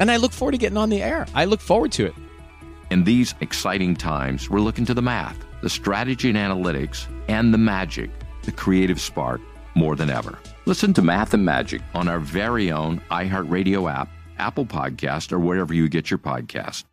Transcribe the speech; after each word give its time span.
and 0.00 0.10
I 0.10 0.16
look 0.16 0.32
forward 0.32 0.52
to 0.52 0.58
getting 0.58 0.78
on 0.78 0.90
the 0.90 1.02
air. 1.02 1.26
I 1.34 1.44
look 1.44 1.60
forward 1.60 1.92
to 1.92 2.06
it. 2.06 2.14
In 2.90 3.04
these 3.04 3.34
exciting 3.40 3.94
times, 3.94 4.50
we're 4.50 4.58
looking 4.60 4.84
to 4.86 4.94
the 4.94 5.02
math, 5.02 5.38
the 5.62 5.70
strategy 5.70 6.28
and 6.28 6.38
analytics, 6.38 7.06
and 7.28 7.54
the 7.54 7.58
magic, 7.58 8.10
the 8.42 8.50
creative 8.50 9.00
spark, 9.00 9.40
more 9.76 9.94
than 9.94 10.10
ever. 10.10 10.38
Listen 10.66 10.92
to 10.94 11.02
Math 11.02 11.34
and 11.34 11.44
Magic 11.44 11.82
on 11.94 12.08
our 12.08 12.18
very 12.18 12.72
own 12.72 13.00
iHeartRadio 13.10 13.90
app, 13.92 14.08
Apple 14.38 14.66
Podcast, 14.66 15.30
or 15.30 15.38
wherever 15.38 15.72
you 15.72 15.88
get 15.88 16.10
your 16.10 16.18
podcast. 16.18 16.84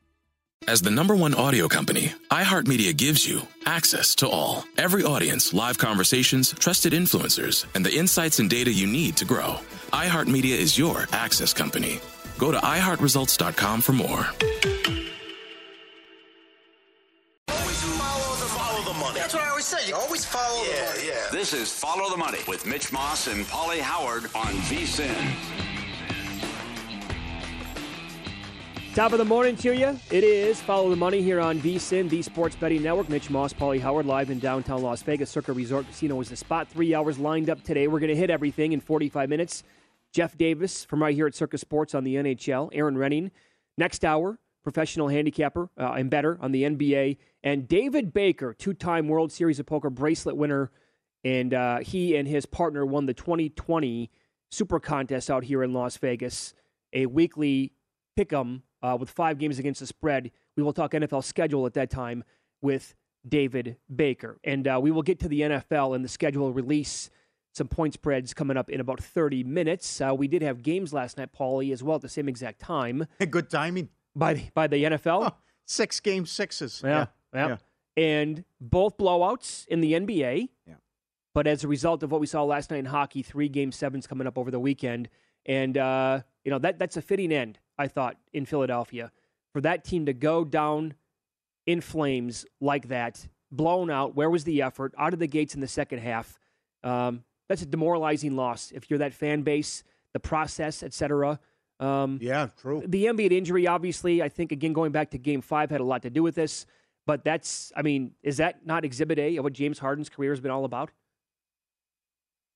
As 0.68 0.82
the 0.82 0.92
number 0.92 1.16
one 1.16 1.34
audio 1.34 1.68
company, 1.68 2.14
iHeartMedia 2.30 2.96
gives 2.96 3.28
you 3.28 3.42
access 3.66 4.16
to 4.16 4.28
all. 4.28 4.66
Every 4.78 5.04
audience, 5.04 5.54
live 5.54 5.78
conversations, 5.78 6.54
trusted 6.54 6.94
influencers, 6.94 7.66
and 7.74 7.86
the 7.86 7.96
insights 7.96 8.40
and 8.40 8.50
data 8.50 8.72
you 8.72 8.86
need 8.86 9.16
to 9.18 9.26
grow. 9.26 9.60
iHeartMedia 9.94 10.58
is 10.58 10.78
your 10.78 11.08
access 11.12 11.54
company. 11.54 12.00
Go 12.38 12.52
to 12.52 12.58
iHeartResults.com 12.60 13.82
for 13.82 13.94
more. 13.94 14.28
Always 17.50 17.82
follow 17.82 18.36
the, 18.36 18.46
follow 18.46 18.84
the 18.84 19.00
money. 19.00 19.20
That's 19.20 19.34
what 19.34 19.44
I 19.44 19.50
always 19.50 19.66
say. 19.66 19.88
You 19.88 19.96
always 19.96 20.24
follow 20.24 20.64
the 20.64 20.70
money. 20.70 21.08
Yeah. 21.08 21.14
This 21.32 21.54
is 21.54 21.74
Follow 21.74 22.10
the 22.12 22.18
Money 22.18 22.40
with 22.48 22.66
Mitch 22.68 22.92
Moss 22.94 23.28
and 23.28 23.46
Pauly 23.46 23.80
Howard 23.80 24.26
on 24.36 24.54
VSIN. 24.68 25.34
Top 28.94 29.12
of 29.12 29.20
the 29.20 29.26
morning 29.26 29.56
to 29.58 29.76
you. 29.76 30.00
It 30.12 30.24
is 30.24 30.62
Follow 30.62 30.90
the 30.90 30.96
Money 30.96 31.22
here 31.22 31.40
on 31.40 31.60
VSIN, 31.60 32.10
the 32.10 32.22
Sports 32.22 32.56
Betting 32.56 32.84
Network. 32.84 33.10
Mitch 33.10 33.30
Moss, 33.30 33.54
Pauly 33.54 33.80
Howard, 33.80 34.06
live 34.06 34.30
in 34.30 34.40
downtown 34.40 34.82
Las 34.84 35.02
Vegas. 35.02 35.30
Circa 35.30 35.54
Resort 35.54 35.88
Casino 35.88 36.20
is 36.22 36.30
the 36.30 36.36
spot. 36.36 36.68
Three 36.68 36.94
hours 36.94 37.18
lined 37.18 37.50
up 37.50 37.64
today. 37.64 37.88
We're 37.88 38.00
going 38.00 38.10
to 38.10 38.16
hit 38.16 38.30
everything 38.30 38.74
in 38.74 38.80
45 38.80 39.28
minutes. 39.30 39.64
Jeff 40.14 40.38
Davis 40.38 40.86
from 40.86 41.02
right 41.02 41.16
here 41.16 41.28
at 41.28 41.36
Circa 41.36 41.58
Sports 41.58 41.94
on 41.96 42.04
the 42.04 42.16
NHL. 42.16 42.70
Erin 42.74 42.96
Rynning. 42.96 43.32
Next 43.78 44.04
hour, 44.04 44.40
professional 44.64 45.08
handicapper 45.08 45.70
uh, 45.80 45.94
and 45.94 46.10
bettor 46.10 46.38
on 46.42 46.52
the 46.52 46.64
NBA. 46.64 47.18
And 47.44 47.68
David 47.68 48.14
Baker, 48.14 48.54
two 48.54 48.74
time 48.74 49.08
World 49.08 49.32
Series 49.32 49.60
of 49.60 49.66
Poker 49.66 49.90
bracelet 49.90 50.36
winner. 50.36 50.72
And 51.24 51.54
uh, 51.54 51.80
he 51.80 52.16
and 52.16 52.28
his 52.28 52.46
partner 52.46 52.86
won 52.86 53.06
the 53.06 53.14
2020 53.14 54.10
Super 54.50 54.80
Contest 54.80 55.30
out 55.30 55.44
here 55.44 55.64
in 55.64 55.74
Las 55.74 55.98
Vegas, 55.98 56.54
a 56.94 57.06
weekly 57.06 57.74
pick 58.16 58.32
'em 58.32 58.64
uh, 58.82 58.98
with 59.00 59.10
five 59.10 59.38
games 59.38 59.60
against 59.60 59.80
the 59.80 59.88
spread. 59.88 60.32
We 60.56 60.64
will 60.64 60.74
talk 60.74 60.92
NFL 60.94 61.24
schedule 61.24 61.66
at 61.66 61.74
that 61.74 61.90
time 61.90 62.24
with 62.62 62.96
David 63.28 63.78
Baker. 63.94 64.40
And 64.44 64.68
uh, 64.68 64.80
we 64.82 64.92
will 64.92 65.02
get 65.02 65.20
to 65.20 65.28
the 65.28 65.42
NFL 65.42 65.96
and 65.96 66.04
the 66.04 66.10
schedule 66.10 66.52
release 66.54 67.10
some 67.58 67.68
point 67.68 67.96
spreads 67.96 68.34
coming 68.34 68.56
up 68.56 68.70
in 68.70 68.80
about 68.80 69.02
30 69.04 69.44
minutes. 69.44 70.00
Uh, 70.00 70.14
we 70.16 70.28
did 70.28 70.42
have 70.42 70.62
games 70.62 70.94
last 70.94 71.18
night, 71.18 71.34
Pauly, 71.34 71.74
as 71.74 71.84
well 71.84 71.96
at 71.96 72.02
the 72.02 72.10
same 72.10 72.30
exact 72.30 72.60
time. 72.60 73.08
Good 73.30 73.50
timing. 73.50 73.90
By 74.16 74.36
the, 74.36 74.44
by 74.54 74.68
the 74.68 74.84
NFL. 74.84 75.32
Oh, 75.32 75.36
six 75.66 76.00
game 76.00 76.26
sixes. 76.26 76.82
Yeah, 76.84 77.08
yeah. 77.34 77.48
yeah. 77.48 77.58
And 77.98 78.46
both 78.62 78.98
blowouts 78.98 79.68
in 79.68 79.82
the 79.82 79.94
NBA. 79.94 80.50
Yeah. 80.66 80.76
But 81.34 81.48
as 81.48 81.64
a 81.64 81.68
result 81.68 82.04
of 82.04 82.12
what 82.12 82.22
we 82.22 82.28
saw 82.28 82.44
last 82.44 82.72
night 82.72 82.78
in 82.78 82.86
hockey, 82.86 83.24
three 83.24 83.50
game 83.50 83.72
sevens 83.72 84.08
coming 84.08 84.28
up 84.28 84.38
over 84.38 84.50
the 84.50 84.60
weekend. 84.60 85.10
And, 85.46 85.78
uh, 85.78 86.22
you 86.44 86.52
know, 86.52 86.60
that 86.60 86.80
that's 86.80 86.98
a 86.98 87.02
fitting 87.02 87.32
end, 87.32 87.60
I 87.78 87.88
thought, 87.88 88.18
in 88.34 88.46
Philadelphia. 88.46 89.12
For 89.54 89.62
that 89.62 89.84
team 89.84 90.06
to 90.06 90.14
go 90.14 90.44
down 90.44 90.94
in 91.66 91.82
flames 91.82 92.46
like 92.62 92.90
that, 92.90 93.28
blown 93.52 93.90
out, 93.90 94.16
where 94.16 94.30
was 94.30 94.44
the 94.44 94.62
effort? 94.62 94.94
Out 94.98 95.14
of 95.14 95.20
the 95.20 95.28
gates 95.28 95.56
in 95.56 95.62
the 95.62 95.68
second 95.68 96.00
half. 96.00 96.38
Um, 96.84 97.24
that's 97.50 97.62
a 97.62 97.66
demoralizing 97.66 98.36
loss 98.36 98.72
if 98.72 98.90
you're 98.90 99.00
that 99.00 99.14
fan 99.14 99.42
base, 99.42 99.84
the 100.14 100.20
process, 100.20 100.84
etc. 100.84 101.40
Um, 101.80 102.20
yeah, 102.22 102.48
true. 102.60 102.84
The 102.86 103.06
Embiid 103.06 103.32
injury, 103.32 103.68
obviously, 103.68 104.22
I 104.22 104.30
think 104.30 104.52
again 104.52 104.74
going 104.74 104.92
back 104.92 105.12
to 105.12 105.18
Game 105.18 105.42
Five 105.42 105.70
had 105.70 105.82
a 105.82 105.86
lot 105.86 106.02
to 106.04 106.10
do 106.10 106.24
with 106.24 106.36
this. 106.36 106.66
But 107.06 107.24
that's, 107.24 107.72
I 107.76 107.84
mean, 107.84 108.12
is 108.22 108.38
that 108.38 108.66
not 108.66 108.84
Exhibit 108.84 109.18
A 109.18 109.38
of 109.38 109.46
what 109.46 109.54
James 109.54 109.80
Harden's 109.80 110.10
career 110.10 110.32
has 110.32 110.42
been 110.42 110.52
all 110.52 110.66
about? 110.66 110.92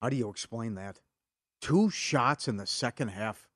How 0.01 0.09
do 0.09 0.17
you 0.17 0.29
explain 0.29 0.75
that? 0.75 0.99
Two 1.61 1.89
shots 1.89 2.49
in 2.49 2.57
the 2.57 2.67
second 2.67 3.09
half 3.09 3.47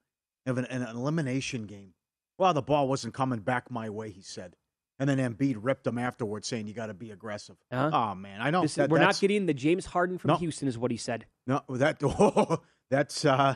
of 0.46 0.58
an, 0.58 0.66
an 0.66 0.84
elimination 0.84 1.66
game. 1.66 1.96
Well, 2.38 2.54
the 2.54 2.62
ball 2.62 2.88
wasn't 2.88 3.14
coming 3.14 3.40
back 3.40 3.70
my 3.70 3.90
way, 3.90 4.10
he 4.10 4.22
said. 4.22 4.56
And 5.00 5.10
then 5.10 5.18
Embiid 5.18 5.58
ripped 5.60 5.86
him 5.86 5.98
afterwards, 5.98 6.48
saying 6.48 6.68
you 6.68 6.74
got 6.74 6.88
to 6.88 6.94
be 6.94 7.12
aggressive. 7.12 7.58
Uh-huh. 7.72 7.90
Oh 7.94 8.16
man, 8.16 8.42
I 8.42 8.50
know 8.50 8.62
This- 8.62 8.76
that- 8.76 8.90
we're 8.90 9.00
not 9.00 9.20
getting 9.20 9.46
the 9.46 9.54
James 9.54 9.86
Harden 9.86 10.18
from 10.18 10.30
No. 10.30 10.36
Houston, 10.38 10.68
is 10.68 10.78
what 10.78 10.92
he 10.92 10.98
said. 10.98 11.26
No, 11.48 11.62
that 11.70 11.98
oh, 12.04 12.62
that's 12.90 13.26
uh, 13.26 13.56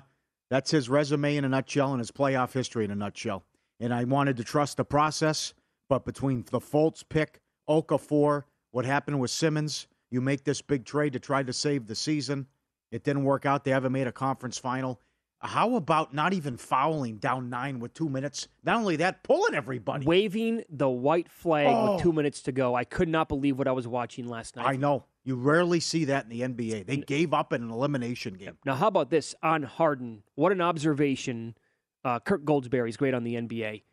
that's 0.50 0.72
his 0.72 0.89
resume 0.89 1.38
in 1.38 1.45
a 1.45 1.50
nutshell 1.50 1.91
and 1.91 2.00
his 2.00 2.11
playoff 2.11 2.51
history 2.53 2.83
in 2.85 2.91
a 2.91 2.95
nutshell. 2.95 3.45
And 3.79 3.94
I 3.94 4.03
wanted 4.03 4.35
to 4.38 4.44
trust 4.44 4.77
the 4.77 4.83
process, 4.85 5.53
but 5.88 6.03
between 6.05 6.44
the 6.51 6.59
Fultz 6.59 7.03
pick, 7.07 7.39
Okafor, 7.69 8.44
what 8.71 8.83
happened 8.85 9.19
with 9.19 9.31
Simmons, 9.31 9.88
you 10.11 10.19
make 10.21 10.44
this 10.44 10.61
big 10.61 10.83
trade 10.85 11.13
to 11.13 11.19
try 11.19 11.44
to 11.44 11.53
save 11.53 11.88
the 11.88 11.95
season. 11.95 12.47
It 12.91 13.03
didn't 13.03 13.23
work 13.23 13.45
out. 13.45 13.63
They 13.63 13.71
haven't 13.71 13.91
made 13.94 14.07
a 14.07 14.12
conference 14.12 14.57
final. 14.57 15.00
How 15.41 15.75
about 15.75 16.13
not 16.13 16.33
even 16.33 16.57
fouling 16.57 17.15
down 17.18 17.50
nine 17.50 17.80
with 17.80 17.94
two 17.94 18.09
minutes? 18.09 18.50
Not 18.63 18.75
only 18.77 18.97
that, 18.97 19.24
pulling 19.24 19.56
everybody. 19.56 20.06
Waving 20.06 20.63
the 20.69 20.89
white 20.89 21.30
flag 21.31 21.68
Oh. 21.69 21.94
with 21.94 22.01
two 22.03 22.12
minutes 22.12 22.41
to 22.44 22.51
go. 22.51 22.75
I 22.75 22.83
could 22.83 23.07
not 23.07 23.30
believe 23.30 23.57
what 23.57 23.68
I 23.68 23.71
was 23.71 23.88
watching 23.88 24.27
last 24.27 24.57
night. 24.57 24.65
I 24.68 24.75
know. 24.75 25.06
You 25.24 25.36
rarely 25.36 25.80
see 25.80 26.06
that 26.06 26.25
in 26.25 26.30
the 26.30 26.41
NBA. 26.41 26.83
They 26.86 26.97
gave 26.97 27.33
up 27.33 27.53
in 27.53 27.62
an 27.63 27.69
elimination 27.69 28.33
game. 28.33 28.57
Now, 28.65 28.75
how 28.75 28.88
about 28.88 29.12
this 29.12 29.33
on 29.41 29.63
Harden? 29.63 30.24
What 30.36 30.51
an 30.51 30.59
observation. 30.59 31.56
Uh, 32.03 32.19
Kirk 32.19 32.41
is 32.50 32.97
great 32.97 33.13
on 33.13 33.24
the 33.24 33.36
NBA. 33.36 33.83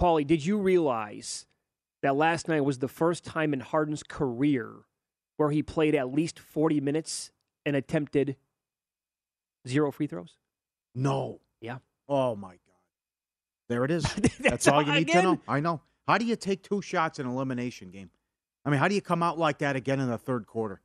Pauly, 0.00 0.26
did 0.26 0.44
you 0.44 0.58
realize 0.58 1.46
that 2.02 2.16
last 2.16 2.48
night 2.48 2.60
was 2.62 2.78
the 2.78 2.88
first 2.88 3.24
time 3.24 3.52
in 3.52 3.60
Harden's 3.60 4.02
career 4.02 4.72
where 5.36 5.50
he 5.50 5.62
played 5.62 5.94
at 5.94 6.12
least 6.12 6.38
40 6.38 6.80
minutes 6.80 7.30
and 7.64 7.74
attempted 7.76 8.36
zero 9.66 9.90
free 9.90 10.06
throws? 10.06 10.36
No. 10.96 11.40
Yeah. 11.60 11.78
Oh 12.08 12.34
my 12.34 12.50
God. 12.50 12.58
There 13.68 13.84
it 13.84 13.90
is. 13.90 14.04
That's, 14.40 14.66
all 14.68 14.82
you 14.82 14.92
need 14.92 15.08
to 15.08 15.22
know. 15.22 15.40
I 15.46 15.60
know. 15.60 15.80
How 16.08 16.18
do 16.18 16.24
you 16.24 16.36
take 16.36 16.62
two 16.62 16.80
shots 16.82 17.18
in 17.18 17.26
an 17.26 17.32
elimination 17.32 17.90
game? 17.90 18.10
I 18.64 18.70
mean, 18.70 18.78
how 18.80 18.88
do 18.88 18.94
you 18.94 19.02
come 19.02 19.22
out 19.22 19.38
like 19.38 19.58
that 19.58 19.76
again 19.76 20.00
in 20.00 20.08
the 20.08 20.18
third 20.18 20.46
quarter? 20.46 20.80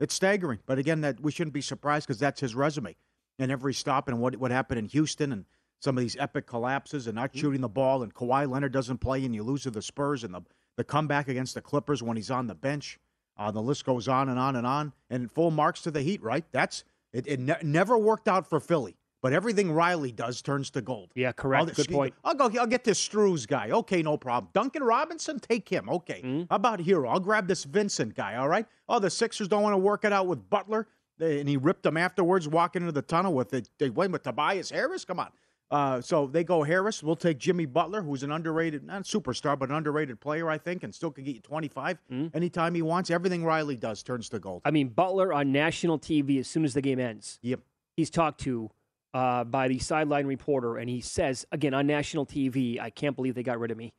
It's 0.00 0.14
staggering. 0.14 0.58
But 0.66 0.78
again, 0.78 1.00
that 1.02 1.20
we 1.20 1.30
shouldn't 1.32 1.54
be 1.54 1.60
surprised 1.60 2.06
because 2.06 2.18
that's 2.18 2.40
his 2.40 2.54
resume. 2.54 2.96
And 3.38 3.50
every 3.50 3.74
stop 3.74 4.08
and 4.08 4.20
what 4.20 4.36
what 4.36 4.50
happened 4.50 4.78
in 4.78 4.86
Houston 4.86 5.32
and 5.32 5.44
some 5.80 5.96
of 5.96 6.02
these 6.02 6.16
epic 6.18 6.46
collapses 6.46 7.06
and 7.06 7.14
not 7.16 7.30
Mm-hmm. 7.30 7.40
shooting 7.40 7.60
the 7.60 7.68
ball 7.68 8.02
and 8.02 8.12
Kawhi 8.14 8.48
Leonard 8.50 8.72
doesn't 8.72 8.98
play 8.98 9.24
and 9.24 9.34
you 9.34 9.42
lose 9.42 9.62
to 9.64 9.70
the 9.70 9.82
Spurs 9.82 10.22
and 10.24 10.34
the 10.34 10.42
the 10.76 10.84
comeback 10.84 11.28
against 11.28 11.54
the 11.54 11.60
Clippers 11.60 12.02
when 12.02 12.16
he's 12.16 12.30
on 12.32 12.48
the 12.48 12.54
bench. 12.54 12.98
Uh, 13.36 13.50
the 13.52 13.62
list 13.62 13.84
goes 13.84 14.06
on 14.08 14.28
and 14.28 14.38
on 14.38 14.56
and 14.56 14.66
on. 14.66 14.92
And 15.10 15.30
full 15.30 15.50
marks 15.52 15.82
to 15.82 15.90
the 15.92 16.02
Heat, 16.02 16.20
right? 16.22 16.44
That's 16.52 16.82
it. 17.12 17.26
It 17.28 17.38
ne- 17.40 17.56
never 17.62 17.96
worked 17.96 18.26
out 18.28 18.48
for 18.48 18.58
Philly, 18.60 18.96
but 19.24 19.32
everything 19.32 19.72
Riley 19.72 20.12
does 20.12 20.42
turns 20.42 20.68
to 20.72 20.82
gold. 20.82 21.10
Yeah, 21.14 21.32
correct. 21.32 21.66
I'll, 21.70 21.74
Good 21.74 21.88
point. 21.90 22.12
I'll 22.22 22.34
go. 22.34 22.50
I'll 22.60 22.66
get 22.66 22.84
this 22.84 23.00
Strus 23.08 23.48
guy. 23.48 23.70
Okay, 23.70 24.02
no 24.02 24.18
problem. 24.18 24.50
Duncan 24.52 24.82
Robinson, 24.84 25.40
take 25.40 25.66
him. 25.66 25.88
Okay. 25.88 26.20
Mm-hmm. 26.22 26.42
How 26.50 26.56
about 26.56 26.80
Herro? 26.80 27.08
I'll 27.10 27.20
grab 27.20 27.48
this 27.48 27.64
Vincent 27.64 28.14
guy. 28.14 28.36
All 28.36 28.48
right. 28.48 28.66
Oh, 28.86 28.98
the 28.98 29.08
Sixers 29.08 29.48
don't 29.48 29.62
want 29.62 29.72
to 29.72 29.78
work 29.78 30.04
it 30.04 30.12
out 30.12 30.26
with 30.26 30.48
Butler, 30.50 30.86
They- 31.16 31.40
and 31.40 31.48
he 31.48 31.56
ripped 31.56 31.86
him 31.86 31.96
afterwards, 31.96 32.46
walking 32.48 32.82
into 32.82 32.92
the 32.92 33.00
tunnel 33.00 33.32
with 33.32 33.54
it. 33.54 33.70
They 33.78 33.88
went 33.88 34.12
with 34.12 34.24
Tobias 34.24 34.68
Harris. 34.68 35.06
Come 35.06 35.18
on. 35.20 35.30
Uh, 35.70 36.02
so 36.02 36.26
they 36.26 36.44
go 36.44 36.62
Harris. 36.62 37.02
We'll 37.02 37.16
take 37.16 37.38
Jimmy 37.38 37.64
Butler, 37.64 38.02
who's 38.02 38.22
an 38.24 38.30
underrated, 38.30 38.84
not 38.84 39.00
a 39.00 39.04
superstar, 39.04 39.58
but 39.58 39.70
an 39.70 39.74
underrated 39.74 40.20
player, 40.20 40.50
I 40.50 40.58
think, 40.58 40.84
and 40.84 40.94
still 40.94 41.10
can 41.10 41.24
get 41.24 41.34
you 41.34 41.40
25 41.40 41.98
Mm-hmm. 42.12 42.36
anytime 42.36 42.74
he 42.74 42.82
wants. 42.82 43.10
Everything 43.10 43.42
Riley 43.42 43.76
does 43.76 44.02
turns 44.02 44.28
to 44.28 44.38
gold. 44.38 44.60
I 44.66 44.70
mean, 44.70 44.88
Butler 44.88 45.32
on 45.32 45.50
national 45.50 45.98
TV 45.98 46.38
as 46.38 46.46
soon 46.46 46.64
as 46.66 46.74
the 46.74 46.82
game 46.82 47.00
ends. 47.00 47.38
Yep. 47.40 47.60
He's 47.96 48.10
talked 48.10 48.40
to 48.42 48.70
uh, 49.14 49.44
by 49.44 49.68
the 49.68 49.78
sideline 49.78 50.26
reporter, 50.26 50.76
and 50.76 50.90
he 50.90 51.00
says 51.00 51.46
again 51.52 51.72
on 51.72 51.86
national 51.86 52.26
TV, 52.26 52.78
"I 52.78 52.90
can't 52.90 53.16
believe 53.16 53.34
they 53.34 53.42
got 53.42 53.58
rid 53.58 53.70
of 53.70 53.78
me. 53.78 53.94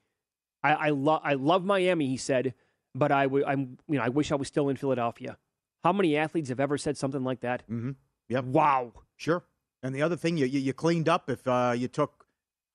I, 0.64 0.74
I 0.74 0.90
love 0.90 1.22
I 1.24 1.34
love 1.34 1.64
Miami," 1.66 2.08
he 2.08 2.18
said, 2.18 2.54
"but 2.94 3.12
I 3.12 3.24
w- 3.24 3.46
I'm 3.46 3.78
you 3.88 3.98
know 3.98 4.04
I 4.04 4.10
wish 4.10 4.32
I 4.32 4.36
was 4.36 4.48
still 4.48 4.70
in 4.70 4.76
Philadelphia." 4.76 5.38
How 5.84 5.94
many 5.94 6.18
athletes 6.18 6.50
have 6.50 6.60
ever 6.60 6.78
said 6.78 6.98
something 6.98 7.24
like 7.24 7.40
that? 7.42 7.64
Mm-hmm. 7.70 7.92
Yep. 8.30 8.44
Wow. 8.46 8.94
Sure. 9.16 9.44
And 9.84 9.94
the 9.96 10.02
other 10.02 10.16
thing, 10.16 10.36
you 10.38 10.46
you, 10.46 10.60
you 10.60 10.74
cleaned 10.74 11.08
up 11.08 11.30
if 11.30 11.48
uh, 11.48 11.74
you 11.78 11.88
took 11.88 12.26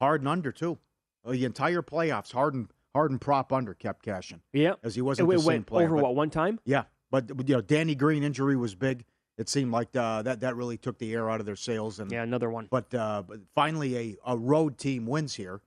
Harden 0.01 0.27
under 0.27 0.51
too. 0.53 0.79
Uh, 1.25 1.33
the 1.33 1.45
entire 1.45 1.83
playoffs, 1.83 2.33
Harden 2.33 2.71
Harden 2.95 3.19
prop 3.19 3.53
under 3.53 3.75
kept 3.75 4.03
cashing 4.05 4.41
Yeah. 4.53 4.75
as 4.83 4.95
he 4.95 5.03
wasn't 5.03 5.29
It 5.29 5.33
the 5.35 5.39
same 5.41 5.47
went 5.47 5.67
player. 5.67 5.87
over 5.87 5.97
but- 5.97 6.03
what 6.05 6.15
one 6.15 6.31
time? 6.31 6.59
Yeah, 6.65 6.85
but 7.11 7.29
you 7.49 7.57
know, 7.57 7.61
Danny 7.61 7.95
Green 7.95 8.23
injury 8.23 8.57
was 8.57 8.75
big. 8.75 9.05
It 9.41 9.49
seemed 9.49 9.73
like 9.73 9.97
uh, 9.97 10.21
that 10.23 10.41
that 10.41 10.55
really 10.55 10.77
took 10.77 10.99
the 10.99 11.15
air 11.15 11.31
out 11.31 11.41
of 11.41 11.47
their 11.47 11.57
sails. 11.57 11.99
And 11.99 12.13
Yeah, 12.13 12.23
another 12.23 12.51
one. 12.51 12.69
but 12.71 12.93
uh, 12.95 13.23
but 13.27 13.41
finally, 13.55 13.97
a, 13.97 14.17
a 14.27 14.37
road 14.37 14.77
team 14.77 15.07
wins 15.07 15.35
here 15.35 15.63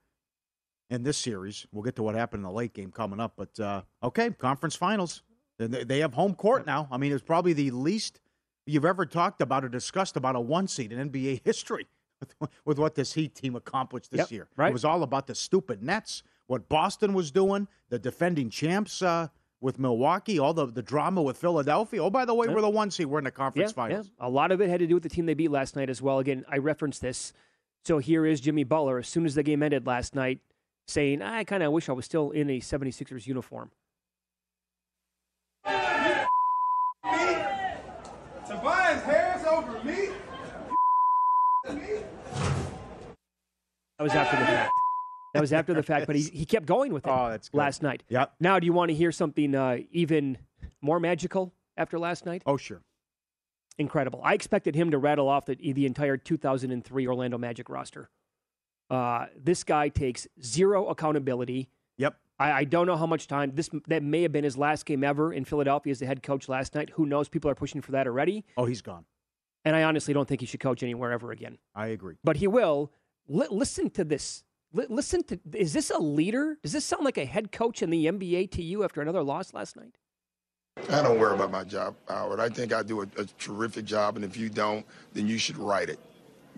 in 0.90 1.02
this 1.02 1.18
series. 1.18 1.66
We'll 1.72 1.82
get 1.82 1.96
to 1.96 2.04
what 2.04 2.14
happened 2.14 2.40
in 2.40 2.44
the 2.44 2.52
late 2.52 2.72
game 2.72 2.92
coming 2.92 3.18
up. 3.18 3.32
But 3.36 3.58
uh, 3.58 3.82
okay, 4.00 4.30
conference 4.30 4.76
finals. 4.76 5.22
And 5.58 5.74
They 5.74 5.82
they 5.82 5.98
have 5.98 6.14
home 6.14 6.34
court 6.36 6.66
now. 6.66 6.86
I 6.90 6.98
mean, 6.98 7.10
it's 7.12 7.24
probably 7.24 7.52
the 7.52 7.72
least 7.72 8.20
you've 8.64 8.84
ever 8.84 9.04
talked 9.06 9.40
about 9.42 9.64
or 9.64 9.68
discussed 9.68 10.16
about 10.16 10.36
a 10.36 10.40
one 10.40 10.68
seed 10.68 10.92
in 10.92 11.10
NBA 11.10 11.40
history 11.44 11.88
with, 12.20 12.50
with 12.64 12.78
what 12.78 12.94
this 12.94 13.14
Heat 13.14 13.34
team 13.34 13.56
accomplished 13.56 14.12
this 14.12 14.18
Yep, 14.20 14.30
year. 14.30 14.48
right. 14.56 14.70
It 14.70 14.72
was 14.72 14.84
all 14.84 15.02
about 15.02 15.26
the 15.26 15.34
stupid 15.34 15.82
Nets, 15.82 16.22
what 16.46 16.68
Boston 16.68 17.12
was 17.12 17.32
doing, 17.32 17.66
the 17.88 17.98
defending 17.98 18.50
champs 18.50 19.02
uh, 19.02 19.28
with 19.64 19.78
Milwaukee, 19.78 20.38
all 20.38 20.52
the, 20.52 20.66
the 20.66 20.82
drama 20.82 21.22
with 21.22 21.38
Philadelphia. 21.38 22.04
Oh, 22.04 22.10
by 22.10 22.26
the 22.26 22.34
way, 22.34 22.46
Yeah. 22.46 22.52
we're 22.52 22.60
the 22.60 22.68
one 22.68 22.90
seed. 22.90 23.06
We're 23.06 23.16
in 23.16 23.24
the 23.24 23.30
conference 23.30 23.70
yeah, 23.70 23.74
finals. 23.74 24.10
Yeah. 24.20 24.26
A 24.26 24.28
lot 24.28 24.52
of 24.52 24.60
it 24.60 24.68
had 24.68 24.80
to 24.80 24.86
do 24.86 24.92
with 24.92 25.02
the 25.02 25.08
team 25.08 25.24
they 25.24 25.32
beat 25.32 25.50
last 25.50 25.74
night 25.74 25.88
as 25.88 26.02
well. 26.02 26.18
Again, 26.18 26.44
I 26.50 26.58
referenced 26.58 27.00
this. 27.00 27.32
So 27.82 27.96
here 27.96 28.26
is 28.26 28.42
Jimmy 28.42 28.64
Butler 28.64 28.98
as 28.98 29.08
soon 29.08 29.24
as 29.24 29.34
the 29.34 29.42
game 29.42 29.62
ended 29.62 29.86
last 29.86 30.14
night 30.14 30.40
saying, 30.86 31.22
I 31.22 31.44
kind 31.44 31.62
of 31.62 31.72
wish 31.72 31.88
I 31.88 31.92
was 31.92 32.04
still 32.04 32.30
in 32.30 32.50
a 32.50 32.60
76ers 32.60 33.26
uniform. 33.26 33.70
Tobias 38.46 39.02
Harris 39.02 39.46
over 39.46 39.82
me? 39.82 40.10
That 43.96 44.02
was 44.02 44.12
after 44.12 44.36
the 44.36 44.44
fact. 44.44 44.73
That 45.34 45.40
was 45.40 45.52
after 45.52 45.74
the 45.74 45.82
fact, 45.82 46.06
but 46.06 46.16
he, 46.16 46.22
he 46.32 46.46
kept 46.46 46.64
going 46.66 46.92
with 46.92 47.06
it 47.06 47.10
Oh, 47.10 47.28
that's 47.28 47.48
good. 47.50 47.58
last 47.58 47.82
night. 47.82 48.02
Yep. 48.08 48.34
Now, 48.40 48.58
do 48.58 48.64
you 48.66 48.72
want 48.72 48.88
to 48.90 48.94
hear 48.94 49.12
something 49.12 49.54
uh, 49.54 49.78
even 49.90 50.38
more 50.80 50.98
magical 51.00 51.52
after 51.76 51.98
last 51.98 52.24
night? 52.24 52.42
Oh, 52.46 52.56
sure. 52.56 52.80
Incredible. 53.78 54.20
I 54.22 54.34
expected 54.34 54.74
him 54.76 54.92
to 54.92 54.98
rattle 54.98 55.28
off 55.28 55.46
the, 55.46 55.56
the 55.56 55.84
entire 55.86 56.16
2003 56.16 57.06
Orlando 57.08 57.36
Magic 57.38 57.68
roster. 57.68 58.08
Uh, 58.88 59.26
this 59.36 59.64
guy 59.64 59.88
takes 59.88 60.28
zero 60.42 60.86
accountability. 60.86 61.68
Yep. 61.98 62.14
I, 62.38 62.52
I 62.52 62.64
don't 62.64 62.86
know 62.86 62.96
how 62.96 63.06
much 63.06 63.26
time 63.26 63.50
this 63.54 63.70
that 63.88 64.02
may 64.02 64.22
have 64.22 64.30
been 64.32 64.44
his 64.44 64.56
last 64.56 64.86
game 64.86 65.02
ever 65.02 65.32
in 65.32 65.44
Philadelphia 65.44 65.90
as 65.90 65.98
the 65.98 66.06
head 66.06 66.22
coach 66.22 66.48
last 66.48 66.74
night. 66.74 66.90
Who 66.90 67.06
knows? 67.06 67.28
People 67.28 67.50
are 67.50 67.54
pushing 67.56 67.80
for 67.80 67.92
that 67.92 68.06
already, 68.06 68.44
Oh, 68.56 68.64
he's 68.66 68.82
gone. 68.82 69.04
and 69.64 69.74
I 69.74 69.82
honestly 69.84 70.14
don't 70.14 70.28
think 70.28 70.40
he 70.40 70.46
should 70.46 70.60
coach 70.60 70.82
anywhere 70.84 71.10
ever 71.12 71.32
again. 71.32 71.58
I 71.74 71.88
agree. 71.88 72.16
But 72.22 72.36
he 72.36 72.46
will. 72.46 72.92
Li- 73.26 73.46
listen 73.50 73.90
to 73.90 74.04
this. 74.04 74.44
Li- 74.74 74.86
listen 74.88 75.22
to. 75.24 75.38
Is 75.54 75.72
this 75.72 75.90
a 75.90 75.98
leader? 75.98 76.58
Does 76.62 76.72
this 76.72 76.84
sound 76.84 77.04
like 77.04 77.16
a 77.16 77.24
head 77.24 77.52
coach 77.52 77.82
in 77.82 77.90
the 77.90 78.06
NBA 78.06 78.50
to 78.52 78.62
you 78.62 78.84
after 78.84 79.00
another 79.00 79.22
loss 79.22 79.54
last 79.54 79.76
night? 79.76 79.96
I 80.90 81.00
don't 81.02 81.18
worry 81.18 81.34
about 81.34 81.52
my 81.52 81.62
job, 81.62 81.94
Howard. 82.08 82.40
I 82.40 82.48
think 82.48 82.72
I 82.72 82.82
do 82.82 83.02
a, 83.02 83.06
a 83.16 83.24
terrific 83.38 83.84
job, 83.84 84.16
and 84.16 84.24
if 84.24 84.36
you 84.36 84.50
don't, 84.50 84.84
then 85.12 85.28
you 85.28 85.38
should 85.38 85.56
write 85.56 85.88
it 85.88 86.00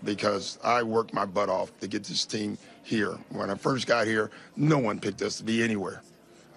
because 0.03 0.57
I 0.63 0.81
worked 0.81 1.13
my 1.13 1.25
butt 1.25 1.49
off 1.49 1.77
to 1.79 1.87
get 1.87 2.03
this 2.03 2.25
team 2.25 2.57
here. 2.83 3.17
When 3.29 3.51
I 3.51 3.55
first 3.55 3.85
got 3.85 4.07
here, 4.07 4.31
no 4.55 4.79
one 4.79 4.99
picked 4.99 5.21
us 5.21 5.37
to 5.37 5.43
be 5.43 5.63
anywhere. 5.63 6.01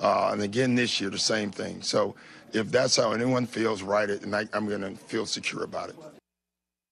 Uh, 0.00 0.30
and 0.32 0.42
again 0.42 0.74
this 0.74 1.00
year, 1.00 1.10
the 1.10 1.18
same 1.18 1.50
thing. 1.50 1.82
So 1.82 2.14
if 2.54 2.70
that's 2.70 2.96
how 2.96 3.12
anyone 3.12 3.46
feels, 3.46 3.82
write 3.82 4.08
it, 4.08 4.22
and 4.22 4.34
I, 4.34 4.46
I'm 4.54 4.66
going 4.66 4.80
to 4.80 4.92
feel 4.92 5.26
secure 5.26 5.64
about 5.64 5.90
it. 5.90 5.96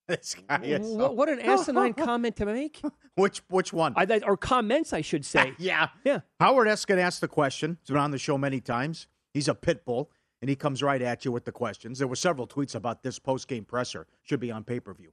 This 0.17 0.37
guy 0.49 0.61
is 0.63 0.87
so- 0.87 1.13
what 1.13 1.29
an 1.29 1.41
asinine 1.41 1.93
comment 2.09 2.37
to 2.37 2.47
make. 2.47 2.81
Which 3.17 3.43
which 3.49 3.73
one? 3.73 3.93
I, 3.97 4.21
or 4.27 4.37
comments, 4.37 4.93
I 4.93 5.01
should 5.03 5.25
say. 5.25 5.53
yeah. 5.59 5.89
Yeah. 6.05 6.21
Howard 6.41 6.67
Eskin 6.69 6.99
asked 6.99 7.21
the 7.21 7.29
question. 7.29 7.77
He's 7.83 7.89
been 7.89 7.99
on 7.99 8.11
the 8.11 8.19
show 8.19 8.39
many 8.39 8.61
times. 8.61 9.07
He's 9.35 9.49
a 9.49 9.55
pit 9.55 9.85
bull, 9.85 10.11
and 10.41 10.49
he 10.49 10.57
comes 10.57 10.83
right 10.83 11.03
at 11.03 11.25
you 11.25 11.33
with 11.33 11.45
the 11.45 11.53
questions. 11.53 11.99
There 11.99 12.09
were 12.09 12.17
several 12.17 12.47
tweets 12.47 12.75
about 12.75 13.03
this 13.03 13.19
post 13.19 13.49
game 13.49 13.65
presser. 13.65 14.07
Should 14.23 14.41
be 14.41 14.51
on 14.51 14.65
pay 14.65 14.81
per 14.81 14.95
view. 14.95 15.13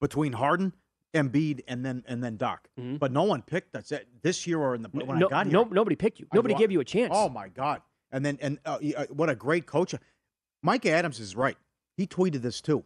Between 0.00 0.32
Harden, 0.32 0.72
Embiid, 1.12 1.60
and 1.68 1.84
then 1.84 2.02
and 2.08 2.24
then 2.24 2.36
Doc. 2.38 2.68
But 2.76 3.12
no 3.12 3.24
one 3.24 3.42
picked 3.42 3.76
us 3.76 3.92
this 4.22 4.46
year 4.46 4.58
or 4.58 4.74
in 4.74 4.82
the 4.82 4.88
when 4.88 5.06
Mm-hmm. 5.06 5.18
no, 5.18 5.26
I 5.26 5.30
got 5.30 5.46
here. 5.46 5.52
no, 5.52 5.64
nobody 5.64 5.96
picked 5.96 6.20
you. 6.20 6.26
Nobody 6.32 6.54
gave 6.54 6.70
you 6.72 6.80
a 6.80 6.84
chance. 6.84 7.12
Oh 7.14 7.28
my 7.28 7.48
God! 7.48 7.82
And 8.10 8.24
then 8.24 8.38
and 8.40 8.58
uh, 8.64 8.78
uh, 8.96 9.04
what 9.10 9.28
a 9.28 9.34
great 9.34 9.66
coach. 9.66 9.94
Mike 10.62 10.86
Adams 10.86 11.20
is 11.20 11.36
right. 11.36 11.56
He 11.96 12.06
tweeted 12.06 12.40
this 12.42 12.60
too. 12.62 12.84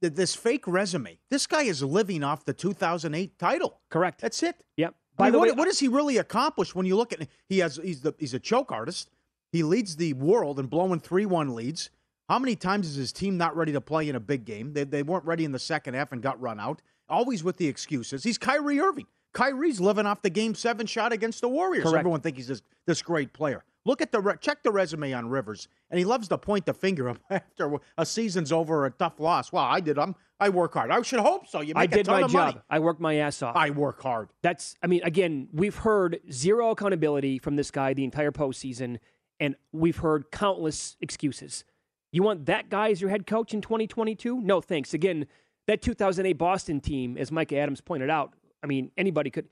Th- 0.00 0.12
This 0.12 0.34
fake 0.34 0.66
resume. 0.66 1.18
This 1.30 1.46
guy 1.46 1.62
is 1.62 1.82
living 1.82 2.22
off 2.22 2.44
the 2.44 2.52
2008 2.52 3.38
title. 3.38 3.80
Correct. 3.90 4.20
That's 4.20 4.42
it. 4.42 4.64
Yep. 4.76 4.94
By 5.16 5.26
By 5.26 5.30
the 5.30 5.38
what, 5.38 5.48
way, 5.48 5.54
what 5.54 5.66
has 5.68 5.78
he 5.78 5.88
really 5.88 6.16
accomplish 6.18 6.74
when 6.74 6.86
you 6.86 6.96
look 6.96 7.12
at 7.12 7.26
he 7.48 7.58
has 7.58 7.80
he's 7.82 8.00
the 8.02 8.14
he's 8.18 8.34
a 8.34 8.38
choke 8.38 8.70
artist. 8.70 9.10
He 9.50 9.62
leads 9.62 9.96
the 9.96 10.12
world 10.12 10.60
in 10.60 10.66
blowing 10.66 11.00
three 11.00 11.26
one 11.26 11.54
leads. 11.54 11.90
How 12.28 12.38
many 12.38 12.54
times 12.56 12.86
is 12.86 12.94
his 12.96 13.10
team 13.12 13.36
not 13.38 13.56
ready 13.56 13.72
to 13.72 13.80
play 13.80 14.08
in 14.08 14.14
a 14.14 14.20
big 14.20 14.44
game? 14.44 14.74
They 14.74 14.84
they 14.84 15.02
weren't 15.02 15.24
ready 15.24 15.44
in 15.44 15.52
the 15.52 15.58
second 15.58 15.94
half 15.94 16.12
and 16.12 16.22
got 16.22 16.40
run 16.40 16.60
out. 16.60 16.82
Always 17.08 17.42
with 17.42 17.56
the 17.56 17.66
excuses. 17.66 18.22
He's 18.22 18.38
Kyrie 18.38 18.78
Irving. 18.78 19.06
Kyrie's 19.38 19.80
living 19.80 20.04
off 20.04 20.20
the 20.20 20.30
game 20.30 20.54
seven 20.54 20.86
shot 20.86 21.12
against 21.12 21.40
the 21.42 21.48
Warriors. 21.48 21.84
Correct. 21.84 21.98
Everyone 22.00 22.20
thinks 22.20 22.38
he's 22.38 22.48
this 22.48 22.62
this 22.86 23.02
great 23.02 23.32
player. 23.32 23.62
Look 23.84 24.02
at 24.02 24.10
the 24.10 24.20
re- 24.20 24.34
check 24.40 24.62
the 24.64 24.72
resume 24.72 25.12
on 25.12 25.28
Rivers, 25.28 25.68
and 25.90 25.98
he 25.98 26.04
loves 26.04 26.26
to 26.28 26.38
point 26.38 26.66
the 26.66 26.74
finger 26.74 27.08
up 27.08 27.18
after 27.30 27.76
a 27.96 28.04
season's 28.04 28.50
over 28.50 28.80
or 28.80 28.86
a 28.86 28.90
tough 28.90 29.20
loss. 29.20 29.52
Well, 29.52 29.64
I 29.64 29.80
did. 29.80 29.96
I'm 29.98 30.16
I 30.40 30.48
work 30.48 30.74
hard. 30.74 30.90
I 30.90 31.00
should 31.02 31.20
hope 31.20 31.46
so. 31.46 31.60
You 31.60 31.74
make 31.74 31.76
I 31.76 31.84
a 31.84 31.88
did 31.88 32.06
my 32.08 32.20
job. 32.22 32.32
money. 32.32 32.56
I 32.68 32.78
worked 32.80 33.00
my 33.00 33.14
ass 33.16 33.40
off. 33.42 33.56
I 33.56 33.70
work 33.70 34.02
hard. 34.02 34.28
That's, 34.42 34.76
I 34.82 34.86
mean, 34.86 35.02
again, 35.02 35.48
we've 35.52 35.74
heard 35.74 36.20
zero 36.30 36.70
accountability 36.70 37.38
from 37.38 37.56
this 37.56 37.70
guy 37.72 37.92
the 37.92 38.04
entire 38.04 38.30
postseason, 38.30 38.98
and 39.40 39.56
we've 39.72 39.96
heard 39.96 40.30
countless 40.30 40.96
excuses. 41.00 41.64
You 42.12 42.22
want 42.22 42.46
that 42.46 42.68
guy 42.70 42.90
as 42.90 43.00
your 43.00 43.10
head 43.10 43.26
coach 43.26 43.52
in 43.52 43.60
2022? 43.60 44.40
No, 44.40 44.60
thanks. 44.60 44.94
Again, 44.94 45.26
that 45.66 45.82
2008 45.82 46.34
Boston 46.34 46.80
team, 46.80 47.18
as 47.18 47.32
Mike 47.32 47.52
Adams 47.52 47.80
pointed 47.80 48.08
out, 48.08 48.32
I 48.62 48.66
mean, 48.66 48.90
anybody 48.96 49.30
could. 49.30 49.48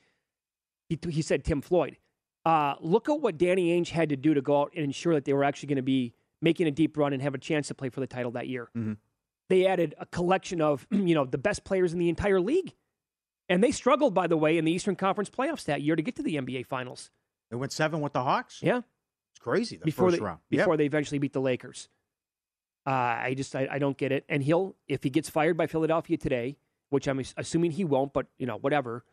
He, 0.88 0.98
he 1.08 1.22
said 1.22 1.44
Tim 1.44 1.60
Floyd. 1.60 1.96
Uh, 2.44 2.74
look 2.80 3.08
at 3.08 3.20
what 3.20 3.36
Danny 3.38 3.78
Ainge 3.78 3.88
had 3.90 4.08
to 4.10 4.16
do 4.16 4.32
to 4.34 4.40
go 4.40 4.60
out 4.62 4.72
and 4.74 4.84
ensure 4.84 5.14
that 5.14 5.24
they 5.24 5.32
were 5.32 5.42
actually 5.44 5.66
going 5.68 5.76
to 5.76 5.82
be 5.82 6.14
making 6.40 6.66
a 6.68 6.70
deep 6.70 6.96
run 6.96 7.12
and 7.12 7.20
have 7.22 7.34
a 7.34 7.38
chance 7.38 7.68
to 7.68 7.74
play 7.74 7.88
for 7.88 7.98
the 8.00 8.06
title 8.06 8.30
that 8.32 8.46
year. 8.46 8.68
They 9.48 9.66
added 9.66 9.94
a 9.98 10.06
collection 10.06 10.60
of, 10.60 10.86
you 10.90 11.14
know, 11.14 11.24
the 11.24 11.38
best 11.38 11.64
players 11.64 11.92
in 11.92 11.98
the 11.98 12.08
entire 12.08 12.40
league. 12.40 12.74
And 13.48 13.62
they 13.62 13.70
struggled, 13.72 14.12
by 14.14 14.26
the 14.26 14.36
way, 14.36 14.58
in 14.58 14.64
the 14.64 14.72
Eastern 14.72 14.96
Conference 14.96 15.30
playoffs 15.30 15.64
that 15.64 15.82
year 15.82 15.96
to 15.96 16.02
get 16.02 16.16
to 16.16 16.22
the 16.22 16.36
NBA 16.36 16.66
Finals. 16.66 17.10
They 17.50 17.56
went 17.56 17.72
seven 17.72 18.00
with 18.00 18.12
the 18.12 18.22
Hawks. 18.22 18.60
Yeah, 18.62 18.78
It's 19.32 19.40
crazy. 19.40 19.76
The 19.76 19.84
before 19.84 20.08
first 20.08 20.18
they 20.18 20.24
round. 20.24 20.40
before 20.50 20.74
Yep. 20.74 20.78
they 20.78 20.84
eventually 20.86 21.18
beat 21.18 21.32
the 21.32 21.40
Lakers. 21.40 21.88
Uh, 22.86 22.90
I 22.90 23.34
just 23.36 23.54
I, 23.56 23.66
I 23.70 23.78
don't 23.78 23.96
get 23.96 24.10
it. 24.12 24.24
And 24.28 24.42
he'll 24.42 24.76
if 24.88 25.02
he 25.02 25.10
gets 25.10 25.28
fired 25.30 25.56
by 25.56 25.66
Philadelphia 25.66 26.16
today, 26.16 26.56
which 26.90 27.06
I'm 27.08 27.22
assuming 27.36 27.72
he 27.72 27.84
won't, 27.84 28.12
but 28.12 28.26
you 28.38 28.46
know 28.46 28.56
whatever. 28.58 29.04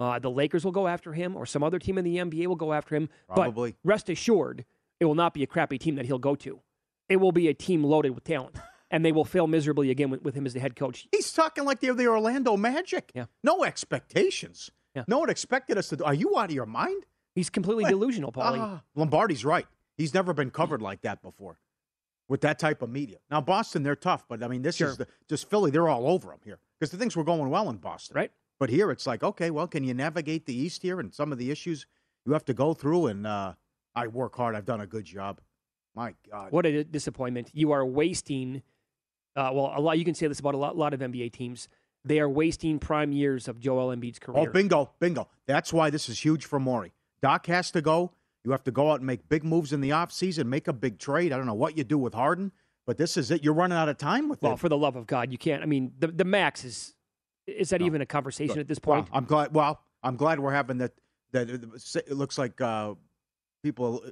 Uh, 0.00 0.18
the 0.18 0.30
Lakers 0.30 0.64
will 0.64 0.72
go 0.72 0.88
after 0.88 1.12
him, 1.12 1.36
or 1.36 1.46
some 1.46 1.62
other 1.62 1.78
team 1.78 1.98
in 1.98 2.04
the 2.04 2.16
NBA 2.16 2.46
will 2.48 2.56
go 2.56 2.72
after 2.72 2.96
him. 2.96 3.08
Probably. 3.32 3.72
But 3.84 3.88
rest 3.88 4.08
assured, 4.08 4.64
it 4.98 5.04
will 5.04 5.14
not 5.14 5.34
be 5.34 5.42
a 5.44 5.46
crappy 5.46 5.78
team 5.78 5.94
that 5.96 6.06
he'll 6.06 6.18
go 6.18 6.34
to. 6.36 6.60
it 7.08 7.16
will 7.18 7.32
be 7.32 7.48
a 7.48 7.54
team 7.54 7.84
loaded 7.84 8.10
with 8.10 8.24
talent, 8.24 8.56
and 8.90 9.04
they 9.04 9.12
will 9.12 9.24
fail 9.24 9.46
miserably 9.46 9.90
again 9.90 10.10
with, 10.10 10.22
with 10.22 10.34
him 10.34 10.46
as 10.46 10.52
the 10.54 10.60
head 10.60 10.74
coach. 10.74 11.06
He's 11.12 11.32
talking 11.32 11.64
like 11.64 11.78
they're 11.80 11.94
the 11.94 12.08
Orlando 12.08 12.56
Magic. 12.56 13.12
Yeah. 13.14 13.26
No 13.44 13.62
expectations. 13.62 14.70
Yeah. 14.94 15.04
No 15.08 15.18
one 15.18 15.30
expected 15.30 15.78
us 15.78 15.88
to 15.88 15.96
do. 15.96 16.04
Are 16.04 16.14
you 16.14 16.36
out 16.38 16.50
of 16.50 16.54
your 16.54 16.66
mind? 16.66 17.04
He's 17.34 17.50
completely 17.50 17.84
delusional, 17.84 18.30
Pauly. 18.32 18.58
Ah, 18.60 18.82
Lombardi's 18.94 19.44
right. 19.44 19.66
He's 19.96 20.14
never 20.14 20.32
been 20.32 20.50
covered 20.50 20.80
like 20.82 21.02
that 21.02 21.20
before 21.22 21.58
with 22.28 22.40
that 22.42 22.58
type 22.58 22.80
of 22.82 22.90
media. 22.90 23.18
Now, 23.30 23.40
Boston, 23.40 23.82
they're 23.82 23.96
tough, 23.96 24.24
but 24.28 24.42
I 24.42 24.48
mean, 24.48 24.62
this 24.62 24.76
Sure. 24.76 24.88
is 24.90 24.96
the, 24.96 25.06
just 25.28 25.50
Philly. 25.50 25.70
They're 25.70 25.88
all 25.88 26.06
over 26.08 26.32
him 26.32 26.38
here 26.44 26.58
because 26.84 26.90
the 26.90 26.98
things 26.98 27.16
were 27.16 27.24
going 27.24 27.48
well 27.48 27.70
in 27.70 27.78
Boston. 27.78 28.14
Right. 28.14 28.30
But 28.60 28.68
here 28.68 28.90
it's 28.90 29.06
like, 29.06 29.22
okay, 29.22 29.50
well, 29.50 29.66
can 29.66 29.84
you 29.84 29.94
navigate 29.94 30.44
the 30.44 30.54
East 30.54 30.82
here 30.82 31.00
and 31.00 31.14
some 31.14 31.32
of 31.32 31.38
the 31.38 31.50
issues 31.50 31.86
you 32.26 32.34
have 32.34 32.44
to 32.44 32.52
go 32.52 32.74
through? 32.74 33.06
And 33.06 33.26
uh, 33.26 33.54
I 33.94 34.06
work 34.08 34.36
hard. 34.36 34.54
I've 34.54 34.66
done 34.66 34.82
a 34.82 34.86
good 34.86 35.06
job. 35.06 35.40
My 35.94 36.14
God. 36.30 36.52
What 36.52 36.66
a 36.66 36.84
disappointment! 36.84 37.50
You 37.54 37.72
are 37.72 37.86
wasting. 37.86 38.62
Uh, 39.34 39.50
well, 39.54 39.72
a 39.74 39.80
lot. 39.80 39.98
You 39.98 40.04
can 40.04 40.14
say 40.14 40.26
this 40.26 40.40
about 40.40 40.54
a 40.54 40.58
lot, 40.58 40.76
lot 40.76 40.92
of 40.92 41.00
NBA 41.00 41.32
teams. 41.32 41.68
They 42.04 42.20
are 42.20 42.28
wasting 42.28 42.78
prime 42.78 43.12
years 43.12 43.48
of 43.48 43.58
Joel 43.60 43.96
Embiid's 43.96 44.18
career. 44.18 44.46
Oh, 44.46 44.52
bingo, 44.52 44.90
bingo. 45.00 45.28
That's 45.46 45.72
why 45.72 45.88
this 45.88 46.10
is 46.10 46.18
huge 46.18 46.44
for 46.44 46.60
Morey. 46.60 46.92
Doc 47.22 47.46
has 47.46 47.70
to 47.70 47.80
go. 47.80 48.12
You 48.44 48.50
have 48.50 48.64
to 48.64 48.72
go 48.72 48.90
out 48.90 48.96
and 48.96 49.06
make 49.06 49.26
big 49.28 49.42
moves 49.42 49.72
in 49.72 49.80
the 49.80 49.90
offseason, 49.90 50.46
make 50.46 50.68
a 50.68 50.74
big 50.74 50.98
trade. 50.98 51.32
I 51.32 51.38
don't 51.38 51.46
know 51.46 51.54
what 51.54 51.78
you 51.78 51.84
do 51.84 51.96
with 51.96 52.12
Harden, 52.12 52.52
but 52.86 52.98
this 52.98 53.16
is 53.16 53.30
it. 53.30 53.42
You're 53.44 53.54
running 53.54 53.78
out 53.78 53.88
of 53.88 53.98
time 53.98 54.28
with 54.28 54.42
well, 54.42 54.54
it. 54.54 54.58
for 54.58 54.68
the 54.68 54.76
love 54.76 54.96
of 54.96 55.06
God, 55.06 55.32
you 55.32 55.38
can't. 55.38 55.62
I 55.62 55.66
mean, 55.66 55.92
the 55.98 56.08
the 56.08 56.24
max 56.24 56.64
is 56.64 56.94
is 57.46 57.70
that 57.70 57.82
even 57.82 58.00
a 58.00 58.06
conversation 58.06 58.58
at 58.58 58.68
this 58.68 58.78
point? 58.78 59.10
Well, 59.10 59.18
I'm 59.18 59.24
glad. 59.24 59.54
Well, 59.54 59.80
I'm 60.02 60.16
glad 60.16 60.40
we're 60.40 60.52
having 60.52 60.78
that. 60.78 60.92
That 61.32 61.50
it 61.50 62.12
looks 62.12 62.38
like 62.38 62.60
uh, 62.60 62.94
people 63.62 64.04
uh, 64.06 64.10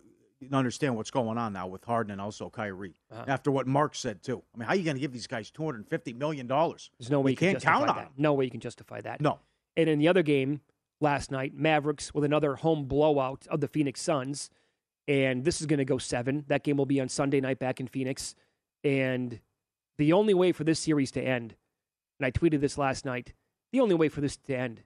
understand 0.57 0.97
what's 0.97 1.11
going 1.11 1.39
on 1.39 1.53
now 1.53 1.69
with 1.69 1.85
Harden 1.85 2.11
and 2.11 2.21
also 2.21 2.51
Kyrie. 2.51 2.97
Uh-huh. 3.13 3.25
After 3.29 3.51
what 3.51 3.67
Mark 3.67 3.95
said 3.95 4.23
too. 4.23 4.43
I 4.55 4.59
mean, 4.59 4.67
how 4.67 4.73
are 4.73 4.77
you 4.77 4.83
going 4.83 4.97
to 4.97 5.01
give 5.01 5.13
these 5.13 5.29
guys 5.29 5.51
250 5.51 6.15
million 6.15 6.47
dollars? 6.47 6.91
There's 6.99 7.11
no 7.11 7.21
way 7.21 7.31
you, 7.31 7.35
you 7.35 7.37
can't 7.37 7.51
can 7.55 7.61
justify 7.61 7.87
count 7.87 7.91
on 7.91 7.97
that. 7.97 8.13
No 8.17 8.35
way 8.35 8.45
you 8.45 8.51
can 8.51 8.61
justify 8.61 9.01
that. 9.03 9.21
No. 9.21 9.39
And 9.77 9.89
in 9.89 9.99
the 9.99 10.09
other 10.09 10.23
game 10.23 10.61
last 11.01 11.31
night, 11.31 11.55
Mavericks 11.55 12.13
with 12.13 12.25
another 12.25 12.57
home 12.57 12.87
blowout 12.87 13.47
of 13.49 13.61
the 13.61 13.69
Phoenix 13.69 14.01
Suns. 14.01 14.51
And 15.09 15.45
this 15.45 15.61
is 15.61 15.67
going 15.67 15.79
to 15.79 15.85
go 15.85 15.99
seven. 15.99 16.45
That 16.49 16.63
game 16.63 16.77
will 16.77 16.87
be 16.87 17.01
on 17.01 17.09
Sunday 17.09 17.41
night 17.41 17.59
back 17.59 17.81
in 17.81 17.87
Phoenix. 17.87 18.35
And 18.85 19.41
the 19.99 20.13
only 20.13 20.35
way 20.35 20.53
for 20.53 20.65
this 20.65 20.81
series 20.81 21.11
to 21.13 21.21
end, 21.23 21.55
and 22.19 22.27
I 22.27 22.31
tweeted 22.31 22.61
this 22.61 22.79
last 22.79 23.05
night, 23.05 23.35
the 23.73 23.81
only 23.81 23.95
way 23.95 24.09
for 24.09 24.21
this 24.21 24.37
to 24.37 24.57
end 24.57 24.83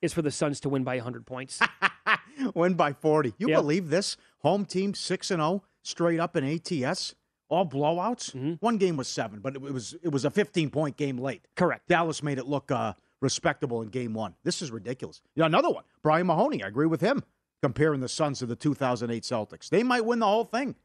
is 0.00 0.12
for 0.12 0.22
the 0.22 0.30
Suns 0.30 0.60
to 0.60 0.68
win 0.68 0.84
by 0.84 0.96
100 0.96 1.26
points. 1.26 1.60
Win 2.54 2.72
by 2.74 2.94
40. 2.94 3.34
You 3.36 3.48
Yep. 3.50 3.58
believe 3.60 3.90
this? 3.90 4.16
Home 4.38 4.64
team 4.64 4.94
6 4.94 5.30
and 5.30 5.40
0 5.42 5.62
straight 5.82 6.18
up 6.18 6.36
in 6.36 6.44
ATS. 6.44 7.14
All 7.50 7.66
blowouts. 7.66 8.30
Mm-hmm. 8.34 8.52
One 8.60 8.78
game 8.78 8.96
was 8.96 9.08
7, 9.08 9.40
but 9.40 9.56
it 9.56 9.60
was 9.60 9.94
it 10.02 10.08
was 10.10 10.24
a 10.24 10.30
15 10.30 10.70
point 10.70 10.96
game 10.96 11.18
late. 11.18 11.46
Correct. 11.54 11.86
Dallas 11.88 12.22
made 12.22 12.38
it 12.38 12.46
look 12.46 12.70
uh, 12.70 12.94
respectable 13.20 13.82
in 13.82 13.88
game 13.88 14.14
1. 14.14 14.36
This 14.42 14.62
is 14.62 14.70
ridiculous. 14.70 15.20
Yeah, 15.34 15.44
another 15.46 15.68
one. 15.68 15.84
Brian 16.02 16.26
Mahoney, 16.28 16.62
I 16.62 16.68
agree 16.68 16.86
with 16.86 17.02
him 17.02 17.22
comparing 17.62 18.00
the 18.00 18.08
Suns 18.08 18.38
to 18.38 18.46
the 18.46 18.56
2008 18.56 19.22
Celtics. 19.22 19.68
They 19.68 19.82
might 19.82 20.06
win 20.06 20.20
the 20.20 20.26
whole 20.26 20.44
thing. 20.44 20.76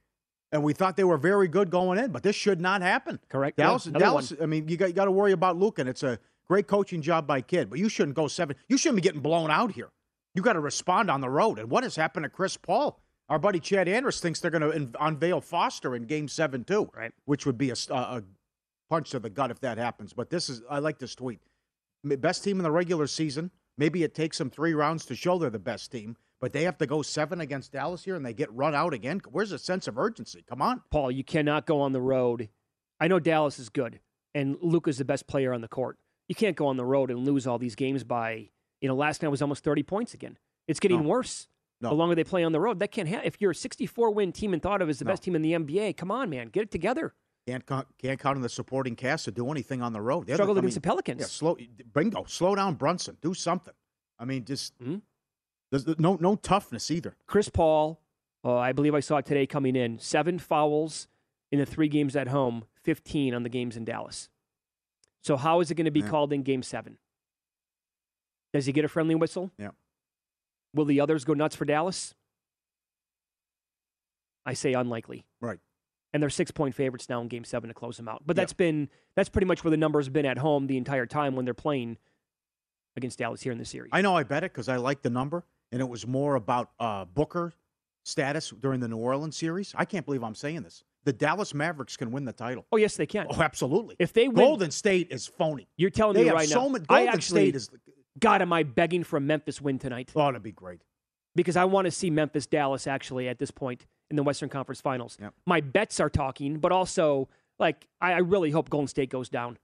And 0.55 0.63
we 0.63 0.71
thought 0.71 0.95
they 0.95 1.03
were 1.03 1.17
very 1.17 1.49
good 1.49 1.69
going 1.69 1.99
in, 1.99 2.11
but 2.11 2.23
this 2.23 2.33
should 2.33 2.61
not 2.61 2.81
happen. 2.81 3.19
Correct. 3.27 3.59
Yeah, 3.59 3.65
Dallas, 3.65 3.87
another 3.87 4.05
Dallas. 4.05 4.33
I 4.41 4.45
mean, 4.45 4.69
you 4.69 4.77
got, 4.77 4.87
you 4.87 4.93
got 4.93 5.03
to 5.03 5.11
worry 5.11 5.33
about 5.33 5.57
Luke, 5.57 5.79
and 5.79 5.89
it's 5.89 6.01
a 6.01 6.17
great 6.47 6.65
coaching 6.65 7.01
job 7.01 7.27
by 7.27 7.41
Kidd, 7.41 7.69
but 7.69 7.77
you 7.77 7.89
shouldn't 7.89 8.15
go 8.15 8.29
seven. 8.29 8.55
You 8.69 8.77
shouldn't 8.77 8.95
be 8.95 9.01
getting 9.01 9.19
blown 9.19 9.51
out 9.51 9.73
here. 9.73 9.89
You 10.33 10.41
got 10.41 10.53
to 10.53 10.61
respond 10.61 11.11
on 11.11 11.19
the 11.19 11.29
road. 11.29 11.59
And 11.59 11.69
what 11.69 11.83
has 11.83 11.97
happened 11.97 12.23
to 12.23 12.29
Chris 12.29 12.55
Paul? 12.55 13.01
Our 13.27 13.37
buddy 13.37 13.59
Chad 13.59 13.89
Andrus 13.89 14.21
thinks 14.21 14.39
they're 14.39 14.49
going 14.49 14.61
to 14.61 15.03
unveil 15.03 15.41
Foster 15.41 15.93
in 15.93 16.03
Game 16.05 16.29
Seven 16.29 16.63
too, 16.63 16.89
Right. 16.95 17.11
Which 17.25 17.45
would 17.45 17.57
be 17.57 17.71
a, 17.71 17.75
a 17.89 18.23
punch 18.89 19.09
to 19.09 19.19
the 19.19 19.29
gut 19.29 19.51
if 19.51 19.59
that 19.59 19.77
happens. 19.77 20.13
But 20.13 20.29
this 20.29 20.47
is 20.47 20.61
I 20.69 20.79
like 20.79 20.99
this 20.99 21.15
tweet. 21.15 21.41
Best 22.05 22.45
team 22.45 22.59
in 22.59 22.63
the 22.63 22.71
regular 22.71 23.07
season. 23.07 23.51
Maybe 23.77 24.03
it 24.03 24.15
takes 24.15 24.37
them 24.37 24.49
three 24.49 24.73
rounds 24.73 25.05
to 25.07 25.15
show 25.15 25.37
they're 25.37 25.49
the 25.49 25.59
best 25.59 25.91
team, 25.91 26.15
but 26.41 26.53
they 26.53 26.63
have 26.63 26.77
to 26.79 26.85
go 26.85 27.01
seven 27.01 27.39
against 27.41 27.71
Dallas 27.71 28.03
here, 28.03 28.15
and 28.15 28.25
they 28.25 28.33
get 28.33 28.51
run 28.53 28.75
out 28.75 28.93
again. 28.93 29.21
Where's 29.31 29.49
the 29.51 29.59
sense 29.59 29.87
of 29.87 29.97
urgency? 29.97 30.43
Come 30.47 30.61
on. 30.61 30.81
Paul, 30.91 31.11
you 31.11 31.23
cannot 31.23 31.65
go 31.65 31.81
on 31.81 31.91
the 31.93 32.01
road. 32.01 32.49
I 32.99 33.07
know 33.07 33.19
Dallas 33.19 33.59
is 33.59 33.69
good, 33.69 33.99
and 34.33 34.57
Luka's 34.61 34.97
the 34.97 35.05
best 35.05 35.27
player 35.27 35.53
on 35.53 35.61
the 35.61 35.67
court. 35.67 35.97
You 36.27 36.35
can't 36.35 36.55
go 36.55 36.67
on 36.67 36.77
the 36.77 36.85
road 36.85 37.11
and 37.11 37.25
lose 37.25 37.45
all 37.45 37.57
these 37.59 37.75
games 37.75 38.03
by, 38.03 38.49
you 38.81 38.87
know, 38.87 38.95
last 38.95 39.21
night 39.21 39.29
was 39.29 39.41
almost 39.41 39.63
30 39.63 39.83
points 39.83 40.13
again. 40.13 40.37
It's 40.67 40.79
getting 40.79 41.03
No. 41.03 41.09
worse. 41.09 41.47
No. 41.81 41.89
The 41.89 41.95
longer 41.95 42.15
they 42.15 42.23
play 42.23 42.43
on 42.43 42.51
the 42.51 42.59
road, 42.59 42.79
that 42.79 42.91
can't 42.91 43.07
happen. 43.07 43.27
If 43.27 43.39
you're 43.41 43.51
a 43.51 43.55
64 43.55 44.11
win 44.11 44.31
team 44.31 44.53
and 44.53 44.61
thought 44.61 44.81
of 44.81 44.89
as 44.89 44.97
the 44.99 45.05
No. 45.05 45.11
best 45.11 45.23
team 45.23 45.35
in 45.35 45.41
the 45.41 45.53
NBA, 45.53 45.93
come 45.93 46.09
on, 46.09 46.29
man, 46.29 46.47
get 46.47 46.63
it 46.63 46.71
together. 46.71 47.13
Can't 47.45 47.63
count, 47.65 47.87
can't 47.99 48.19
count 48.19 48.37
on 48.37 48.41
the 48.41 48.49
supporting 48.49 48.95
cast 48.95 49.25
to 49.25 49.31
do 49.31 49.51
anything 49.51 49.81
on 49.83 49.93
the 49.93 50.01
road. 50.01 50.25
They're 50.25 50.35
Struggled 50.37 50.57
I 50.57 50.59
against 50.61 50.77
mean, 50.77 50.81
the 50.81 50.87
Pelicans. 50.87 51.19
Yeah, 51.21 51.27
slow. 51.27 51.57
Bingo. 51.93 52.23
Slow 52.23 52.55
down 52.55 52.73
Brunson. 52.75 53.17
Do 53.21 53.35
something. 53.35 53.73
I 54.17 54.25
mean, 54.25 54.45
just 54.45 54.75
Mhm. 54.79 55.01
There's 55.71 55.87
no 55.99 56.15
no 56.19 56.35
toughness 56.35 56.89
either. 56.91 57.15
Chris 57.27 57.49
Paul, 57.49 57.99
uh, 58.43 58.55
I 58.57 58.71
believe 58.71 58.93
I 58.95 58.99
saw 58.99 59.17
it 59.17 59.25
today 59.25 59.45
coming 59.47 59.75
in, 59.75 59.99
seven 59.99 60.39
fouls 60.39 61.07
in 61.51 61.59
the 61.59 61.65
three 61.65 61.87
games 61.87 62.15
at 62.15 62.27
home, 62.27 62.65
15 62.83 63.33
on 63.33 63.43
the 63.43 63.49
games 63.49 63.75
in 63.77 63.85
Dallas. 63.85 64.29
So 65.21 65.37
how 65.37 65.59
is 65.59 65.71
it 65.71 65.75
going 65.75 65.85
to 65.85 65.91
be 65.91 66.01
Yeah. 66.01 66.09
called 66.09 66.31
in 66.33 66.43
game 66.43 66.61
seven? 66.63 66.97
Does 68.53 68.65
he 68.65 68.71
get 68.73 68.85
a 68.85 68.87
friendly 68.87 69.15
whistle? 69.15 69.51
Yeah. 69.57 69.71
Will 70.73 70.85
the 70.85 70.99
others 71.01 71.25
go 71.25 71.33
nuts 71.33 71.55
for 71.55 71.65
Dallas? 71.65 72.13
I 74.45 74.53
say 74.53 74.73
unlikely. 74.73 75.25
Right. 75.41 75.59
And 76.13 76.21
they're 76.21 76.29
six 76.29 76.51
point 76.51 76.75
favorites 76.75 77.09
now 77.09 77.21
in 77.21 77.27
game 77.27 77.43
seven 77.43 77.67
to 77.67 77.73
close 77.73 77.97
them 77.97 78.07
out. 78.07 78.23
But 78.25 78.35
Yeah. 78.37 78.43
that's 78.43 78.53
been 78.53 78.89
that's 79.15 79.29
pretty 79.29 79.47
much 79.47 79.63
where 79.63 79.71
the 79.71 79.77
numbers 79.77 80.07
been 80.09 80.25
at 80.25 80.37
home 80.37 80.67
the 80.67 80.77
entire 80.77 81.05
time 81.05 81.35
when 81.35 81.45
they're 81.45 81.53
playing 81.53 81.97
against 82.95 83.19
Dallas 83.19 83.41
here 83.41 83.51
in 83.51 83.57
the 83.57 83.65
series. 83.65 83.89
I 83.93 84.01
know 84.01 84.15
I 84.15 84.23
bet 84.23 84.43
it 84.43 84.51
because 84.53 84.69
I 84.69 84.77
like 84.77 85.01
the 85.01 85.09
number, 85.09 85.45
and 85.71 85.81
it 85.81 85.87
was 85.89 86.05
more 86.07 86.35
about 86.35 86.71
uh, 86.79 87.05
Booker 87.05 87.53
status 88.03 88.51
during 88.61 88.79
the 88.79 88.87
New 88.87 88.97
Orleans 88.97 89.35
series. 89.35 89.73
I 89.75 89.85
can't 89.85 90.05
believe 90.05 90.23
I'm 90.23 90.35
saying 90.35 90.61
this. 90.63 90.83
The 91.05 91.13
Dallas 91.13 91.53
Mavericks 91.53 91.97
can 91.97 92.11
win 92.11 92.25
the 92.25 92.33
title. 92.33 92.65
oh 92.71 92.77
yes, 92.77 92.95
they 92.97 93.05
can. 93.05 93.27
Oh, 93.29 93.41
absolutely. 93.41 93.95
If 93.99 94.13
they 94.13 94.27
win, 94.27 94.37
Golden 94.47 94.71
State 94.71 95.09
is 95.11 95.27
phony. 95.27 95.67
you're 95.77 95.89
telling 95.91 96.15
They 96.15 96.23
me 96.23 96.29
right 96.31 96.47
so 96.49 96.63
now. 96.63 96.69
many. 96.69 96.85
I 96.89 96.99
Golden 97.05 97.13
actually, 97.13 97.41
State 97.49 97.55
is. 97.55 97.69
God, 98.19 98.41
am 98.41 98.51
I 98.53 98.63
begging 98.63 99.03
for 99.03 99.17
a 99.17 99.21
Memphis 99.21 99.61
win 99.61 99.77
tonight? 99.77 100.11
Oh, 100.15 100.25
that'd 100.25 100.41
be 100.41 100.51
great. 100.51 100.81
Because 101.35 101.57
I 101.57 101.65
want 101.65 101.85
to 101.85 101.91
see 101.91 102.09
Memphis 102.09 102.47
Dallas 102.47 102.87
actually 102.87 103.27
at 103.27 103.37
this 103.39 103.51
point 103.51 103.85
in 104.09 104.15
the 104.15 104.23
Western 104.23 104.49
Conference 104.49 104.79
Finals. 104.81 105.17
Yep. 105.21 105.33
My 105.45 105.61
bets 105.61 105.99
are 105.99 106.09
talking, 106.09 106.57
but 106.59 106.71
also 106.71 107.27
like 107.59 107.85
I, 108.01 108.13
I 108.13 108.17
really 108.19 108.51
hope 108.51 108.69
Golden 108.69 108.87
State 108.87 109.09
goes 109.09 109.29
down. 109.29 109.57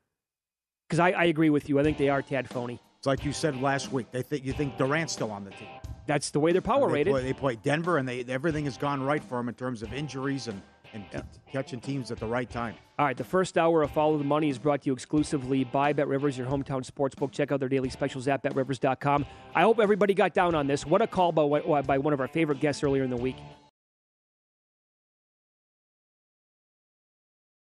Because 0.87 0.99
I, 0.99 1.11
I 1.11 1.23
agree 1.25 1.49
with 1.49 1.69
you. 1.69 1.79
I 1.79 1.83
think 1.83 1.97
they 1.97 2.09
are 2.09 2.21
tad 2.21 2.49
phony. 2.49 2.79
It's 2.97 3.07
like 3.07 3.23
you 3.25 3.31
said 3.33 3.59
last 3.61 3.91
week. 3.91 4.11
They 4.11 4.21
think 4.21 4.45
you 4.45 4.53
think 4.53 4.77
Durant's 4.77 5.13
still 5.13 5.31
on 5.31 5.43
the 5.45 5.51
team. 5.51 5.69
That's 6.07 6.31
the 6.31 6.39
way 6.39 6.51
they're 6.51 6.61
power 6.61 6.87
they 6.87 6.93
rated. 6.93 7.13
Play, 7.13 7.23
they 7.23 7.33
play 7.33 7.55
Denver, 7.55 7.97
and 7.97 8.07
they 8.07 8.23
everything 8.27 8.65
has 8.65 8.77
gone 8.77 9.01
right 9.03 9.23
for 9.23 9.37
them 9.37 9.49
in 9.49 9.55
terms 9.55 9.83
of 9.83 9.93
injuries 9.93 10.47
and 10.47 10.61
and 10.93 11.05
t- 11.11 11.19
catching 11.51 11.79
teams 11.79 12.11
at 12.11 12.19
the 12.19 12.25
right 12.25 12.49
time. 12.49 12.75
All 12.99 13.05
right, 13.05 13.17
the 13.17 13.23
first 13.23 13.57
hour 13.57 13.81
of 13.81 13.91
Follow 13.91 14.17
the 14.17 14.23
Money 14.23 14.49
is 14.49 14.59
brought 14.59 14.81
to 14.83 14.87
you 14.87 14.93
exclusively 14.93 15.63
by 15.63 15.93
Bet 15.93 16.07
Rivers, 16.07 16.37
your 16.37 16.47
hometown 16.47 16.85
sportsbook. 16.85 17.31
Check 17.31 17.51
out 17.51 17.59
their 17.59 17.69
daily 17.69 17.89
specials 17.89 18.27
at 18.27 18.43
betrivers.com. 18.43 19.25
I 19.55 19.61
hope 19.61 19.79
everybody 19.79 20.13
got 20.13 20.33
down 20.33 20.53
on 20.55 20.67
this. 20.67 20.85
What 20.85 21.01
a 21.01 21.07
call 21.07 21.31
by, 21.31 21.81
by 21.81 21.97
one 21.97 22.13
of 22.13 22.19
our 22.19 22.27
favorite 22.27 22.59
guests 22.59 22.83
earlier 22.83 23.03
in 23.03 23.09
the 23.09 23.17
week. 23.17 23.37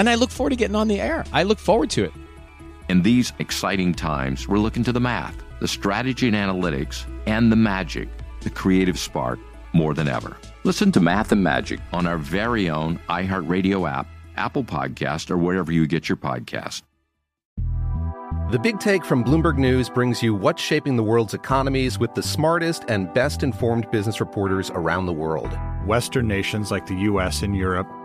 and 0.00 0.08
I 0.08 0.14
look 0.14 0.30
forward 0.30 0.50
to 0.50 0.56
getting 0.56 0.76
on 0.76 0.88
the 0.88 0.98
air. 0.98 1.26
I 1.30 1.42
look 1.42 1.58
forward 1.58 1.90
to 1.90 2.04
it. 2.04 2.12
In 2.88 3.02
these 3.02 3.34
exciting 3.38 3.92
times, 3.92 4.48
we're 4.48 4.56
looking 4.56 4.82
to 4.84 4.92
the 4.92 5.00
math, 5.00 5.36
the 5.60 5.68
strategy 5.68 6.26
and 6.26 6.34
analytics, 6.34 7.04
and 7.26 7.52
the 7.52 7.56
magic, 7.56 8.08
the 8.40 8.48
creative 8.48 8.98
spark, 8.98 9.38
more 9.74 9.92
than 9.92 10.08
ever. 10.08 10.38
Listen 10.64 10.90
to 10.92 11.00
Math 11.00 11.32
and 11.32 11.44
Magic 11.44 11.80
on 11.92 12.06
our 12.06 12.16
very 12.16 12.70
own 12.70 12.98
iHeartRadio 13.10 13.88
app, 13.88 14.06
Apple 14.38 14.64
Podcast, 14.64 15.30
or 15.30 15.36
wherever 15.36 15.70
you 15.70 15.86
get 15.86 16.08
your 16.08 16.16
podcast. 16.16 16.80
The 18.50 18.58
Big 18.58 18.80
Take 18.80 19.04
from 19.04 19.22
Bloomberg 19.22 19.58
News 19.58 19.90
brings 19.90 20.22
you 20.22 20.34
what's 20.34 20.62
shaping 20.62 20.96
the 20.96 21.04
world's 21.04 21.34
economies 21.34 21.98
with 21.98 22.14
the 22.14 22.22
smartest 22.22 22.84
and 22.88 23.12
best 23.12 23.42
informed 23.42 23.90
business 23.90 24.18
reporters 24.18 24.70
around 24.70 25.04
the 25.04 25.12
world. 25.12 25.56
Western 25.84 26.26
nations 26.26 26.70
like 26.70 26.86
the 26.86 26.96
U.S. 26.96 27.42
and 27.42 27.54
Europe 27.54 27.86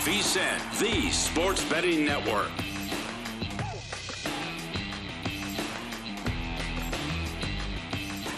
VSIN, 0.00 0.80
the 0.80 1.10
Sports 1.10 1.62
Betting 1.64 2.06
Network. 2.06 2.48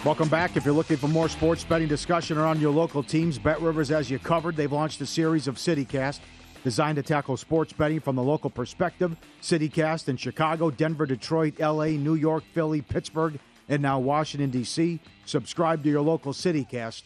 Welcome 0.03 0.27
back. 0.27 0.57
If 0.57 0.65
you're 0.65 0.73
looking 0.73 0.97
for 0.97 1.07
more 1.07 1.29
sports 1.29 1.63
betting 1.63 1.87
discussion 1.87 2.37
around 2.37 2.59
your 2.59 2.73
local 2.73 3.01
teams, 3.01 3.39
Bet 3.39 3.61
Rivers 3.61 3.91
as 3.91 4.11
you 4.11 4.19
covered. 4.19 4.57
They've 4.57 4.69
launched 4.69 4.99
a 4.99 5.05
series 5.05 5.47
of 5.47 5.55
CityCast 5.55 6.19
designed 6.65 6.97
to 6.97 7.01
tackle 7.01 7.37
sports 7.37 7.71
betting 7.71 8.01
from 8.01 8.17
the 8.17 8.23
local 8.23 8.49
perspective. 8.49 9.15
CityCast 9.41 10.09
in 10.09 10.17
Chicago, 10.17 10.69
Denver, 10.69 11.05
Detroit, 11.05 11.61
LA, 11.61 11.91
New 11.91 12.15
York, 12.15 12.43
Philly, 12.53 12.81
Pittsburgh, 12.81 13.39
and 13.69 13.81
now 13.81 13.99
Washington, 13.99 14.49
D.C. 14.49 14.99
Subscribe 15.25 15.81
to 15.83 15.89
your 15.89 16.01
local 16.01 16.33
CityCast 16.33 17.03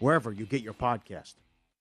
wherever 0.00 0.32
you 0.32 0.46
get 0.46 0.62
your 0.62 0.74
podcast. 0.74 1.34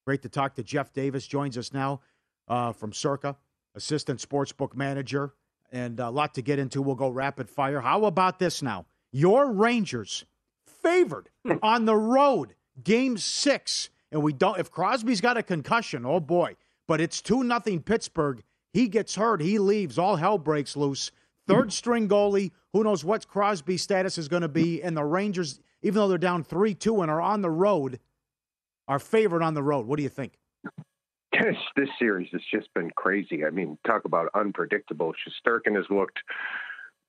Great 0.08 0.22
to 0.22 0.30
talk 0.30 0.56
to 0.56 0.64
Jeff 0.64 0.94
Davis. 0.94 1.28
Joins 1.28 1.58
us 1.58 1.74
now 1.74 2.00
uh, 2.48 2.72
from 2.72 2.94
Circa, 2.94 3.36
assistant 3.76 4.22
sportsbook 4.22 4.74
manager, 4.74 5.34
and 5.70 6.00
a 6.00 6.10
lot 6.10 6.34
to 6.36 6.42
get 6.42 6.60
into. 6.60 6.82
We'll 6.82 6.96
go 6.96 7.10
rapid 7.10 7.50
fire. 7.50 7.82
How 7.82 8.06
about 8.06 8.40
this 8.40 8.62
now? 8.62 8.86
Your 9.12 9.52
Rangers 9.52 10.24
favored 10.82 11.28
hmm. 11.46 11.56
on 11.62 11.84
the 11.84 11.98
road, 11.98 12.56
game 12.82 13.18
six. 13.18 13.90
And 14.10 14.24
we 14.24 14.32
don't, 14.32 14.58
if 14.58 14.72
Crosby's 14.72 15.20
got 15.20 15.36
a 15.36 15.44
concussion, 15.44 16.06
oh 16.06 16.22
boy. 16.22 16.56
But 16.88 17.02
it's 17.02 17.22
2 17.22 17.44
nothing 17.44 17.82
Pittsburgh. 17.82 18.42
He 18.72 18.88
gets 18.88 19.16
hurt. 19.16 19.42
He 19.42 19.60
leaves. 19.60 20.00
All 20.00 20.16
hell 20.16 20.38
breaks 20.38 20.78
loose. 20.78 21.12
Third 21.50 21.66
hmm. 21.66 21.72
string 21.72 22.08
goalie. 22.08 22.52
Who 22.72 22.86
knows 22.86 23.04
what 23.04 23.28
Crosby's 23.28 23.82
status 23.82 24.18
is 24.18 24.30
going 24.30 24.44
to 24.44 24.48
be. 24.48 24.82
And 24.82 24.96
the 24.96 25.04
Rangers, 25.04 25.60
even 25.82 25.96
though 25.96 26.08
they're 26.08 26.18
down 26.18 26.46
3 26.46 26.76
2 26.76 27.02
and 27.02 27.12
are 27.12 27.20
on 27.20 27.42
the 27.42 27.50
road, 27.52 28.00
are 28.88 29.00
favored 29.00 29.42
on 29.42 29.54
the 29.54 29.64
road. 29.64 29.86
What 29.86 29.98
do 29.98 30.04
you 30.04 30.10
think? 30.10 30.34
This, 31.32 31.58
this 31.76 31.90
series 32.00 32.30
has 32.32 32.42
just 32.52 32.74
been 32.74 32.90
crazy. 32.96 33.46
I 33.46 33.52
mean, 33.52 33.78
talk 33.86 34.06
about 34.06 34.30
unpredictable. 34.34 35.14
Shesterkin 35.14 35.76
has 35.76 35.86
looked 35.90 36.20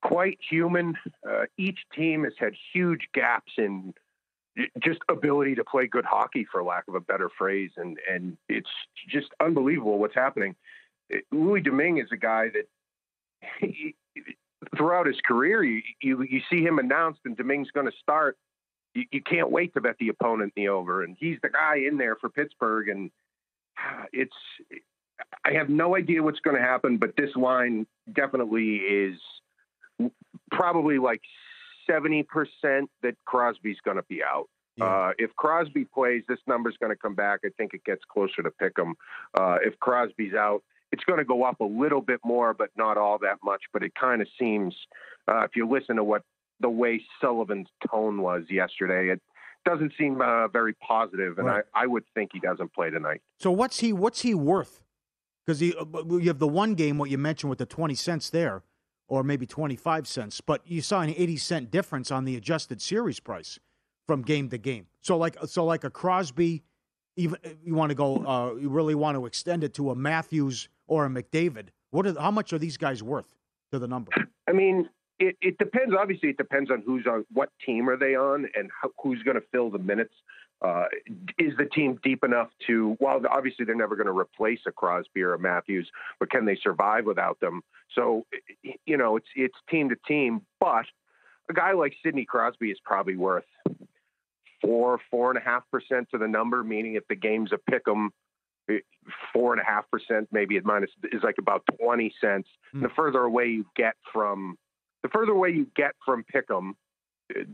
quite 0.03 0.39
human. 0.49 0.97
Uh, 1.29 1.45
each 1.57 1.79
team 1.95 2.25
has 2.25 2.35
had 2.39 2.53
huge 2.73 3.09
gaps 3.15 3.53
in 3.57 3.95
just 4.83 4.99
ability 5.09 5.55
to 5.55 5.65
play 5.65 5.87
good 5.87 6.05
hockey, 6.05 6.47
for 6.51 6.63
lack 6.63 6.85
of 6.89 6.95
a 6.95 7.01
better 7.01 7.31
phrase, 7.39 7.71
and 7.77 7.97
and 8.11 8.37
it's 8.49 8.71
just 9.09 9.29
unbelievable 9.41 9.99
what's 9.99 10.15
happening. 10.15 10.55
Louis 11.31 11.61
Domingue 11.61 11.99
is 11.99 12.09
a 12.13 12.17
guy 12.17 12.49
that 12.49 12.67
he, 13.61 13.95
throughout 14.77 15.07
his 15.07 15.21
career, 15.25 15.63
you, 15.63 15.83
you 16.03 16.23
you 16.23 16.41
see 16.51 16.63
him 16.63 16.79
announced 16.79 17.21
and 17.25 17.37
Domingue's 17.37 17.71
going 17.71 17.87
to 17.87 17.97
start, 18.03 18.37
you, 18.95 19.05
you 19.13 19.23
can't 19.23 19.51
wait 19.51 19.75
to 19.75 19.81
bet 19.81 19.97
the 19.99 20.09
opponent 20.09 20.53
in 20.57 20.65
the 20.65 20.69
over. 20.69 21.03
And 21.05 21.17
he's 21.19 21.39
the 21.43 21.49
guy 21.49 21.77
in 21.89 21.99
there 21.99 22.17
for 22.17 22.29
Pittsburgh. 22.29 22.89
And 22.89 23.11
it's, 24.13 24.35
I 25.45 25.53
have 25.53 25.69
no 25.69 25.97
idea 25.97 26.23
what's 26.23 26.41
going 26.41 26.57
to 26.57 26.63
happen, 26.63 26.97
but 26.97 27.17
this 27.17 27.35
line 27.37 27.87
definitely 28.13 28.77
is 28.77 29.19
probably 30.51 30.99
like 30.99 31.23
70% 31.89 32.25
that 33.03 33.15
Crosby's 33.25 33.79
going 33.85 33.97
to 33.97 34.05
be 34.05 34.23
out. 34.23 34.49
Yeah. 34.77 34.85
Uh, 34.85 35.13
if 35.19 35.35
Crosby 35.37 35.85
plays, 35.85 36.23
this 36.29 36.39
number's 36.47 36.77
going 36.79 36.93
to 36.93 36.97
come 36.97 37.15
back. 37.15 37.41
I 37.45 37.49
think 37.57 37.75
it 37.75 37.85
gets 37.85 38.03
closer 38.11 38.43
to 38.43 38.51
pick 38.51 38.79
him. 38.79 38.95
Uh, 39.37 39.57
if 39.65 39.79
Crosby's 39.81 40.35
out, 40.35 40.63
it's 40.93 41.05
going 41.05 41.19
to 41.19 41.25
go 41.25 41.45
up 41.45 41.61
a 41.61 41.65
little 41.65 42.01
bit 42.01 42.21
more, 42.25 42.55
but 42.55 42.71
not 42.77 42.97
all 42.97 43.19
that 43.19 43.39
much. 43.43 43.63
But 43.73 43.83
it 43.83 43.93
kind 43.95 44.23
of 44.23 44.29
seems, 44.39 44.75
uh, 45.27 45.41
if 45.41 45.57
you 45.57 45.69
listen 45.69 45.97
to 45.97 46.05
what 46.05 46.23
the 46.61 46.71
way 46.71 47.03
Sullivan's 47.21 47.69
tone 47.91 48.23
was 48.23 48.45
yesterday. 48.51 49.13
It 49.13 49.21
doesn't 49.65 49.93
seem 49.99 50.21
uh, 50.21 50.49
very 50.49 50.75
positive, 50.75 51.39
and 51.39 51.47
right. 51.47 51.65
I, 51.75 51.85
I 51.85 51.87
would 51.87 52.05
think 52.15 52.31
he 52.33 52.41
doesn't 52.41 52.73
play 52.73 52.91
tonight. 52.91 53.21
So 53.39 53.51
what's 53.51 53.81
he 53.81 53.93
what's 53.93 54.23
he 54.23 54.35
worth? 54.35 54.83
because 55.49 55.63
you, 55.63 55.73
uh, 55.79 56.17
you 56.19 56.29
have 56.29 56.39
the 56.39 56.47
one 56.47 56.75
game 56.75 56.99
what 56.99 57.09
you 57.09 57.17
mentioned 57.17 57.49
with 57.49 57.59
the 57.59 57.65
twenty 57.65 57.95
cents 57.95 58.29
there, 58.29 58.63
or 59.09 59.25
maybe 59.25 59.47
twenty 59.47 59.77
five 59.77 60.07
cents, 60.07 60.43
but 60.43 60.61
you 60.67 60.83
saw 60.83 61.01
an 61.01 61.15
eighty 61.17 61.39
cent 61.39 61.71
difference 61.71 62.11
on 62.11 62.27
the 62.27 62.37
adjusted 62.37 62.83
series 62.83 63.19
price 63.19 63.59
from 64.07 64.21
game 64.21 64.51
to 64.51 64.59
game. 64.59 64.89
So 65.01 65.17
like 65.17 65.39
so 65.47 65.65
like 65.65 65.85
a 65.85 65.91
Crosby, 65.91 66.65
even 67.17 67.39
you 67.65 67.75
want 67.75 67.89
to 67.89 67.95
go, 67.95 68.17
uh, 68.27 68.57
you 68.57 68.69
really 68.69 68.95
want 68.95 69.17
to 69.17 69.25
extend 69.25 69.65
it 69.65 69.73
to 69.75 69.91
a 69.91 69.95
Matthews 69.95 70.69
or 70.87 71.07
a 71.07 71.09
McDavid. 71.09 71.69
What 71.93 72.07
are 72.07 72.21
how 72.21 72.31
much 72.31 72.53
are 72.53 72.59
these 72.59 72.77
guys 72.77 73.03
worth 73.03 73.35
to 73.73 73.79
the 73.79 73.89
number? 73.89 74.13
I 74.47 74.53
mean, 74.53 74.91
it, 75.19 75.37
it 75.41 75.59
depends. 75.59 75.95
Obviously, 75.99 76.31
it 76.31 76.37
depends 76.37 76.71
on 76.71 76.83
who's 76.85 77.07
on 77.07 77.25
what 77.33 77.51
team 77.65 77.89
are 77.89 77.97
they 77.97 78.15
on 78.15 78.47
and 78.55 78.71
how, 78.81 78.91
who's 79.03 79.23
going 79.23 79.37
to 79.37 79.43
fill 79.53 79.71
the 79.71 79.79
minutes. 79.79 80.15
Uh, 80.61 80.87
is 81.39 81.53
the 81.57 81.67
team 81.67 82.01
deep 82.03 82.25
enough 82.25 82.49
to? 82.67 82.97
Well, 82.99 83.21
obviously 83.31 83.65
they're 83.65 83.77
never 83.77 83.95
going 83.95 84.09
to 84.09 84.19
replace 84.19 84.61
a 84.67 84.73
Crosby 84.73 85.23
or 85.23 85.35
a 85.35 85.39
Matthews, 85.39 85.89
but 86.19 86.31
can 86.31 86.47
they 86.47 86.59
survive 86.61 87.05
without 87.05 87.39
them? 87.41 87.63
So, 87.95 88.27
you 88.85 88.97
know, 88.97 89.17
it's 89.17 89.29
it's 89.37 89.55
team 89.71 89.89
to 89.91 89.97
team. 90.07 90.43
But 90.59 90.87
a 91.49 91.55
guy 91.55 91.73
like 91.73 91.95
Sidney 92.03 92.25
Crosby 92.25 92.71
is 92.71 92.79
probably 92.85 93.17
worth 93.17 93.45
four 94.61 94.99
four 95.11 95.31
and 95.31 95.39
a 95.39 95.43
half 95.43 95.63
percent 95.71 96.09
to 96.11 96.19
the 96.19 96.27
number. 96.27 96.65
Meaning, 96.65 96.95
if 96.95 97.07
the 97.09 97.15
game's 97.15 97.53
a 97.53 97.59
pick 97.71 97.83
'em, 97.89 98.11
four 99.33 99.53
and 99.53 99.63
a 99.63 99.65
half 99.65 99.89
percent, 99.93 100.29
maybe 100.33 100.57
at 100.57 100.65
minus 100.65 100.91
is 101.13 101.23
like 101.23 101.37
about 101.39 101.63
twenty 101.81 102.13
cents. 102.21 102.49
Mm. 102.75 102.83
The 102.83 102.89
further 102.97 103.21
away 103.21 103.47
you 103.47 103.65
get 103.77 103.95
from 104.13 104.59
the 105.03 105.09
further 105.09 105.33
away 105.33 105.51
you 105.51 105.67
get 105.77 105.93
from 106.05 106.25
Pick'em, 106.35 106.73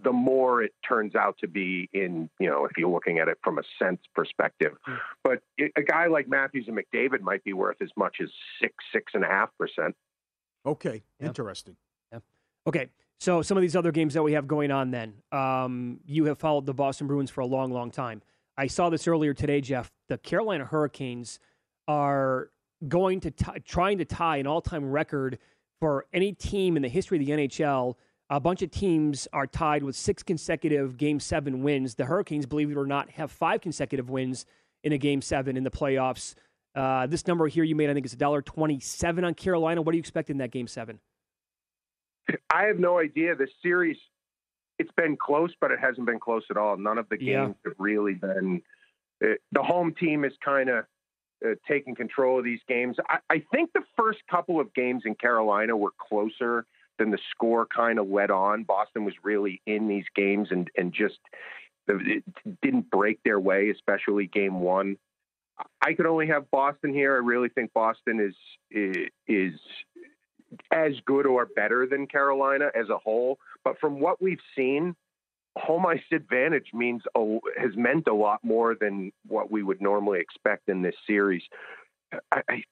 the 0.05 0.13
more 0.13 0.63
it 0.63 0.73
turns 0.87 1.15
out 1.15 1.37
to 1.41 1.49
be 1.49 1.89
in, 1.93 2.31
you 2.39 2.49
know, 2.49 2.65
if 2.65 2.73
you're 2.77 2.89
looking 2.89 3.19
at 3.19 3.29
it 3.29 3.39
from 3.43 3.59
a 3.59 3.63
sense 3.79 4.01
perspective. 4.15 4.73
Mm. 4.89 4.99
But 5.25 5.43
it, 5.59 5.73
a 5.77 5.83
guy 5.83 6.07
like 6.07 6.29
Matthews 6.29 6.67
and 6.69 6.79
McDavid 6.79 7.21
might 7.21 7.43
be 7.45 7.53
worth 7.53 7.79
as 7.83 7.91
much 7.97 8.19
as 8.23 8.29
six, 8.61 8.75
six 8.93 9.13
and 9.15 9.25
a 9.25 9.27
half 9.27 9.51
percent. 9.59 9.97
Okay, 10.65 11.03
yeah. 11.21 11.27
interesting. 11.27 11.77
Yeah. 12.13 12.21
Okay, 12.67 12.89
so 13.19 13.43
some 13.43 13.57
of 13.57 13.63
these 13.63 13.77
other 13.77 13.93
games 13.93 14.15
that 14.15 14.23
we 14.23 14.33
have 14.33 14.47
going 14.47 14.71
on 14.71 14.91
then, 14.91 15.15
um, 15.33 16.01
you 16.07 16.27
have 16.27 16.39
followed 16.39 16.67
the 16.67 16.75
Boston 16.75 17.07
Bruins 17.07 17.31
for 17.31 17.41
a 17.41 17.47
long, 17.47 17.73
long 17.73 17.91
time. 17.91 18.23
I 18.57 18.69
saw 18.69 18.91
this 18.91 19.09
earlier 19.09 19.35
today, 19.35 19.61
Jeff. 19.61 19.91
The 20.09 20.19
Carolina 20.19 20.65
Hurricanes 20.65 21.41
are 21.89 22.51
going 22.87 23.21
to 23.21 23.31
t- 23.31 23.61
trying 23.65 23.99
to 23.99 24.05
tie 24.05 24.37
an 24.37 24.47
all-time 24.47 24.91
record 24.91 25.39
for 25.81 26.07
any 26.13 26.33
team 26.33 26.77
in 26.77 26.83
the 26.83 26.89
history 26.89 27.19
of 27.19 27.27
the 27.27 27.33
NHL 27.33 27.97
a 28.31 28.41
bunch 28.41 28.63
of 28.63 28.71
teams 28.71 29.29
are 29.33 29.47
tied 29.47 29.83
with 29.83 29.95
six 29.97 30.23
consecutive 30.23 30.97
Game 30.97 31.21
Seven 31.21 31.63
wins. 31.63 31.95
The 31.95 32.07
Hurricanes, 32.07 32.47
believe 32.47 32.71
it 32.71 32.77
or 32.77 32.87
not, 32.87 33.11
have 33.11 33.31
five 33.31 33.61
consecutive 33.61 34.09
wins 34.09 34.47
in 34.83 34.93
a 34.93 34.99
Game 34.99 35.21
Seven 35.21 35.57
in 35.57 35.65
the 35.65 35.71
playoffs. 35.71 36.35
Uh, 36.75 37.07
this 37.07 37.27
number 37.27 37.47
here 37.47 37.65
you 37.65 37.77
made, 37.77 37.91
I 37.91 37.95
think, 37.95 38.07
is 38.07 38.15
a 38.15 38.17
dollar 38.17 38.43
twenty-seven 38.43 39.25
on 39.25 39.35
Carolina. 39.35 39.83
What 39.83 39.93
do 39.93 39.99
you 39.99 40.01
expect 40.01 40.31
in 40.31 40.39
that 40.39 40.51
Game 40.51 40.67
Seven? 40.67 41.01
I 42.51 42.65
have 42.65 42.79
no 42.79 42.99
idea. 42.99 43.37
The 43.37 43.47
series, 43.63 43.99
it's 44.79 44.93
been 44.97 45.17
close, 45.17 45.53
but 45.61 45.71
it 45.71 45.79
hasn't 45.79 46.07
been 46.07 46.19
close 46.19 46.45
at 46.51 46.57
all. 46.57 46.77
None 46.79 46.97
of 46.97 47.09
the 47.11 47.19
games 47.19 47.29
yeah. 47.29 47.47
have 47.71 47.75
really 47.79 48.15
been. 48.15 48.63
It, 49.21 49.33
uh, 49.33 49.35
the 49.53 49.63
home 49.63 49.95
team 49.95 50.25
is 50.25 50.33
kind 50.43 50.71
of 50.71 50.87
uh, 51.45 51.55
taking 51.69 51.95
control 51.95 52.39
of 52.39 52.45
these 52.45 52.61
games. 52.69 52.97
I, 53.09 53.19
I 53.31 53.43
think 53.53 53.73
the 53.73 53.85
first 53.97 54.21
couple 54.31 54.61
of 54.61 54.73
games 54.75 55.03
in 55.05 55.15
Carolina 55.15 55.77
were 55.77 55.93
closer 55.99 56.67
than 56.99 57.11
the 57.11 57.19
score 57.31 57.67
kind 57.67 57.99
of 57.99 58.09
led 58.09 58.31
on. 58.31 58.63
Boston 58.65 59.05
was 59.05 59.15
really 59.23 59.61
in 59.67 59.89
these 59.89 60.05
games 60.15 60.49
and 60.51 60.71
and 60.77 60.93
just 60.93 61.19
it 61.89 62.25
didn't 62.63 62.91
break 62.91 63.23
their 63.25 63.39
way, 63.39 63.71
especially 63.71 64.27
game 64.27 64.61
one. 64.61 64.97
I 65.81 65.93
could 65.93 66.07
only 66.07 66.27
have 66.29 66.51
Boston 66.51 66.93
here. 66.93 67.15
I 67.15 67.19
really 67.19 67.49
think 67.49 67.73
Boston 67.73 68.21
is 68.21 68.35
is 69.27 69.61
as 70.71 70.93
good 71.05 71.27
or 71.27 71.47
better 71.47 71.87
than 71.87 72.07
Carolina 72.07 72.71
as 72.75 72.89
a 72.89 72.99
whole. 72.99 73.39
But 73.65 73.79
from 73.81 74.01
what 74.01 74.23
we've 74.23 74.41
seen, 74.57 74.95
home 75.57 75.87
ice 75.87 76.03
advantage 76.13 76.69
means 76.73 77.03
a, 77.17 77.39
has 77.59 77.77
meant 77.77 78.09
a 78.09 78.15
lot 78.15 78.43
more 78.43 78.75
than 78.75 79.13
what 79.27 79.51
we 79.51 79.63
would 79.63 79.81
normally 79.81 80.21
expect 80.21 80.69
in 80.69 80.83
this 80.83 80.95
series. 81.07 81.43
I, 82.33 82.43
I, 82.49 82.63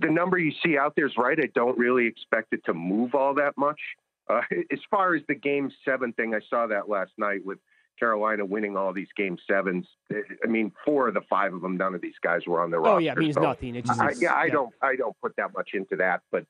the 0.00 0.10
number 0.10 0.38
you 0.38 0.52
see 0.64 0.76
out 0.76 0.94
there 0.96 1.06
is 1.06 1.16
right. 1.16 1.38
I 1.38 1.48
don't 1.54 1.78
really 1.78 2.06
expect 2.06 2.52
it 2.52 2.64
to 2.66 2.74
move 2.74 3.14
all 3.14 3.34
that 3.34 3.56
much. 3.56 3.80
Uh, 4.28 4.40
as 4.72 4.80
far 4.90 5.14
as 5.14 5.22
the 5.28 5.34
game 5.34 5.70
seven 5.84 6.12
thing, 6.12 6.34
I 6.34 6.40
saw 6.48 6.66
that 6.66 6.88
last 6.88 7.12
night 7.18 7.44
with 7.44 7.58
Carolina 7.98 8.44
winning 8.44 8.76
all 8.76 8.92
these 8.92 9.08
game 9.16 9.36
sevens. 9.48 9.86
I 10.10 10.46
mean, 10.46 10.72
four 10.84 11.08
of 11.08 11.14
the 11.14 11.20
five 11.28 11.52
of 11.52 11.60
them, 11.60 11.76
none 11.76 11.94
of 11.94 12.00
these 12.00 12.14
guys 12.22 12.40
were 12.46 12.62
on 12.62 12.70
the 12.70 12.78
roster. 12.78 12.94
Oh 12.94 12.98
yeah, 12.98 13.12
it 13.12 13.18
means 13.18 13.34
so 13.34 13.42
nothing. 13.42 13.76
It 13.76 13.84
just, 13.84 14.00
I, 14.00 14.12
yeah, 14.18 14.34
I 14.34 14.48
don't, 14.48 14.72
I 14.82 14.96
don't 14.96 15.16
put 15.20 15.36
that 15.36 15.52
much 15.54 15.70
into 15.74 15.96
that. 15.96 16.22
But 16.32 16.46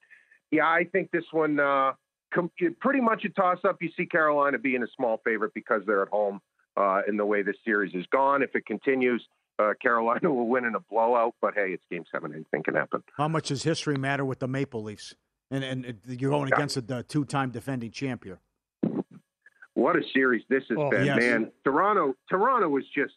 yeah, 0.53 0.66
I 0.66 0.85
think 0.85 1.11
this 1.11 1.24
one, 1.33 1.59
uh, 1.59 1.92
com- 2.33 2.51
pretty 2.81 3.01
much 3.01 3.25
a 3.25 3.29
toss 3.31 3.59
up. 3.64 3.77
You 3.81 3.90
see 3.97 4.07
Carolina 4.07 4.59
being 4.59 4.83
a 4.83 4.88
small 4.97 5.21
favorite 5.25 5.53
because 5.55 5.83
they're 5.87 6.03
at 6.03 6.09
home. 6.09 6.40
Uh, 6.77 7.03
in 7.09 7.16
the 7.16 7.27
way 7.27 7.43
this 7.43 7.57
series 7.64 7.93
is 7.95 8.07
gone, 8.12 8.43
if 8.43 8.55
it 8.55 8.64
continues, 8.64 9.23
uh, 9.59 9.73
Carolina 9.83 10.33
will 10.33 10.49
win 10.49 10.64
in 10.64 10.77
a 10.77 10.81
blowout, 10.81 11.35
but 11.40 11.53
hey, 11.55 11.73
it's 11.73 11.83
Game 11.90 12.05
Seven. 12.12 12.33
Anything 12.33 12.62
can 12.62 12.75
happen. 12.75 13.03
How 13.16 13.29
much 13.29 13.49
does 13.49 13.64
history 13.64 13.97
matter 13.97 14.25
with 14.25 14.38
the 14.38 14.49
Maple 14.49 14.83
Leafs? 14.83 15.14
And 15.51 15.64
and 15.64 15.99
you're 16.07 16.31
going 16.31 16.53
against 16.53 16.77
yeah. 16.77 16.83
the 16.87 17.03
two-time 17.03 17.51
defending 17.51 17.90
champion. 17.90 18.38
What 19.75 19.97
a 19.97 20.03
series 20.14 20.45
this 20.49 20.62
has 20.69 20.79
oh, 20.79 20.90
been, 20.90 21.07
yes. 21.07 21.19
man! 21.19 21.51
Toronto, 21.64 22.14
Toronto 22.29 22.69
was 22.69 22.85
just 22.95 23.14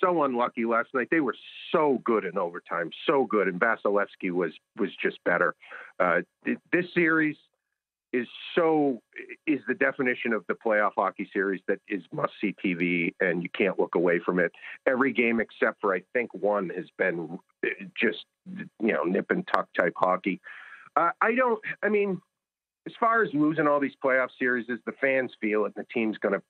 so 0.00 0.22
unlucky 0.22 0.64
last 0.64 0.88
night. 0.94 1.08
They 1.10 1.20
were 1.20 1.34
so 1.72 2.00
good 2.04 2.24
in 2.24 2.38
overtime, 2.38 2.90
so 3.06 3.24
good, 3.24 3.48
and 3.48 3.60
Vasilevskiy 3.60 4.30
was 4.30 4.52
was 4.78 4.90
just 5.02 5.18
better. 5.24 5.54
Uh, 6.00 6.20
this 6.72 6.86
series 6.94 7.36
is 8.12 8.26
so 8.54 9.00
is 9.46 9.60
the 9.68 9.74
definition 9.74 10.32
of 10.32 10.44
the 10.48 10.54
playoff 10.54 10.92
hockey 10.96 11.28
series 11.32 11.60
that 11.68 11.78
is 11.88 12.02
must 12.12 12.32
see 12.40 12.54
TV 12.64 13.14
and 13.20 13.42
you 13.42 13.48
can't 13.50 13.78
look 13.78 13.94
away 13.94 14.18
from 14.18 14.38
it. 14.38 14.52
Every 14.86 15.12
game 15.12 15.40
except 15.40 15.80
for 15.80 15.94
I 15.94 16.02
think 16.12 16.32
one 16.32 16.70
has 16.70 16.86
been 16.96 17.38
just 18.00 18.24
you 18.42 18.92
know 18.92 19.04
nip 19.04 19.30
and 19.30 19.46
tuck 19.46 19.68
type 19.78 19.94
hockey. 19.96 20.40
Uh, 20.96 21.10
I 21.20 21.34
don't. 21.34 21.60
I 21.82 21.88
mean, 21.88 22.20
as 22.86 22.92
far 22.98 23.22
as 23.22 23.30
losing 23.34 23.66
all 23.66 23.80
these 23.80 23.96
playoff 24.02 24.28
series, 24.38 24.66
as 24.70 24.78
the 24.86 24.92
fans 25.00 25.32
feel 25.40 25.64
it, 25.64 25.72
and 25.76 25.84
the 25.84 25.92
team's 25.92 26.18
going 26.18 26.34
to 26.34 26.42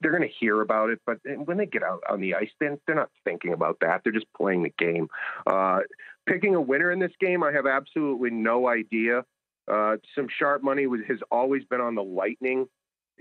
they're 0.00 0.10
going 0.10 0.22
to 0.22 0.34
hear 0.40 0.60
about 0.60 0.90
it, 0.90 1.00
but 1.04 1.18
when 1.44 1.56
they 1.56 1.66
get 1.66 1.82
out 1.82 2.02
on 2.08 2.20
the 2.20 2.34
ice, 2.34 2.50
then 2.60 2.78
they're 2.86 2.94
not 2.94 3.10
thinking 3.24 3.52
about 3.52 3.78
that. 3.80 4.02
They're 4.02 4.12
just 4.12 4.32
playing 4.36 4.62
the 4.62 4.72
game. 4.78 5.08
Uh, 5.46 5.80
picking 6.26 6.54
a 6.54 6.60
winner 6.60 6.92
in 6.92 7.00
this 7.00 7.12
game, 7.20 7.42
I 7.42 7.52
have 7.52 7.66
absolutely 7.66 8.30
no 8.30 8.68
idea. 8.68 9.24
Uh, 9.70 9.96
some 10.14 10.26
sharp 10.38 10.62
money 10.62 10.86
was, 10.86 11.00
has 11.08 11.18
always 11.30 11.64
been 11.64 11.80
on 11.80 11.94
the 11.94 12.02
Lightning, 12.02 12.66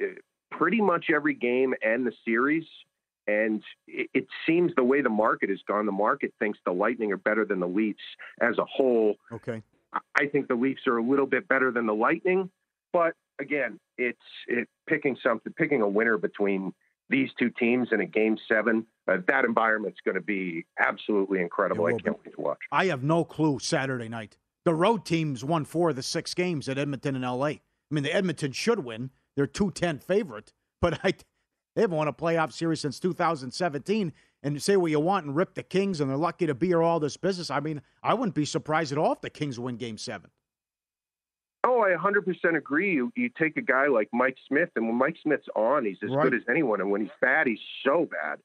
uh, 0.02 0.08
pretty 0.52 0.82
much 0.82 1.06
every 1.14 1.34
game 1.34 1.74
and 1.82 2.06
the 2.06 2.12
series. 2.26 2.66
And 3.26 3.64
it, 3.88 4.10
it, 4.14 4.28
seems 4.46 4.74
the 4.76 4.84
way 4.84 5.02
the 5.02 5.10
market 5.10 5.50
has 5.50 5.60
gone, 5.66 5.86
the 5.86 5.94
market 5.94 6.34
thinks 6.40 6.60
the 6.66 6.74
Lightning 6.74 7.14
are 7.14 7.18
better 7.18 7.46
than 7.46 7.62
the 7.62 7.68
Leafs 7.68 8.04
as 8.42 8.58
a 8.58 8.66
whole. 8.66 9.16
Okay. 9.32 9.62
I 10.16 10.26
think 10.28 10.50
the 10.50 10.56
Leafs 10.56 10.82
are 10.88 10.98
a 10.98 11.04
little 11.04 11.28
bit 11.28 11.48
better 11.48 11.72
than 11.72 11.86
the 11.86 11.94
Lightning, 11.94 12.50
but 12.92 13.14
again, 13.40 13.80
it's 13.98 14.18
it 14.48 14.68
picking 14.88 15.18
something, 15.24 15.54
picking 15.54 15.82
a 15.82 15.88
winner 15.88 16.18
between 16.18 16.74
these 17.10 17.30
two 17.38 17.50
teams 17.52 17.90
in 17.92 18.02
a 18.02 18.06
game 18.06 18.38
seven. 18.48 18.86
Uh, 19.08 19.18
that 19.28 19.46
environment's 19.46 20.00
going 20.04 20.16
to 20.16 20.22
be 20.22 20.66
absolutely 20.80 21.42
incredible. 21.42 21.86
I 21.86 21.92
can't 21.92 22.18
wait 22.26 22.34
to 22.36 22.42
watch. 22.42 22.60
I 22.72 22.86
have 22.86 23.04
no 23.04 23.24
clue 23.24 23.60
Saturday 23.60 24.10
night. 24.10 24.38
The 24.66 24.74
road 24.74 25.06
teams 25.06 25.44
won 25.44 25.66
four 25.66 25.90
of 25.90 25.96
the 25.96 26.04
six 26.04 26.34
games 26.34 26.70
at 26.70 26.78
Edmonton 26.78 27.16
and 27.16 27.26
LA. 27.26 27.46
I 27.46 27.60
mean, 27.90 28.04
the 28.04 28.14
Edmonton 28.14 28.52
should 28.52 28.80
win. 28.80 29.10
They're 29.36 29.48
210 29.48 30.00
favorite, 30.00 30.54
but 30.82 31.00
I, 31.04 31.14
they 31.76 31.82
haven't 31.82 31.98
won 31.98 32.08
a 32.08 32.14
playoff 32.14 32.54
series 32.54 32.80
since 32.80 33.00
2017. 33.00 34.14
And 34.46 34.62
say 34.62 34.76
what 34.76 34.92
you 34.92 35.00
want 35.00 35.26
and 35.26 35.36
rip 35.36 35.54
the 35.54 35.64
Kings, 35.64 36.02
and 36.02 36.10
they're 36.10 36.18
lucky 36.18 36.46
to 36.48 36.54
be 36.54 36.68
here 36.68 36.82
all 36.82 37.00
this 37.00 37.16
business. 37.16 37.50
I 37.50 37.62
mean, 37.62 37.82
I 38.04 38.14
wouldn't 38.14 38.36
be 38.36 38.44
surprised 38.44 38.92
at 38.92 38.98
all 38.98 39.14
if 39.14 39.22
the 39.22 39.30
Kings 39.30 39.58
win 39.58 39.78
game 39.78 39.98
seven. 39.98 40.30
Oh, 41.66 41.82
I 41.82 41.96
100% 41.96 42.58
agree. 42.58 42.94
You, 42.94 43.12
you 43.16 43.30
take 43.30 43.56
a 43.56 43.62
guy 43.62 43.88
like 43.88 44.10
Mike 44.12 44.36
Smith, 44.50 44.70
and 44.76 44.86
when 44.86 44.98
Mike 44.98 45.16
Smith's 45.24 45.48
on, 45.56 45.86
he's 45.86 45.98
as 46.04 46.10
right. 46.10 46.24
good 46.24 46.34
as 46.34 46.42
anyone. 46.50 46.82
And 46.82 46.92
when 46.92 47.02
he's 47.02 47.12
bad, 47.22 47.48
he's 47.48 47.60
so 47.86 48.06
bad. 48.12 48.40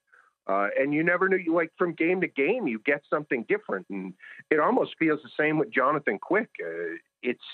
Uh, 0.49 0.69
and 0.79 0.95
you 0.95 1.03
never 1.03 1.29
knew, 1.29 1.55
like 1.55 1.71
from 1.77 1.93
game 1.93 2.23
to 2.23 2.27
game, 2.27 2.67
you 2.67 2.81
get 2.87 3.03
something 3.11 3.45
different, 3.49 3.87
and 3.91 4.15
it 4.51 4.59
almost 4.59 4.95
feels 4.99 5.21
the 5.23 5.31
same 5.39 5.59
with 5.59 5.71
Jonathan 5.71 6.19
Quick. 6.19 6.49
Uh, 6.63 6.97
it's 7.23 7.45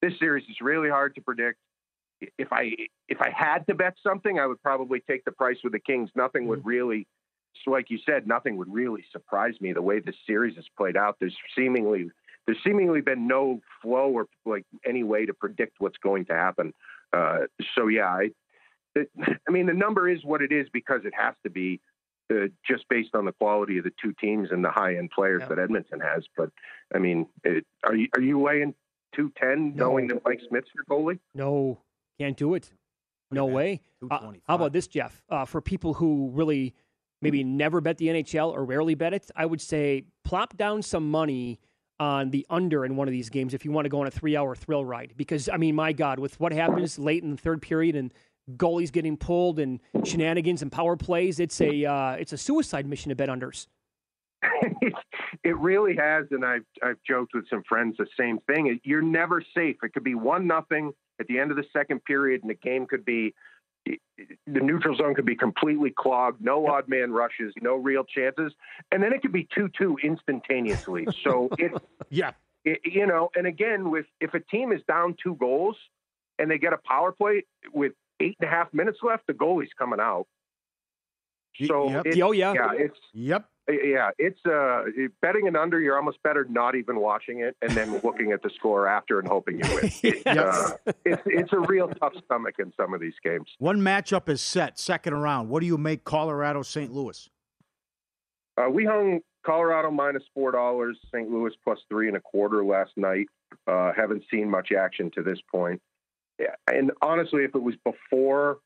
this 0.00 0.12
series 0.20 0.44
is 0.48 0.56
really 0.60 0.88
hard 0.88 1.14
to 1.16 1.20
predict. 1.20 1.58
If 2.38 2.52
I 2.52 2.70
if 3.08 3.20
I 3.20 3.30
had 3.30 3.66
to 3.66 3.74
bet 3.74 3.94
something, 4.02 4.38
I 4.38 4.46
would 4.46 4.62
probably 4.62 5.00
take 5.00 5.24
the 5.24 5.32
price 5.32 5.58
with 5.64 5.72
the 5.72 5.80
Kings. 5.80 6.08
Nothing 6.14 6.42
mm-hmm. 6.42 6.50
would 6.50 6.66
really, 6.66 7.08
so 7.64 7.72
like 7.72 7.90
you 7.90 7.98
said, 8.06 8.28
nothing 8.28 8.56
would 8.58 8.72
really 8.72 9.04
surprise 9.10 9.54
me 9.60 9.72
the 9.72 9.82
way 9.82 9.98
this 9.98 10.14
series 10.24 10.54
has 10.54 10.66
played 10.76 10.96
out. 10.96 11.16
There's 11.18 11.36
seemingly 11.56 12.10
there's 12.46 12.58
seemingly 12.64 13.00
been 13.00 13.26
no 13.26 13.60
flow 13.82 14.08
or 14.10 14.26
like 14.44 14.64
any 14.86 15.02
way 15.02 15.26
to 15.26 15.34
predict 15.34 15.74
what's 15.78 15.98
going 15.98 16.26
to 16.26 16.34
happen. 16.34 16.72
Uh, 17.12 17.40
so 17.74 17.88
yeah, 17.88 18.06
I, 18.06 18.30
it, 18.94 19.10
I 19.48 19.50
mean 19.50 19.66
the 19.66 19.74
number 19.74 20.08
is 20.08 20.24
what 20.24 20.42
it 20.42 20.52
is 20.52 20.68
because 20.72 21.00
it 21.04 21.12
has 21.18 21.34
to 21.42 21.50
be 21.50 21.80
uh, 22.30 22.46
just 22.68 22.84
based 22.88 23.14
on 23.14 23.24
the 23.24 23.32
quality 23.32 23.78
of 23.78 23.84
the 23.84 23.92
two 24.02 24.12
teams 24.20 24.48
and 24.50 24.64
the 24.64 24.70
high 24.70 24.96
end 24.96 25.10
players 25.14 25.42
that 25.48 25.58
Edmonton 25.58 26.00
has. 26.00 26.24
But 26.36 26.50
I 26.94 26.98
mean, 26.98 27.26
it, 27.44 27.64
are 27.84 27.94
you 27.94 28.08
are 28.16 28.22
you 28.22 28.42
laying 28.42 28.74
two 29.14 29.32
ten 29.40 29.74
knowing 29.74 30.08
that 30.08 30.24
Mike 30.24 30.40
Smith's 30.48 30.68
your 30.74 30.84
goalie? 30.84 31.18
No, 31.34 31.78
can't 32.18 32.36
do 32.36 32.54
it. 32.54 32.72
No 33.30 33.46
way. 33.46 33.80
Uh, 34.08 34.32
how 34.46 34.54
about 34.54 34.72
this, 34.72 34.86
Jeff? 34.86 35.22
Uh, 35.28 35.44
for 35.44 35.60
people 35.60 35.94
who 35.94 36.30
really 36.32 36.74
maybe 37.22 37.42
never 37.42 37.80
bet 37.80 37.98
the 37.98 38.06
NHL 38.06 38.52
or 38.52 38.64
rarely 38.64 38.94
bet 38.94 39.12
it, 39.14 39.30
I 39.34 39.46
would 39.46 39.60
say 39.60 40.04
plop 40.24 40.56
down 40.56 40.82
some 40.82 41.10
money 41.10 41.58
on 41.98 42.30
the 42.30 42.46
under 42.50 42.84
in 42.84 42.94
one 42.96 43.08
of 43.08 43.12
these 43.12 43.30
games 43.30 43.54
if 43.54 43.64
you 43.64 43.72
want 43.72 43.86
to 43.86 43.88
go 43.88 44.00
on 44.00 44.06
a 44.06 44.10
three 44.10 44.36
hour 44.36 44.54
thrill 44.54 44.84
ride. 44.84 45.14
Because, 45.16 45.48
I 45.48 45.56
mean, 45.56 45.74
my 45.74 45.92
God, 45.92 46.18
with 46.18 46.38
what 46.38 46.52
happens 46.52 46.98
late 46.98 47.22
in 47.22 47.30
the 47.30 47.36
third 47.36 47.62
period 47.62 47.96
and 47.96 48.12
goalies 48.56 48.92
getting 48.92 49.16
pulled 49.16 49.58
and 49.58 49.80
shenanigans 50.04 50.62
and 50.62 50.70
power 50.70 50.96
plays, 50.96 51.40
it's 51.40 51.60
a 51.60 51.84
uh, 51.84 52.12
it's 52.12 52.32
a 52.32 52.38
suicide 52.38 52.86
mission 52.86 53.08
to 53.10 53.16
bet 53.16 53.28
unders. 53.28 53.66
it 55.44 55.56
really 55.56 55.96
has, 55.96 56.26
and 56.30 56.44
I've 56.44 56.64
I've 56.82 56.98
joked 57.06 57.32
with 57.34 57.48
some 57.48 57.62
friends 57.68 57.96
the 57.98 58.06
same 58.18 58.38
thing. 58.46 58.78
You're 58.84 59.02
never 59.02 59.42
safe. 59.54 59.76
It 59.82 59.92
could 59.92 60.04
be 60.04 60.14
one 60.14 60.46
nothing 60.46 60.92
at 61.20 61.26
the 61.26 61.38
end 61.38 61.50
of 61.50 61.56
the 61.56 61.64
second 61.72 62.04
period, 62.04 62.42
and 62.42 62.50
the 62.50 62.54
game 62.54 62.86
could 62.86 63.04
be 63.04 63.34
the 63.86 64.60
neutral 64.60 64.96
zone 64.96 65.14
could 65.14 65.26
be 65.26 65.36
completely 65.36 65.90
clogged, 65.90 66.40
no 66.40 66.66
odd 66.66 66.88
man 66.88 67.12
rushes, 67.12 67.54
no 67.60 67.76
real 67.76 68.04
chances, 68.04 68.52
and 68.90 69.02
then 69.02 69.12
it 69.12 69.22
could 69.22 69.32
be 69.32 69.46
two 69.54 69.68
two 69.76 69.96
instantaneously. 70.02 71.06
So 71.24 71.48
it 71.58 71.72
yeah, 72.10 72.32
it, 72.64 72.80
you 72.84 73.06
know, 73.06 73.30
and 73.34 73.46
again, 73.46 73.90
with 73.90 74.06
if 74.20 74.34
a 74.34 74.40
team 74.40 74.72
is 74.72 74.80
down 74.86 75.16
two 75.22 75.34
goals 75.36 75.76
and 76.38 76.50
they 76.50 76.58
get 76.58 76.72
a 76.72 76.78
power 76.78 77.10
play 77.10 77.44
with 77.72 77.92
eight 78.20 78.36
and 78.40 78.48
a 78.48 78.50
half 78.50 78.72
minutes 78.72 78.98
left, 79.02 79.26
the 79.26 79.32
goalie's 79.34 79.72
coming 79.78 80.00
out. 80.00 80.26
So 81.66 81.88
Yep. 81.90 82.06
it- 82.06 82.20
Oh, 82.22 82.32
yeah. 82.32 82.52
yeah, 82.52 82.72
it's 82.74 82.98
yep. 83.14 83.48
yeah, 83.68 84.10
it's 84.18 84.44
uh 84.44 84.84
betting 85.22 85.48
an 85.48 85.56
under. 85.56 85.80
You're 85.80 85.96
almost 85.96 86.22
better 86.22 86.44
not 86.50 86.74
even 86.74 87.00
watching 87.00 87.40
it 87.40 87.56
and 87.62 87.72
then 87.72 87.98
looking 88.04 88.32
at 88.32 88.42
the 88.42 88.50
score 88.50 88.86
after 88.86 89.18
and 89.18 89.26
hoping 89.26 89.60
you 89.64 89.74
win. 89.74 89.90
It's, 90.02 90.26
uh, 90.26 90.76
it's 91.06 91.22
it's 91.24 91.52
a 91.54 91.58
real 91.60 91.88
tough 91.88 92.12
stomach 92.26 92.56
in 92.58 92.72
some 92.76 92.92
of 92.92 93.00
these 93.00 93.14
games. 93.24 93.48
One 93.58 93.80
matchup 93.80 94.28
is 94.28 94.42
set, 94.42 94.78
second 94.78 95.14
round. 95.14 95.48
What 95.48 95.60
do 95.60 95.66
you 95.66 95.78
make 95.78 96.04
Colorado 96.04 96.60
St. 96.62 96.92
Louis? 96.92 97.28
Uh, 98.58 98.68
we 98.70 98.84
hung 98.84 99.20
Colorado 99.44 99.90
minus 99.90 100.24
four 100.34 100.52
dollars, 100.52 100.98
St. 101.12 101.30
Louis 101.30 101.52
plus 101.64 101.78
three 101.88 102.08
and 102.08 102.18
a 102.18 102.20
quarter 102.20 102.64
last 102.66 102.92
night. 102.96 103.28
Uh, 103.66 103.92
haven't 103.96 104.24
seen 104.30 104.50
much 104.50 104.72
action 104.72 105.10
to 105.12 105.22
this 105.22 105.38
point. 105.50 105.80
Yeah, 106.38 106.54
and 106.70 106.92
honestly, 107.02 107.44
if 107.44 107.54
it 107.54 107.62
was 107.62 107.74
before 107.84 108.58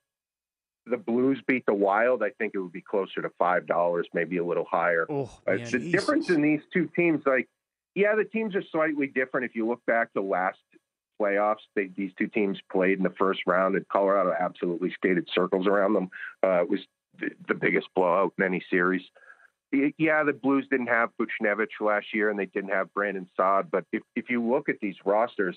the 0.86 0.96
Blues 0.96 1.40
beat 1.46 1.64
the 1.66 1.74
Wild, 1.74 2.22
I 2.22 2.30
think 2.30 2.52
it 2.54 2.58
would 2.58 2.72
be 2.72 2.80
closer 2.80 3.22
to 3.22 3.30
five 3.38 3.66
dollars, 3.66 4.08
maybe 4.12 4.38
a 4.38 4.44
little 4.44 4.64
higher. 4.68 5.06
Oh, 5.08 5.30
Uh, 5.46 5.52
man. 5.56 5.70
the 5.70 5.90
difference 5.92 6.30
in 6.30 6.42
these 6.42 6.62
two 6.72 6.88
teams, 6.96 7.22
like, 7.26 7.48
yeah, 7.94 8.14
the 8.16 8.24
teams 8.24 8.56
are 8.56 8.62
slightly 8.72 9.06
different. 9.06 9.46
If 9.46 9.54
you 9.54 9.66
look 9.68 9.84
back 9.86 10.12
to 10.14 10.20
last 10.20 10.58
playoffs, 11.20 11.58
they, 11.76 11.88
these 11.96 12.12
two 12.18 12.26
teams 12.28 12.58
played 12.72 12.98
in 12.98 13.04
the 13.04 13.10
first 13.18 13.40
round, 13.46 13.76
and 13.76 13.86
Colorado 13.88 14.32
absolutely 14.38 14.90
skated 14.92 15.28
circles 15.34 15.66
around 15.66 15.92
them. 15.92 16.10
Uh, 16.42 16.62
it 16.62 16.70
was 16.70 16.80
the, 17.20 17.30
the 17.46 17.54
biggest 17.54 17.88
blowout 17.94 18.32
in 18.38 18.44
any 18.44 18.62
series. 18.70 19.02
Yeah, 19.98 20.24
the 20.24 20.32
Blues 20.32 20.66
didn't 20.68 20.88
have 20.88 21.10
Buchnevich 21.20 21.78
last 21.80 22.06
year, 22.12 22.30
and 22.30 22.38
they 22.38 22.46
didn't 22.46 22.70
have 22.70 22.92
Brandon 22.94 23.28
Saad. 23.36 23.70
But 23.70 23.84
if, 23.92 24.02
if 24.16 24.28
you 24.28 24.42
look 24.42 24.68
at 24.68 24.80
these 24.80 24.96
rosters, 25.04 25.56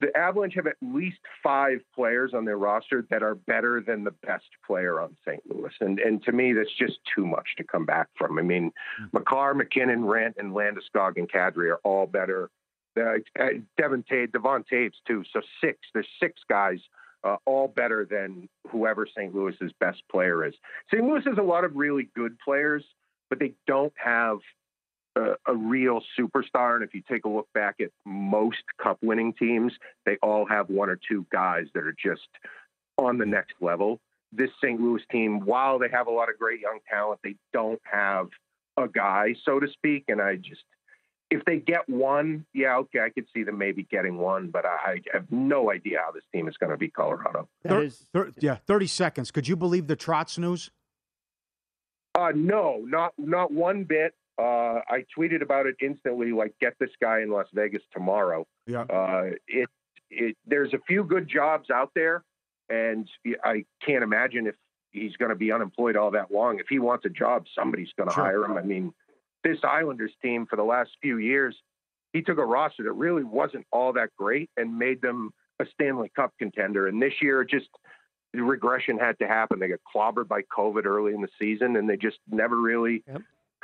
the 0.00 0.16
Avalanche 0.16 0.54
have 0.54 0.66
at 0.66 0.76
least 0.82 1.18
five 1.42 1.78
players 1.94 2.32
on 2.34 2.44
their 2.44 2.58
roster 2.58 3.06
that 3.10 3.22
are 3.22 3.34
better 3.34 3.80
than 3.80 4.04
the 4.04 4.10
best 4.10 4.46
player 4.66 5.00
on 5.00 5.16
St. 5.26 5.42
Louis. 5.48 5.72
And 5.80 5.98
and 5.98 6.22
to 6.24 6.32
me, 6.32 6.52
that's 6.52 6.74
just 6.78 6.98
too 7.14 7.26
much 7.26 7.46
to 7.56 7.64
come 7.64 7.86
back 7.86 8.08
from. 8.16 8.38
I 8.38 8.42
mean, 8.42 8.72
Makar, 9.12 9.54
MacKinnon, 9.54 10.04
Rent, 10.04 10.36
and 10.38 10.52
Landeskog 10.52 11.16
and 11.16 11.30
Kadri 11.30 11.70
are 11.70 11.80
all 11.84 12.06
better. 12.06 12.50
Uh, 12.96 13.16
uh, 13.38 13.46
Devon 13.76 14.04
Tate, 14.08 14.32
Devon 14.32 14.64
Toews 14.70 14.92
too. 15.06 15.24
So 15.32 15.40
six. 15.60 15.78
There's 15.92 16.08
six 16.20 16.40
guys, 16.48 16.78
uh, 17.22 17.36
all 17.44 17.68
better 17.68 18.06
than 18.08 18.48
whoever 18.68 19.06
St. 19.06 19.34
Louis's 19.34 19.72
best 19.80 20.02
player 20.10 20.44
is. 20.44 20.54
St. 20.92 21.04
Louis 21.04 21.24
has 21.24 21.38
a 21.38 21.42
lot 21.42 21.64
of 21.64 21.74
really 21.74 22.08
good 22.14 22.38
players, 22.38 22.84
but 23.30 23.38
they 23.38 23.54
don't 23.66 23.92
have 23.96 24.38
a, 25.16 25.34
a 25.46 25.54
real 25.54 26.00
superstar. 26.18 26.74
And 26.76 26.84
if 26.84 26.94
you 26.94 27.02
take 27.08 27.24
a 27.24 27.28
look 27.28 27.48
back 27.54 27.76
at 27.80 27.90
most 28.04 28.62
cup 28.82 28.98
winning 29.02 29.32
teams, 29.32 29.72
they 30.06 30.16
all 30.22 30.46
have 30.46 30.68
one 30.68 30.88
or 30.88 30.98
two 31.08 31.26
guys 31.32 31.66
that 31.74 31.84
are 31.84 31.96
just 32.02 32.28
on 32.98 33.18
the 33.18 33.26
next 33.26 33.54
level. 33.60 34.00
This 34.32 34.50
St. 34.62 34.80
Louis 34.80 35.02
team, 35.10 35.40
while 35.44 35.78
they 35.78 35.88
have 35.92 36.06
a 36.06 36.10
lot 36.10 36.28
of 36.28 36.38
great 36.38 36.60
young 36.60 36.80
talent, 36.90 37.20
they 37.22 37.36
don't 37.52 37.80
have 37.90 38.28
a 38.76 38.88
guy, 38.88 39.34
so 39.44 39.60
to 39.60 39.68
speak. 39.68 40.04
And 40.08 40.20
I 40.20 40.36
just, 40.36 40.64
if 41.30 41.44
they 41.44 41.58
get 41.58 41.88
one, 41.88 42.44
yeah, 42.52 42.76
okay, 42.78 43.00
I 43.00 43.10
could 43.10 43.26
see 43.32 43.44
them 43.44 43.58
maybe 43.58 43.84
getting 43.84 44.18
one, 44.18 44.48
but 44.50 44.66
I, 44.66 44.94
I 44.94 45.00
have 45.12 45.30
no 45.30 45.70
idea 45.70 45.98
how 46.04 46.10
this 46.10 46.24
team 46.32 46.48
is 46.48 46.56
going 46.56 46.70
to 46.70 46.76
be 46.76 46.88
Colorado. 46.88 47.48
Thir- 47.66 47.88
thir- 47.88 48.32
yeah, 48.40 48.56
30 48.66 48.86
seconds. 48.88 49.30
Could 49.30 49.46
you 49.46 49.56
believe 49.56 49.86
the 49.86 49.96
Trotz 49.96 50.38
news? 50.38 50.70
Uh, 52.16 52.30
no, 52.34 52.80
not 52.86 53.12
not 53.18 53.50
one 53.50 53.82
bit. 53.82 54.14
Uh, 54.38 54.80
I 54.88 55.04
tweeted 55.16 55.42
about 55.42 55.66
it 55.66 55.76
instantly, 55.80 56.32
like 56.32 56.54
get 56.60 56.74
this 56.80 56.90
guy 57.00 57.20
in 57.20 57.30
Las 57.30 57.46
Vegas 57.54 57.82
tomorrow. 57.92 58.46
Yeah. 58.66 58.82
Uh, 58.82 59.30
it 59.46 59.68
it 60.10 60.36
there's 60.46 60.74
a 60.74 60.78
few 60.86 61.04
good 61.04 61.28
jobs 61.28 61.70
out 61.70 61.90
there, 61.94 62.24
and 62.68 63.08
I 63.44 63.64
can't 63.84 64.02
imagine 64.02 64.46
if 64.46 64.54
he's 64.90 65.16
going 65.16 65.28
to 65.30 65.36
be 65.36 65.52
unemployed 65.52 65.96
all 65.96 66.10
that 66.12 66.32
long. 66.32 66.58
If 66.58 66.66
he 66.68 66.78
wants 66.78 67.04
a 67.04 67.10
job, 67.10 67.46
somebody's 67.56 67.90
going 67.96 68.08
to 68.08 68.14
Sure. 68.14 68.24
hire 68.24 68.44
him. 68.44 68.56
I 68.56 68.62
mean, 68.62 68.92
this 69.42 69.58
Islanders 69.62 70.12
team 70.22 70.46
for 70.46 70.56
the 70.56 70.62
last 70.64 70.90
few 71.02 71.18
years, 71.18 71.56
he 72.12 72.22
took 72.22 72.38
a 72.38 72.44
roster 72.44 72.84
that 72.84 72.92
really 72.92 73.24
wasn't 73.24 73.66
all 73.72 73.92
that 73.94 74.10
great 74.16 74.50
and 74.56 74.78
made 74.78 75.00
them 75.02 75.30
a 75.60 75.66
Stanley 75.74 76.10
Cup 76.14 76.32
contender. 76.38 76.86
And 76.88 77.00
this 77.02 77.14
year, 77.20 77.44
just 77.44 77.68
the 78.32 78.42
regression 78.42 78.98
had 78.98 79.18
to 79.20 79.26
happen. 79.28 79.58
They 79.60 79.68
got 79.68 79.80
clobbered 79.94 80.26
by 80.28 80.42
COVID 80.42 80.84
early 80.86 81.12
in 81.14 81.20
the 81.22 81.28
season, 81.40 81.76
and 81.76 81.88
they 81.88 81.96
just 81.96 82.18
never 82.28 82.56
really 82.56 83.02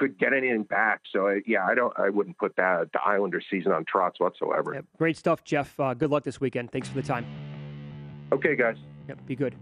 could 0.01 0.19
get 0.19 0.33
anything 0.33 0.63
back. 0.63 1.03
So 1.13 1.29
uh, 1.29 1.35
yeah, 1.47 1.65
I 1.65 1.75
don't. 1.75 1.93
I 1.99 2.09
wouldn't 2.09 2.39
put 2.39 2.57
that 2.57 2.91
the 2.93 3.01
Islander 3.07 3.43
season 3.51 3.71
on 3.71 3.85
Trotz 3.85 4.19
whatsoever. 4.19 4.83
Great 4.99 5.17
stuff, 5.17 5.45
Jeff. 5.45 5.79
Uh, 5.79 5.95
good 5.95 6.11
luck 6.11 6.25
this 6.25 6.41
weekend. 6.41 6.73
Thanks 6.73 6.89
for 6.89 6.95
the 6.95 7.03
time. 7.03 7.27
Okay, 8.33 8.57
guys. 8.57 8.77
Yep, 9.09 9.27
be 9.27 9.37
good. 9.37 9.55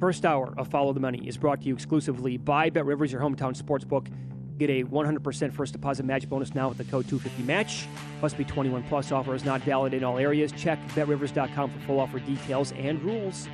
First 0.00 0.24
hour 0.24 0.54
of 0.56 0.68
Follow 0.68 0.92
the 0.92 1.00
Money 1.00 1.28
is 1.28 1.36
brought 1.36 1.60
to 1.60 1.68
you 1.68 1.74
exclusively 1.74 2.36
by 2.36 2.70
Bet 2.70 2.86
Rivers, 2.86 3.12
your 3.12 3.20
hometown 3.20 3.54
sports 3.54 3.84
book. 3.84 4.08
Get 4.58 4.70
a 4.70 4.84
100% 4.84 5.52
first 5.52 5.72
deposit 5.72 6.04
match 6.04 6.28
bonus 6.28 6.54
now 6.54 6.68
with 6.68 6.78
the 6.78 6.84
code 6.84 7.06
250match. 7.06 7.86
Must 8.20 8.36
be 8.36 8.44
21 8.44 8.84
plus. 8.84 9.12
Offer 9.12 9.34
is 9.34 9.44
not 9.44 9.60
valid 9.62 9.94
in 9.94 10.02
all 10.02 10.18
areas. 10.18 10.52
Check 10.52 10.78
betrivers.com 10.88 11.70
for 11.70 11.78
full 11.80 12.00
offer 12.00 12.18
details 12.20 12.72
and 12.72 13.02
rules. 13.02 13.48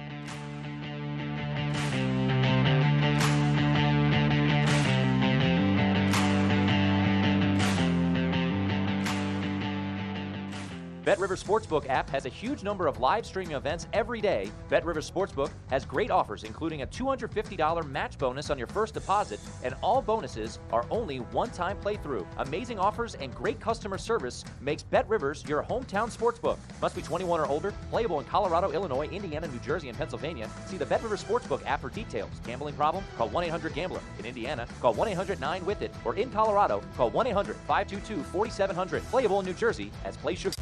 BetRivers 11.09 11.43
Sportsbook 11.43 11.89
app 11.89 12.11
has 12.11 12.27
a 12.27 12.29
huge 12.29 12.63
number 12.63 12.87
of 12.87 13.01
live 13.01 13.25
streaming 13.25 13.57
events 13.57 13.87
every 13.95 14.21
day. 14.21 14.51
BetRivers 14.69 15.11
Sportsbook 15.11 15.51
has 15.71 15.87
great 15.87 16.11
offers, 16.11 16.45
including 16.45 16.83
a 16.83 16.87
$250 16.87 17.91
match 17.91 18.19
bonus 18.19 18.51
on 18.51 18.59
your 18.59 18.67
first 18.67 18.93
deposit, 18.93 19.41
and 19.65 19.75
all 19.83 20.03
bonuses 20.03 20.59
are 20.71 20.85
only 20.91 21.17
one-time 21.17 21.79
playthrough. 21.79 22.27
Amazing 22.37 22.79
offers 22.79 23.15
and 23.15 23.35
great 23.35 23.59
customer 23.59 23.97
service 23.97 24.45
makes 24.61 24.83
BetRivers 24.83 25.49
your 25.49 25.63
hometown 25.63 26.15
sportsbook. 26.15 26.59
Must 26.83 26.95
be 26.95 27.01
21 27.01 27.41
or 27.41 27.47
older. 27.47 27.73
Playable 27.89 28.21
in 28.21 28.27
Colorado, 28.27 28.71
Illinois, 28.73 29.09
Indiana, 29.09 29.49
New 29.49 29.61
Jersey, 29.61 29.89
and 29.89 29.97
Pennsylvania. 29.97 30.51
See 30.67 30.77
the 30.77 30.85
BetRivers 30.85 31.25
Sportsbook 31.25 31.65
app 31.65 31.81
for 31.81 31.89
details. 31.89 32.33
Gambling 32.45 32.75
problem? 32.75 33.03
Call 33.17 33.31
1-800-GAMBLER. 33.31 34.01
In 34.19 34.27
Indiana, 34.27 34.67
call 34.83 34.95
1-800-9-WITH-IT. 34.95 35.95
Or 36.05 36.17
in 36.17 36.31
Colorado, 36.31 36.83
call 36.99 37.11
1-800-522-4700. 37.13 39.01
Playable 39.05 39.41
in 39.41 39.47
New 39.47 39.55
Jersey 39.55 39.91
as 40.05 40.15
Play 40.19 40.35
Sugar. 40.35 40.53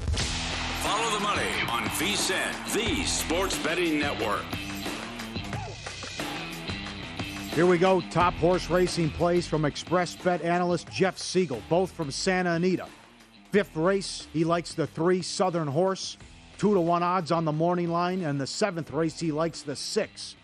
Follow 0.87 1.11
the 1.11 1.19
money 1.19 1.51
on 1.69 1.83
VSIN, 1.99 2.73
the 2.73 3.05
Sports 3.07 3.59
Betting 3.59 3.99
Network. 3.99 4.45
Here 7.57 7.67
we 7.67 7.77
go. 7.77 8.01
Top 8.13 8.35
horse 8.35 8.71
racing 8.71 9.11
plays 9.11 9.49
from 9.49 9.65
Express 9.65 10.15
Bet 10.15 10.43
analyst 10.43 10.89
Jeff 10.89 11.19
Siegel, 11.19 11.61
both 11.69 11.91
from 11.91 12.13
Santa 12.13 12.53
Anita. 12.53 12.87
Fifth 13.51 13.75
race, 13.75 14.29
he 14.33 14.45
likes 14.45 14.75
the 14.75 14.87
three 14.87 15.23
Southern 15.23 15.67
Horse, 15.67 16.19
two 16.57 16.73
to 16.73 16.81
one 16.81 17.03
odds 17.03 17.33
on 17.33 17.45
the 17.45 17.51
morning 17.51 17.89
line, 17.89 18.23
and 18.23 18.41
the 18.41 18.47
seventh 18.47 18.93
race, 18.93 19.19
he 19.19 19.33
likes 19.33 19.63
the 19.63 19.75
six, 19.75 20.37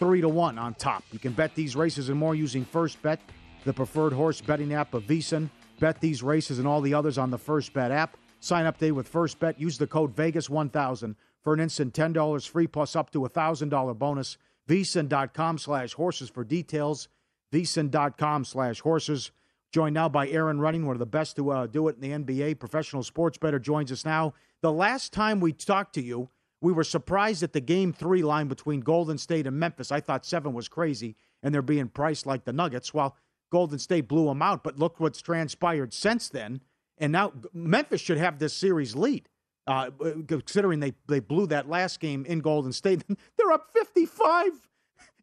three 0.00 0.20
to 0.20 0.28
one 0.28 0.58
on 0.58 0.74
top. 0.74 1.04
You 1.12 1.20
can 1.20 1.34
bet 1.34 1.54
these 1.54 1.76
races 1.76 2.08
and 2.08 2.18
more 2.18 2.34
using 2.34 2.64
First 2.64 3.00
Bet, 3.00 3.20
the 3.64 3.72
preferred 3.72 4.12
horse 4.12 4.40
betting 4.40 4.74
app 4.74 4.92
of 4.92 5.04
VSiN. 5.04 5.50
Bet 5.78 6.00
these 6.00 6.20
races 6.20 6.58
and 6.58 6.66
all 6.66 6.80
the 6.80 6.94
others 6.94 7.16
on 7.16 7.30
the 7.30 7.38
First 7.38 7.72
Bet 7.72 7.92
app. 7.92 8.16
Sign 8.44 8.66
up 8.66 8.76
day 8.76 8.90
with 8.92 9.08
First 9.08 9.40
Bet. 9.40 9.58
Use 9.58 9.78
the 9.78 9.86
code 9.86 10.14
Vegas1000 10.14 11.14
for 11.40 11.54
an 11.54 11.60
instant 11.60 11.94
$10 11.94 12.46
free 12.46 12.66
plus 12.66 12.94
up 12.94 13.10
to 13.12 13.24
a 13.24 13.30
$1,000 13.30 13.98
bonus. 13.98 14.36
vsin.com 14.68 15.56
slash 15.56 15.94
horses 15.94 16.28
for 16.28 16.44
details. 16.44 17.08
vsin.com 17.50 18.44
slash 18.44 18.80
horses. 18.80 19.30
Joined 19.72 19.94
now 19.94 20.10
by 20.10 20.28
Erin 20.28 20.58
Rynning, 20.58 20.84
one 20.84 20.94
of 20.94 20.98
the 20.98 21.06
best 21.06 21.36
to 21.36 21.52
uh, 21.52 21.66
do 21.66 21.88
it 21.88 21.96
in 21.98 22.02
the 22.02 22.34
NBA. 22.34 22.58
Professional 22.58 23.02
sports 23.02 23.38
bettor 23.38 23.58
joins 23.58 23.90
us 23.90 24.04
now. 24.04 24.34
The 24.60 24.70
last 24.70 25.14
time 25.14 25.40
we 25.40 25.54
talked 25.54 25.94
to 25.94 26.02
you, 26.02 26.28
we 26.60 26.70
were 26.70 26.84
surprised 26.84 27.42
at 27.42 27.54
the 27.54 27.62
game 27.62 27.94
three 27.94 28.22
line 28.22 28.48
between 28.48 28.80
Golden 28.80 29.16
State 29.16 29.46
and 29.46 29.58
Memphis. 29.58 29.90
I 29.90 30.00
thought 30.00 30.26
seven 30.26 30.52
was 30.52 30.68
crazy, 30.68 31.16
and 31.42 31.54
they're 31.54 31.62
being 31.62 31.88
priced 31.88 32.26
like 32.26 32.44
the 32.44 32.52
Nuggets. 32.52 32.92
Well, 32.92 33.16
Golden 33.48 33.78
State 33.78 34.06
blew 34.06 34.26
them 34.26 34.42
out, 34.42 34.62
but 34.62 34.78
look 34.78 35.00
what's 35.00 35.22
transpired 35.22 35.94
since 35.94 36.28
then. 36.28 36.60
And 36.98 37.12
now 37.12 37.32
Memphis 37.52 38.00
should 38.00 38.18
have 38.18 38.38
this 38.38 38.54
series 38.54 38.94
lead, 38.94 39.28
uh, 39.66 39.90
considering 40.26 40.80
they, 40.80 40.94
they 41.08 41.20
blew 41.20 41.46
that 41.48 41.68
last 41.68 42.00
game 42.00 42.24
in 42.24 42.40
Golden 42.40 42.72
State. 42.72 43.04
they're 43.36 43.52
up 43.52 43.70
55 43.74 44.50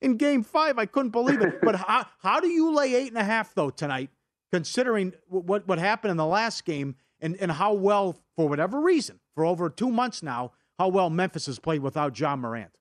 in 0.02 0.18
game 0.18 0.44
five. 0.44 0.78
I 0.78 0.86
couldn't 0.86 1.12
believe 1.12 1.42
it. 1.42 1.62
but 1.62 1.76
how, 1.88 2.06
how 2.20 2.40
do 2.40 2.48
you 2.50 2.74
lay 2.74 2.96
eight 2.96 3.10
and 3.10 3.18
a 3.18 3.24
half, 3.24 3.54
though, 3.56 3.70
tonight? 3.70 4.10
considering 4.52 5.14
what, 5.28 5.68
what 5.68 5.80
happened 5.80 6.12
in 6.12 6.18
the 6.18 6.26
last 6.26 6.66
game 6.66 6.96
and, 7.20 7.36
and 7.38 7.52
how 7.52 7.74
well, 7.74 8.18
for 8.36 8.48
whatever 8.48 8.80
reason, 8.80 9.20
for 9.34 9.46
over 9.46 9.70
two 9.70 9.90
months 9.90 10.22
now, 10.22 10.52
how 10.78 10.88
well 10.90 11.10
Memphis 11.10 11.46
has 11.46 11.60
played 11.60 11.82
without 11.82 12.20
Ja 12.20 12.36
Morant. 12.36 12.72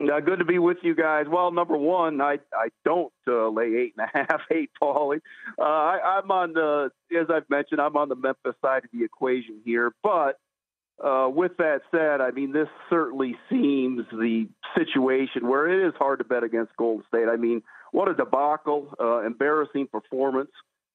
Uh, 0.00 0.20
good 0.20 0.38
to 0.38 0.44
be 0.46 0.58
with 0.58 0.78
you 0.82 0.94
guys. 0.94 1.26
Well, 1.28 1.52
number 1.52 1.76
one, 1.76 2.20
I 2.22 2.38
I 2.54 2.68
don't 2.84 3.12
uh, 3.28 3.48
lay 3.48 3.66
eight 3.76 3.94
and 3.98 4.08
a 4.08 4.18
half, 4.30 4.40
eight, 4.50 4.70
Pauly. 4.82 5.20
Uh, 5.58 5.62
I, 5.62 6.18
I'm 6.18 6.30
on 6.30 6.54
the, 6.54 6.90
as 7.18 7.26
I've 7.28 7.48
mentioned, 7.50 7.80
I'm 7.80 7.96
on 7.96 8.08
the 8.08 8.16
Memphis 8.16 8.54
side 8.62 8.84
of 8.84 8.90
the 8.92 9.04
equation 9.04 9.60
here. 9.64 9.92
But 10.02 10.38
uh, 11.04 11.28
with 11.28 11.56
that 11.58 11.80
said, 11.90 12.20
I 12.22 12.30
mean, 12.30 12.52
this 12.52 12.68
certainly 12.88 13.36
seems 13.50 14.06
the 14.10 14.48
situation 14.76 15.46
where 15.46 15.68
it 15.68 15.86
is 15.86 15.94
hard 15.98 16.20
to 16.20 16.24
bet 16.24 16.44
against 16.44 16.76
Golden 16.76 17.04
State. 17.08 17.26
I 17.30 17.36
mean, 17.36 17.62
what 17.92 18.08
a 18.08 18.14
debacle, 18.14 18.94
uh, 18.98 19.20
embarrassing 19.26 19.88
performance 19.88 20.50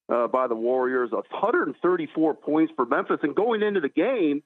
uh, 0.09 0.27
by 0.27 0.47
the 0.47 0.55
Warriors, 0.55 1.11
134 1.11 2.33
points 2.35 2.73
for 2.75 2.85
Memphis. 2.85 3.19
And 3.21 3.35
going 3.35 3.61
into 3.61 3.81
the 3.81 3.89
game, 3.89 4.41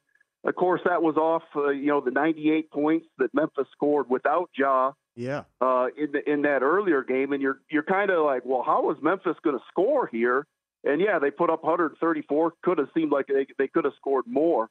of 0.45 0.55
course, 0.55 0.81
that 0.85 1.01
was 1.01 1.17
off, 1.17 1.43
uh, 1.55 1.69
you 1.69 1.87
know, 1.87 2.01
the 2.01 2.11
98 2.11 2.71
points 2.71 3.07
that 3.17 3.33
Memphis 3.33 3.67
scored 3.71 4.09
without 4.09 4.49
Ja. 4.57 4.93
Yeah. 5.15 5.43
Uh, 5.59 5.87
in 5.97 6.13
the, 6.13 6.31
in 6.31 6.43
that 6.43 6.61
earlier 6.61 7.03
game, 7.03 7.33
and 7.33 7.41
you're 7.41 7.59
you're 7.69 7.83
kind 7.83 8.09
of 8.09 8.23
like, 8.23 8.43
well, 8.45 8.63
how 8.65 8.89
is 8.91 8.97
Memphis 9.01 9.35
going 9.43 9.57
to 9.57 9.63
score 9.67 10.07
here? 10.07 10.47
And 10.85 11.01
yeah, 11.01 11.19
they 11.19 11.29
put 11.29 11.49
up 11.49 11.61
134. 11.63 12.53
Could 12.63 12.77
have 12.77 12.87
seemed 12.93 13.11
like 13.11 13.27
they 13.27 13.45
they 13.57 13.67
could 13.67 13.83
have 13.83 13.95
scored 13.97 14.25
more 14.27 14.69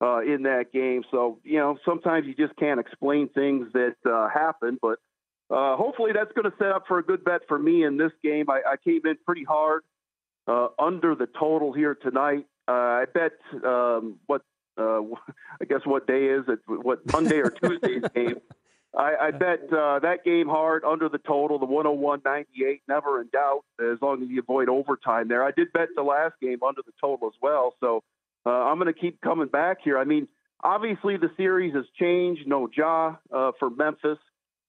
uh, 0.00 0.20
in 0.20 0.44
that 0.44 0.72
game. 0.72 1.02
So 1.10 1.40
you 1.42 1.58
know, 1.58 1.78
sometimes 1.84 2.26
you 2.26 2.34
just 2.34 2.56
can't 2.56 2.78
explain 2.78 3.28
things 3.30 3.72
that 3.72 3.96
uh, 4.08 4.28
happen. 4.28 4.78
But 4.80 5.00
uh, 5.50 5.76
hopefully, 5.76 6.12
that's 6.14 6.30
going 6.32 6.48
to 6.48 6.56
set 6.58 6.68
up 6.68 6.84
for 6.86 6.98
a 6.98 7.02
good 7.02 7.24
bet 7.24 7.40
for 7.48 7.58
me 7.58 7.84
in 7.84 7.96
this 7.96 8.12
game. 8.22 8.48
I, 8.48 8.60
I 8.64 8.76
came 8.76 9.00
in 9.04 9.16
pretty 9.26 9.44
hard 9.44 9.82
uh, 10.46 10.68
under 10.78 11.16
the 11.16 11.26
total 11.26 11.72
here 11.72 11.96
tonight. 11.96 12.46
Uh, 12.68 12.72
I 13.02 13.04
bet 13.12 13.32
um, 13.64 14.20
what 14.26 14.42
uh, 14.78 15.02
I 15.60 15.64
guess 15.68 15.80
what 15.84 16.06
day 16.06 16.26
is 16.26 16.44
it? 16.48 16.60
What 16.66 17.00
Monday 17.12 17.38
or 17.38 17.50
Tuesday's 17.50 18.02
game? 18.14 18.40
I, 18.96 19.14
I 19.20 19.30
bet 19.32 19.72
uh, 19.72 19.98
that 20.00 20.24
game 20.24 20.48
hard 20.48 20.82
under 20.84 21.08
the 21.08 21.18
total, 21.18 21.58
the 21.58 21.66
101.98, 21.66 22.80
never 22.88 23.20
in 23.20 23.28
doubt, 23.28 23.62
as 23.80 23.98
long 24.00 24.22
as 24.22 24.28
you 24.28 24.40
avoid 24.40 24.68
overtime 24.68 25.28
there. 25.28 25.44
I 25.44 25.50
did 25.50 25.72
bet 25.72 25.88
the 25.94 26.02
last 26.02 26.34
game 26.40 26.58
under 26.66 26.80
the 26.84 26.92
total 27.00 27.28
as 27.28 27.34
well, 27.42 27.74
so 27.80 28.02
uh, 28.46 28.50
I'm 28.50 28.78
going 28.78 28.92
to 28.92 28.98
keep 28.98 29.20
coming 29.20 29.48
back 29.48 29.78
here. 29.84 29.98
I 29.98 30.04
mean, 30.04 30.26
obviously 30.64 31.16
the 31.18 31.30
series 31.36 31.74
has 31.74 31.84
changed. 31.98 32.46
No 32.46 32.68
Ja 32.74 33.16
uh, 33.32 33.52
for 33.58 33.68
Memphis, 33.70 34.18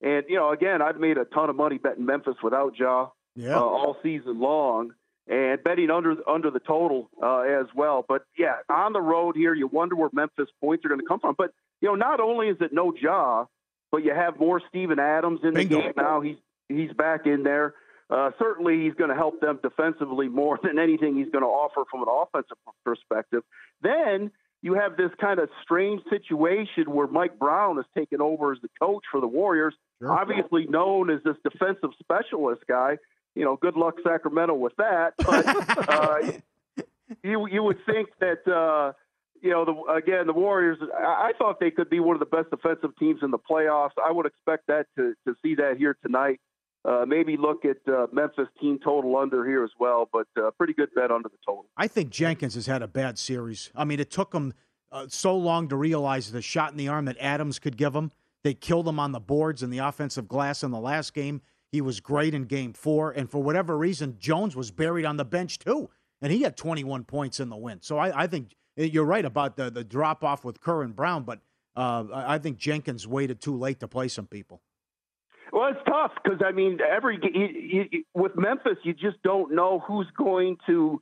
and 0.02 0.26
you 0.28 0.36
know, 0.36 0.52
again, 0.52 0.82
I've 0.82 1.00
made 1.00 1.18
a 1.18 1.26
ton 1.26 1.50
of 1.50 1.56
money 1.56 1.78
betting 1.78 2.06
Memphis 2.06 2.36
without 2.44 2.78
Ja 2.78 3.10
yeah. 3.36 3.56
uh, 3.56 3.62
all 3.62 3.98
season 4.04 4.40
long 4.40 4.92
and 5.30 5.64
betting 5.64 5.90
under 5.92 6.16
under 6.28 6.50
the 6.52 6.60
total 6.60 7.10
uh, 7.24 7.40
as 7.42 7.68
well. 7.76 8.04
But 8.08 8.24
yeah, 8.38 8.56
on 8.70 8.94
the 8.94 9.02
road 9.02 9.36
here, 9.36 9.54
you 9.54 9.68
wonder 9.68 9.96
where 9.96 10.10
Memphis 10.12 10.50
points 10.60 10.84
are 10.86 10.90
going 10.90 11.00
to 11.00 11.06
come 11.08 11.20
from. 11.20 11.36
But 11.38 11.52
you 11.82 11.88
know, 11.88 11.96
not 11.96 12.20
only 12.20 12.48
is 12.50 12.58
it 12.60 12.74
no 12.74 12.94
Ja, 13.00 13.46
but 13.92 14.04
you 14.04 14.14
have 14.14 14.40
more 14.40 14.62
Steven 14.70 15.00
Adams 15.00 15.40
in 15.44 15.54
Bingo. 15.54 15.76
the 15.78 15.82
game 15.84 15.94
now. 15.96 16.22
He's 16.22 16.38
he's 16.68 16.92
back 16.94 17.26
in 17.26 17.44
there. 17.44 17.76
Uh, 18.10 18.32
certainly, 18.40 18.82
he's 18.86 18.96
going 18.96 19.12
to 19.12 19.16
help 19.16 19.40
them 19.40 19.60
defensively 19.62 20.28
more 20.28 20.60
than 20.64 20.80
anything 20.80 21.16
he's 21.16 21.30
going 21.32 21.44
to 21.44 21.48
offer 21.50 21.84
from 21.92 22.02
an 22.02 22.08
offensive 22.10 22.58
perspective. 22.84 23.44
Then 23.84 24.32
you 24.64 24.74
have 24.74 24.98
this 24.98 25.12
kind 25.22 25.40
of 25.40 25.48
strange 25.64 26.02
situation 26.10 26.92
where 26.92 27.06
Mike 27.08 27.38
Brown 27.40 27.76
has 27.78 27.86
taken 27.96 28.20
over 28.20 28.52
as 28.52 28.58
the 28.62 28.68
coach 28.82 29.04
for 29.12 29.22
the 29.22 29.28
Warriors, 29.28 29.74
Sure. 30.02 30.12
obviously 30.12 30.66
known 30.66 31.10
as 31.12 31.20
this 31.24 31.36
defensive 31.44 31.92
specialist 32.00 32.64
guy 32.68 32.98
you 33.40 33.46
know, 33.46 33.56
good 33.56 33.78
luck 33.78 33.96
Sacramento 34.06 34.54
with 34.54 34.76
that. 34.76 35.14
But 35.18 35.48
uh, 35.90 36.32
you 37.24 37.48
you 37.48 37.64
would 37.64 37.78
think 37.86 38.10
that 38.20 38.46
uh, 38.46 38.92
you 39.42 39.52
know 39.52 39.64
the 39.64 39.94
again 39.94 40.28
the 40.28 40.34
Warriors. 40.34 40.78
I, 40.94 41.30
I 41.30 41.32
thought 41.38 41.62
they 41.62 41.72
could 41.72 41.90
be 41.90 42.02
one 42.02 42.18
of 42.18 42.20
the 42.20 42.26
best 42.26 42.50
defensive 42.50 42.92
teams 43.00 43.22
in 43.24 43.32
the 43.32 43.40
playoffs. 43.40 43.92
I 44.06 44.12
would 44.12 44.26
expect 44.26 44.68
that 44.68 44.88
to 44.98 45.14
to 45.26 45.36
see 45.42 45.56
that 45.56 45.78
here 45.78 45.98
tonight. 46.06 46.42
Uh, 46.84 47.06
maybe 47.08 47.38
look 47.38 47.64
at 47.64 47.78
uh, 47.92 48.08
Memphis 48.12 48.48
team 48.60 48.78
total 48.84 49.18
under 49.18 49.46
here 49.46 49.64
as 49.64 49.72
well, 49.80 50.10
but 50.12 50.28
uh, 50.38 50.52
pretty 50.52 50.74
good 50.74 50.90
bet 50.94 51.12
under 51.12 51.30
the 51.30 51.38
total. 51.46 51.66
I 51.78 51.88
think 51.88 52.10
Jenkins 52.10 52.56
has 52.56 52.68
had 52.68 52.82
a 52.82 52.88
bad 52.88 53.18
series. 53.18 53.70
I 53.74 53.86
mean, 53.86 54.00
it 54.00 54.12
took 54.12 54.34
him 54.34 54.54
uh, 54.92 55.06
so 55.10 55.36
long 55.36 55.68
to 55.70 55.76
realize 55.76 56.32
the 56.32 56.42
shot 56.42 56.72
in 56.72 56.78
the 56.78 56.88
arm 56.88 57.06
that 57.06 57.18
Adams 57.20 57.60
could 57.60 57.76
give 57.78 57.94
him. 57.96 58.12
They 58.44 58.54
killed 58.54 58.88
him 58.88 58.98
on 58.98 59.12
the 59.12 59.20
boards 59.20 59.62
and 59.62 59.74
the 59.74 59.80
offensive 59.80 60.30
glass 60.30 60.64
in 60.64 60.72
the 60.72 60.80
last 60.80 61.14
game. 61.14 61.42
He 61.72 61.82
was 61.82 62.00
great 62.00 62.34
in 62.34 62.46
game 62.46 62.74
four. 62.74 63.12
And 63.12 63.30
for 63.30 63.42
whatever 63.42 63.78
reason, 63.78 64.18
Jones 64.20 64.56
was 64.56 64.72
buried 64.72 65.06
on 65.06 65.18
the 65.18 65.26
bench 65.26 65.60
too. 65.60 65.90
And 66.22 66.32
he 66.34 66.42
had 66.42 66.58
21 66.58 67.06
points 67.06 67.40
in 67.40 67.50
the 67.50 67.58
win. 67.58 67.80
So 67.82 67.98
I, 67.98 68.24
I 68.24 68.28
think 68.28 68.56
you're 68.76 69.06
right 69.06 69.26
about 69.26 69.56
the, 69.56 69.70
the 69.70 69.84
drop 69.84 70.24
off 70.24 70.44
with 70.44 70.62
Kerr 70.62 70.84
and 70.84 70.96
Brown, 70.96 71.24
but 71.24 71.40
uh, 71.76 72.06
I 72.14 72.40
think 72.40 72.58
Jenkins 72.58 73.08
waited 73.08 73.42
too 73.42 73.58
late 73.58 73.80
to 73.82 73.88
play 73.88 74.08
some 74.08 74.28
people. 74.28 74.62
Well, 75.52 75.70
it's 75.70 75.80
tough 75.88 76.12
because 76.24 76.40
I 76.46 76.52
mean, 76.52 76.80
every 76.82 77.20
you, 77.22 77.88
you, 77.92 78.04
with 78.14 78.36
Memphis, 78.36 78.78
you 78.84 78.94
just 78.94 79.22
don't 79.24 79.54
know 79.54 79.80
who's 79.80 80.08
going 80.18 80.58
to 80.68 81.02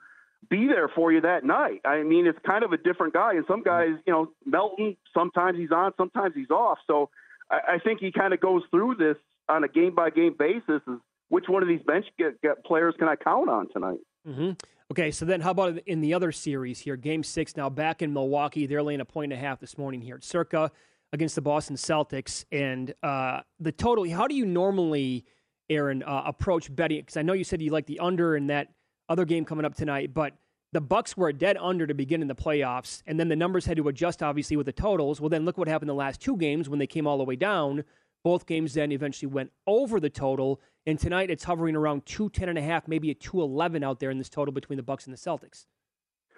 be 0.50 0.68
there 0.68 0.88
for 0.88 1.12
you 1.12 1.22
that 1.22 1.44
night. 1.44 1.82
I 1.84 2.04
mean, 2.04 2.26
it's 2.28 2.40
kind 2.46 2.64
of 2.64 2.72
a 2.72 2.78
different 2.78 3.14
guy, 3.14 3.34
and 3.34 3.44
some 3.48 3.62
guys, 3.62 3.90
you 4.06 4.14
know, 4.14 4.32
Melton. 4.46 4.96
Sometimes 5.14 5.58
he's 5.58 5.72
on, 5.72 5.92
sometimes 5.98 6.34
he's 6.34 6.50
off. 6.50 6.78
So 6.88 7.10
I, 7.52 7.74
I 7.74 7.80
think 7.80 8.00
he 8.00 8.12
kind 8.12 8.34
of 8.34 8.40
goes 8.40 8.62
through 8.72 8.96
this 8.96 9.18
on 9.50 9.64
a 9.64 9.68
game 9.68 9.96
by 9.96 10.10
game 10.10 10.36
basis. 10.38 10.82
Is 10.88 11.00
which 11.30 11.46
one 11.48 11.62
of 11.62 11.68
these 11.68 11.82
bench 11.86 12.06
get, 12.18 12.42
get 12.42 12.64
players 12.64 12.96
can 12.98 13.08
I 13.08 13.16
count 13.16 13.50
on 13.50 13.68
tonight? 13.72 14.00
Mm-hmm. 14.28 14.52
Okay, 14.92 15.12
so 15.12 15.26
then 15.26 15.42
how 15.42 15.52
about 15.52 15.78
in 15.86 16.00
the 16.00 16.14
other 16.14 16.32
series 16.32 16.80
here? 16.80 16.96
Game 16.96 17.24
six 17.24 17.58
now 17.58 17.70
back 17.70 18.02
in 18.02 18.14
Milwaukee. 18.14 18.66
They're 18.66 18.84
laying 18.84 19.02
a 19.02 19.06
point 19.06 19.34
and 19.34 19.42
a 19.42 19.46
half 19.46 19.60
this 19.60 19.78
morning 19.78 20.02
here 20.02 20.16
at 20.16 20.24
Circa 20.24 20.72
against 21.12 21.36
the 21.36 21.42
Boston 21.42 21.76
Celtics. 21.76 22.46
And 22.52 22.94
uh, 23.04 23.42
the 23.60 23.74
total, 23.74 24.10
how 24.10 24.28
do 24.28 24.36
you 24.36 24.46
normally, 24.46 25.26
Erin, 25.70 26.04
uh, 26.04 26.24
approach 26.26 26.74
betting? 26.74 27.02
Because 27.02 27.18
I 27.18 27.22
know 27.22 27.34
you 27.34 27.44
said 27.44 27.62
you 27.62 27.72
like 27.72 27.86
the 27.86 28.00
under 28.00 28.38
in 28.38 28.48
that 28.48 28.70
other 29.10 29.26
game 29.26 29.44
coming 29.44 29.66
up 29.66 29.76
tonight, 29.76 30.14
but 30.14 30.34
the 30.72 30.82
Bucks 30.82 31.18
were 31.18 31.30
a 31.30 31.34
dead 31.34 31.58
under 31.60 31.88
to 31.88 31.94
begin 31.94 32.22
in 32.22 32.28
the 32.28 32.36
playoffs, 32.36 33.02
and 33.08 33.20
then 33.20 33.30
the 33.30 33.36
numbers 33.36 33.66
had 33.66 33.78
to 33.78 33.88
adjust 33.88 34.22
obviously 34.22 34.58
with 34.58 34.66
the 34.66 34.74
totals. 34.74 35.20
Well, 35.22 35.30
then 35.30 35.46
look 35.46 35.58
what 35.58 35.68
happened 35.68 35.90
the 35.90 35.96
last 35.96 36.22
two 36.22 36.38
games 36.38 36.70
when 36.70 36.80
they 36.80 36.88
came 36.88 37.08
all 37.08 37.18
the 37.18 37.24
way 37.24 37.36
down. 37.36 37.84
Both 38.24 38.46
games 38.46 38.74
then 38.74 38.92
eventually 38.92 39.32
went 39.32 39.52
over 39.66 40.00
the 40.00 40.10
total, 40.10 40.62
and 40.86 41.00
tonight 41.00 41.30
it's 41.30 41.44
hovering 41.44 41.76
around 41.76 42.06
two 42.06 42.30
ten 42.30 42.50
and 42.50 42.58
a 42.58 42.62
half, 42.62 42.88
maybe 42.88 43.12
a 43.12 43.14
two 43.14 43.42
eleven 43.42 43.84
out 43.84 44.00
there 44.00 44.12
in 44.12 44.18
this 44.18 44.30
total 44.30 44.54
between 44.54 44.78
the 44.78 44.84
Bucks 44.84 45.06
and 45.06 45.14
the 45.14 45.20
Celtics. 45.20 45.66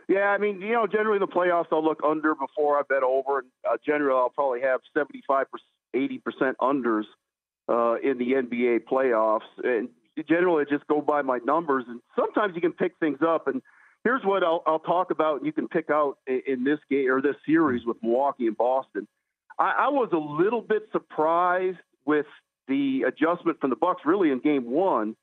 Yeah, 0.07 0.29
I 0.29 0.39
mean, 0.39 0.59
you 0.59 0.73
know, 0.73 0.87
generally 0.87 1.17
in 1.17 1.21
the 1.21 1.27
playoffs 1.27 1.67
I'll 1.71 1.83
look 1.83 2.01
under 2.03 2.33
before 2.33 2.77
I 2.77 2.81
bet 2.89 3.03
over. 3.03 3.45
Uh, 3.69 3.77
generally, 3.85 4.17
I'll 4.17 4.29
probably 4.29 4.61
have 4.61 4.81
75 4.93 5.47
80 5.93 6.17
percent 6.19 6.57
unders 6.59 7.03
uh, 7.67 7.95
in 8.03 8.17
the 8.17 8.33
NBA 8.33 8.81
playoffs, 8.91 9.41
and 9.63 9.89
generally 10.27 10.65
I 10.67 10.75
just 10.75 10.87
go 10.87 11.01
by 11.01 11.21
my 11.21 11.39
numbers. 11.45 11.85
And 11.87 12.01
sometimes 12.15 12.55
you 12.55 12.61
can 12.61 12.73
pick 12.73 12.93
things 12.99 13.19
up. 13.25 13.47
And 13.47 13.61
here's 14.03 14.23
what 14.23 14.43
I'll, 14.43 14.63
I'll 14.65 14.79
talk 14.79 15.11
about. 15.11 15.37
And 15.37 15.45
you 15.45 15.53
can 15.53 15.67
pick 15.67 15.89
out 15.89 16.17
in, 16.27 16.41
in 16.47 16.63
this 16.63 16.79
game 16.89 17.09
or 17.09 17.21
this 17.21 17.35
series 17.45 17.85
with 17.85 17.97
Milwaukee 18.01 18.47
and 18.47 18.57
Boston. 18.57 19.07
I, 19.59 19.85
I 19.85 19.89
was 19.89 20.09
a 20.13 20.17
little 20.17 20.61
bit 20.61 20.83
surprised 20.91 21.77
with 22.05 22.25
the 22.67 23.03
adjustment 23.07 23.59
from 23.59 23.69
the 23.69 23.75
Bucks, 23.75 24.03
really 24.05 24.31
in 24.31 24.39
Game 24.39 24.71
One 24.71 25.15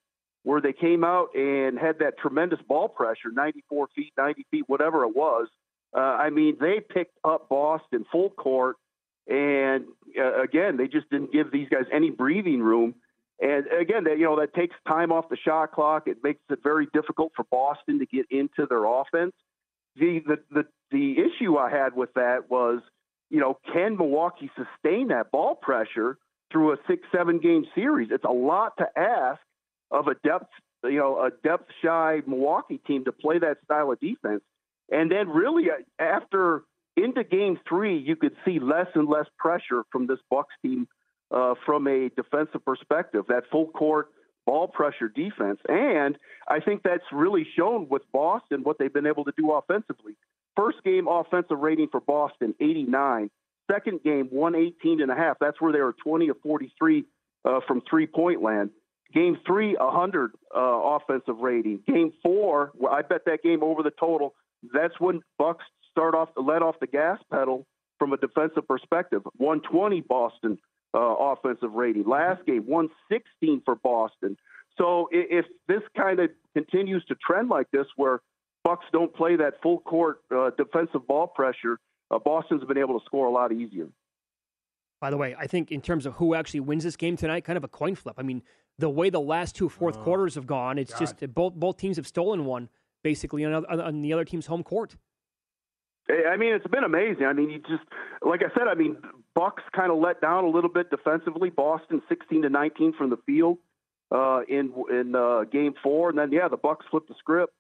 where 0.47 0.61
they 0.61 0.73
came 0.73 1.03
out 1.03 1.35
and 1.35 1.77
had 1.77 1.99
that 1.99 2.17
tremendous 2.19 2.61
ball 2.69 2.89
pressure 2.89 3.33
94 3.33 3.89
feet, 3.97 4.13
90 4.17 4.47
feet, 4.49 4.65
whatever 4.69 5.03
it 5.03 5.09
was. 5.09 5.49
Uh, 5.93 5.99
I 5.99 6.31
mean, 6.31 6.57
they 6.61 6.79
picked 6.79 7.19
up 7.25 7.49
Boston 7.49 8.07
full 8.13 8.31
court. 8.31 8.77
And 9.27 9.87
uh, 10.17 10.41
again, 10.41 10.77
they 10.77 10.87
just 10.87 11.11
didn't 11.11 11.33
give 11.33 11.51
these 11.51 11.69
guys 11.69 11.87
any 11.93 12.11
breathing 12.11 12.61
room. 12.61 12.95
And 13.41 13.67
again, 13.67 14.05
that, 14.05 14.19
you 14.19 14.25
know, 14.25 14.39
that 14.39 14.55
takes 14.55 14.77
time 14.87 15.11
off 15.11 15.29
the 15.29 15.37
shot 15.37 15.73
clock. 15.73 16.05
It 16.07 16.19
makes 16.23 16.39
it 16.49 16.61
very 16.63 16.87
difficult 16.95 17.33
for 17.35 17.45
Boston 17.51 17.99
to 17.99 18.07
get 18.07 18.27
into 18.31 18.67
their 18.69 18.85
offense. 18.85 19.33
The, 19.97 20.23
the, 20.25 20.37
the, 20.53 20.67
the 20.93 21.17
issue 21.23 21.57
I 21.57 21.71
had 21.71 21.97
with 21.97 22.15
that 22.15 22.49
was, 22.49 22.83
you 23.31 23.41
know, 23.41 23.59
can 23.73 23.97
Milwaukee 23.97 24.51
sustain 24.57 25.09
that 25.09 25.31
ball 25.31 25.55
pressure 25.55 26.19
through 26.51 26.73
a 26.73 26.77
six, 26.87 27.03
seven 27.15 27.39
game 27.39 27.65
series. 27.75 28.09
It's 28.11 28.25
a 28.25 28.33
lot 28.33 28.77
to 28.79 28.87
ask 28.97 29.41
of 29.91 30.07
a 30.09 30.15
depth, 30.27 30.51
you 30.85 30.99
know, 30.99 31.19
a 31.19 31.31
depth 31.47 31.71
shy 31.83 32.23
Milwaukee 32.27 32.81
team 32.87 33.05
to 33.05 33.13
play 33.13 33.39
that 33.39 33.59
style 33.65 33.91
of 33.93 34.01
defense. 34.01 34.43
And 34.91 35.11
then 35.11 35.29
really 35.29 35.65
uh, 35.71 36.03
after 36.03 36.63
into 36.97 37.25
game 37.25 37.59
three, 37.69 37.99
you 37.99 38.17
could 38.17 38.35
see 38.45 38.59
less 38.59 38.87
and 38.95 39.09
less 39.09 39.27
pressure 39.39 39.85
from 39.91 40.07
this 40.07 40.19
Bucks 40.31 40.55
team 40.63 40.89
uh, 41.31 41.55
from 41.65 41.87
a 41.89 42.11
defensive 42.11 42.65
perspective. 42.65 43.25
That 43.29 43.45
full 43.51 43.67
court 43.69 44.09
ball 44.47 44.69
pressure 44.69 45.09
defense, 45.09 45.59
and 45.69 46.17
I 46.49 46.61
think 46.61 46.83
that's 46.85 47.05
really 47.13 47.47
shown 47.57 47.89
with 47.91 48.03
Boston 48.13 48.63
what 48.63 48.79
they've 48.79 48.93
been 48.93 49.07
able 49.07 49.25
to 49.25 49.33
do 49.37 49.53
offensively. 49.53 50.15
First 50.57 50.83
game 50.85 51.07
offensive 51.09 51.59
rating 51.59 51.89
for 51.91 52.01
Boston 52.01 52.55
89. 52.61 53.31
Second 53.71 54.03
game 54.03 54.29
118 54.31 55.01
and 55.01 55.11
a 55.11 55.15
half. 55.15 55.37
That's 55.41 55.61
where 55.61 55.73
they 55.73 55.81
were 55.81 55.95
20 56.05 56.29
of 56.29 56.37
43 56.43 57.05
uh, 57.45 57.61
from 57.67 57.83
three 57.89 58.07
point 58.07 58.43
land. 58.43 58.71
Game 59.13 59.39
three 59.47 59.77
100 59.77 60.33
uh, 60.55 60.59
offensive 60.59 61.39
rating. 61.39 61.81
Game 61.87 62.13
four, 62.23 62.73
I 62.91 63.03
bet 63.03 63.25
that 63.27 63.43
game 63.43 63.63
over 63.63 63.83
the 63.83 63.91
total. 63.91 64.35
That's 64.73 64.99
when 64.99 65.21
Bucks 65.39 65.65
start 65.91 66.15
off 66.15 66.29
let 66.37 66.63
off 66.63 66.77
the 66.81 66.87
gas 66.87 67.19
pedal 67.31 67.67
from 67.99 68.13
a 68.13 68.17
defensive 68.17 68.67
perspective. 68.67 69.23
120 69.37 70.01
Boston 70.03 70.59
uh, 70.95 70.99
offensive 70.99 71.73
rating. 71.73 72.05
Last 72.05 72.45
game 72.47 72.65
116 72.67 73.63
for 73.65 73.77
Boston. 73.77 74.37
So 74.79 75.09
if 75.11 75.47
this 75.69 75.83
kind 75.97 76.21
of 76.21 76.31
continues 76.55 77.05
to 77.07 77.15
trend 77.15 77.49
like 77.49 77.71
this, 77.71 77.87
where 77.97 78.21
Bucks 78.67 78.85
don't 78.93 79.15
play 79.15 79.37
that 79.37 79.63
full 79.63 79.79
court 79.79 80.23
uh, 80.35 80.51
defensive 80.59 81.07
ball 81.07 81.29
pressure, 81.29 81.79
uh, 82.11 82.19
Boston's 82.19 82.65
been 82.65 82.79
able 82.79 82.99
to 82.99 83.07
score 83.07 83.27
a 83.29 83.31
lot 83.31 83.53
easier. 83.53 83.87
By 85.01 85.11
the 85.11 85.17
way, 85.17 85.37
I 85.39 85.47
think 85.47 85.71
in 85.71 85.81
terms 85.81 86.05
of 86.05 86.15
who 86.15 86.35
actually 86.35 86.61
wins 86.61 86.83
this 86.83 86.97
game 86.97 87.17
tonight, 87.17 87.45
kind 87.45 87.57
of 87.57 87.63
a 87.63 87.69
coin 87.69 87.95
flip. 87.95 88.17
I 88.19 88.23
mean, 88.23 88.43
the 88.77 88.89
way 88.89 89.09
the 89.09 89.21
last 89.21 89.55
two 89.55 89.69
fourth 89.69 89.97
oh, 89.99 90.03
quarters 90.03 90.35
have 90.35 90.49
gone, 90.49 90.79
it's 90.79 90.91
God. 90.93 90.99
just 90.99 91.35
both 91.35 91.55
both 91.55 91.77
teams 91.77 91.97
have 91.97 92.09
stolen 92.09 92.45
one 92.45 92.69
basically 93.05 93.45
on, 93.45 93.65
on 93.67 94.03
the 94.03 94.13
other 94.13 94.25
team's 94.25 94.47
home 94.47 94.65
court. 94.65 94.97
I 96.11 96.37
mean, 96.37 96.53
it's 96.53 96.67
been 96.67 96.83
amazing. 96.83 97.25
I 97.25 97.35
mean, 97.35 97.51
you 97.51 97.59
just 97.61 97.85
like 98.23 98.43
I 98.43 98.53
said. 98.59 98.67
I 98.69 98.75
mean, 98.75 98.97
Bucks 99.37 99.63
kind 99.77 99.93
of 99.93 99.99
let 99.99 100.21
down 100.21 100.43
a 100.43 100.49
little 100.49 100.71
bit 100.71 100.91
defensively. 100.91 101.51
Boston 101.51 102.03
sixteen 102.09 102.43
to 102.43 102.49
nineteen 102.49 102.93
from 102.99 103.11
the 103.11 103.19
field 103.27 103.59
uh, 104.11 104.41
in 104.49 104.73
in 104.91 105.15
uh, 105.15 105.45
game 105.45 105.75
four, 105.85 106.09
and 106.11 106.19
then 106.19 106.33
yeah, 106.33 106.49
the 106.49 106.57
Bucks 106.57 106.85
flipped 106.91 107.09
the 107.09 107.15
script, 107.19 107.53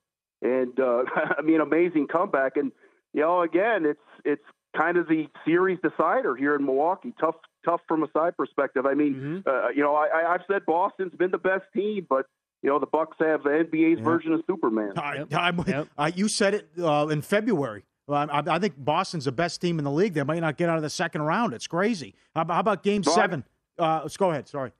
and 0.46 0.78
uh, 0.80 1.02
I 1.38 1.42
mean, 1.42 1.60
amazing 1.60 2.08
comeback. 2.08 2.56
And 2.56 2.72
you 3.12 3.22
know, 3.22 3.42
again, 3.42 3.84
it's 3.84 4.00
it's 4.24 4.44
kind 4.76 4.96
of 4.96 5.08
the 5.08 5.26
series 5.44 5.78
decider 5.82 6.36
here 6.36 6.54
in 6.54 6.64
Milwaukee. 6.64 7.14
Tough, 7.18 7.36
tough 7.64 7.80
from 7.88 8.02
a 8.02 8.06
side 8.12 8.36
perspective. 8.36 8.86
I 8.86 8.94
mean, 8.94 9.14
mm-hmm. 9.14 9.48
uh, 9.48 9.70
you 9.70 9.82
know, 9.82 9.94
I, 9.94 10.34
I've 10.34 10.42
said 10.50 10.66
Boston's 10.66 11.14
been 11.14 11.30
the 11.30 11.38
best 11.38 11.64
team, 11.74 12.06
but 12.08 12.26
you 12.62 12.70
know, 12.70 12.78
the 12.78 12.86
Bucks 12.86 13.16
have 13.20 13.42
the 13.42 13.50
NBA's 13.50 14.00
version 14.00 14.32
of 14.32 14.42
Superman. 14.46 14.92
I, 14.96 15.24
yep. 15.66 15.88
I, 15.96 16.08
you 16.08 16.28
said 16.28 16.54
it 16.54 16.68
uh, 16.80 17.06
in 17.10 17.22
February. 17.22 17.84
Well, 18.06 18.28
I, 18.30 18.42
I, 18.46 18.58
think 18.58 18.74
Boston's 18.76 19.24
the 19.24 19.32
best 19.32 19.60
team 19.60 19.78
in 19.78 19.84
the 19.84 19.90
league. 19.90 20.14
They 20.14 20.22
might 20.22 20.40
not 20.40 20.56
get 20.56 20.68
out 20.68 20.76
of 20.76 20.82
the 20.82 20.90
second 20.90 21.22
round. 21.22 21.52
It's 21.52 21.66
crazy. 21.66 22.14
How, 22.34 22.44
how 22.46 22.60
about 22.60 22.82
Game 22.82 23.02
no, 23.04 23.12
Seven? 23.12 23.44
Uh, 23.78 24.00
let's 24.02 24.16
go 24.16 24.30
ahead. 24.30 24.48
Sorry. 24.48 24.72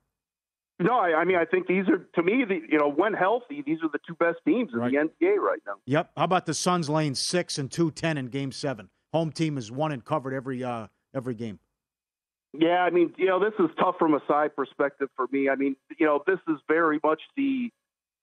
No, 0.79 0.99
I, 0.99 1.21
I, 1.21 1.25
mean 1.25 1.37
I 1.37 1.45
think 1.45 1.65
these 1.65 1.85
are 1.89 2.07
to 2.15 2.23
me 2.23 2.45
the 2.47 2.59
you 2.69 2.77
know 2.77 2.89
when 2.89 3.13
healthy 3.13 3.63
these 3.65 3.79
are 3.81 3.89
the 3.89 3.99
two 4.07 4.13
best 4.15 4.37
teams 4.45 4.71
in 4.73 4.79
right. 4.79 4.91
the 4.91 5.25
NBA 5.25 5.37
right 5.37 5.59
now. 5.65 5.73
Yep. 5.85 6.11
How 6.15 6.23
about 6.23 6.45
the 6.45 6.53
Suns 6.53 6.89
laying 6.89 7.15
six 7.15 7.57
and 7.57 7.71
two 7.71 7.89
ten 7.91 8.17
in 8.17 8.27
Game 8.27 8.51
Seven? 8.51 8.89
Home 9.11 9.31
team 9.31 9.55
has 9.55 9.71
won 9.71 9.91
and 9.91 10.05
covered 10.05 10.33
every 10.33 10.63
uh, 10.63 10.87
every 11.15 11.33
game. 11.33 11.59
Yeah, 12.53 12.83
I 12.83 12.91
mean 12.91 13.13
you 13.17 13.25
know 13.25 13.39
this 13.39 13.53
is 13.59 13.69
tough 13.79 13.95
from 13.97 14.13
a 14.13 14.21
side 14.27 14.55
perspective 14.55 15.09
for 15.15 15.27
me. 15.31 15.49
I 15.49 15.55
mean 15.55 15.75
you 15.97 16.05
know 16.05 16.21
this 16.27 16.39
is 16.47 16.57
very 16.67 16.99
much 17.03 17.21
the 17.35 17.71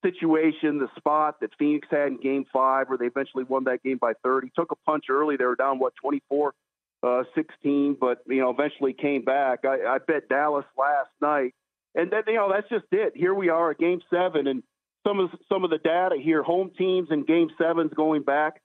situation, 0.04 0.78
the 0.78 0.88
spot 0.96 1.40
that 1.40 1.50
Phoenix 1.58 1.88
had 1.90 2.08
in 2.08 2.20
game 2.20 2.44
five, 2.52 2.88
where 2.88 2.98
they 2.98 3.06
eventually 3.06 3.44
won 3.44 3.64
that 3.64 3.82
game 3.82 3.98
by 3.98 4.12
30. 4.22 4.50
Took 4.54 4.70
a 4.70 4.76
punch 4.86 5.06
early. 5.10 5.36
They 5.36 5.44
were 5.44 5.56
down, 5.56 5.78
what, 5.78 5.94
24 6.00 6.54
uh, 7.02 7.22
16, 7.34 7.96
but, 8.00 8.18
you 8.26 8.40
know, 8.40 8.50
eventually 8.50 8.92
came 8.92 9.22
back. 9.22 9.60
I, 9.64 9.94
I 9.94 9.98
bet 10.06 10.28
Dallas 10.28 10.66
last 10.76 11.10
night. 11.20 11.54
And 11.94 12.10
then, 12.10 12.22
you 12.26 12.34
know, 12.34 12.52
that's 12.52 12.68
just 12.68 12.86
it. 12.92 13.12
Here 13.14 13.34
we 13.34 13.48
are 13.48 13.70
at 13.70 13.78
game 13.78 14.00
seven, 14.10 14.46
and 14.46 14.62
some 15.06 15.20
of 15.20 15.30
some 15.48 15.64
of 15.64 15.70
the 15.70 15.78
data 15.78 16.16
here 16.20 16.42
home 16.42 16.70
teams 16.76 17.08
in 17.10 17.24
game 17.24 17.50
sevens 17.58 17.92
going 17.94 18.22
back 18.22 18.60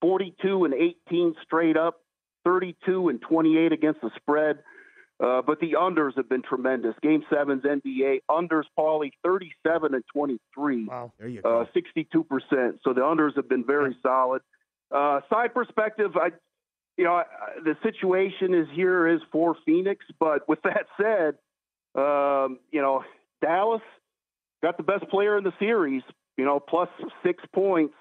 42 0.00 0.64
and 0.64 0.74
18 0.74 1.34
straight 1.44 1.76
up, 1.76 2.00
32 2.44 3.08
and 3.08 3.20
28 3.20 3.72
against 3.72 4.00
the 4.00 4.10
spread. 4.16 4.58
Uh, 5.20 5.42
but 5.42 5.58
the 5.58 5.72
unders 5.72 6.16
have 6.16 6.28
been 6.28 6.42
tremendous. 6.42 6.94
Game 7.02 7.24
sevens 7.28 7.64
NBA 7.64 8.20
unders, 8.30 8.64
Pauly, 8.78 9.10
37 9.24 9.94
and 9.94 10.04
23. 10.12 10.86
Wow, 10.86 11.12
there 11.18 11.26
you 11.26 11.42
go. 11.42 11.62
Uh, 11.62 11.64
62%. 11.76 12.78
So 12.84 12.92
the 12.92 13.00
unders 13.00 13.34
have 13.34 13.48
been 13.48 13.64
very 13.66 13.90
yeah. 13.90 14.10
solid. 14.10 14.42
Uh, 14.92 15.20
side 15.28 15.52
perspective, 15.52 16.16
I, 16.16 16.28
you 16.96 17.02
know, 17.02 17.14
I, 17.14 17.24
the 17.64 17.76
situation 17.82 18.54
is 18.54 18.68
here 18.72 19.08
is 19.08 19.20
for 19.32 19.56
Phoenix. 19.66 20.06
But 20.20 20.48
with 20.48 20.62
that 20.62 20.86
said, 21.00 21.34
um, 21.98 22.58
you 22.70 22.80
know, 22.80 23.04
Dallas 23.42 23.82
got 24.62 24.76
the 24.76 24.82
best 24.82 25.08
player 25.10 25.36
in 25.36 25.44
the 25.44 25.52
series. 25.58 26.02
You 26.36 26.44
know, 26.44 26.60
plus 26.60 26.88
six 27.24 27.42
points, 27.52 27.94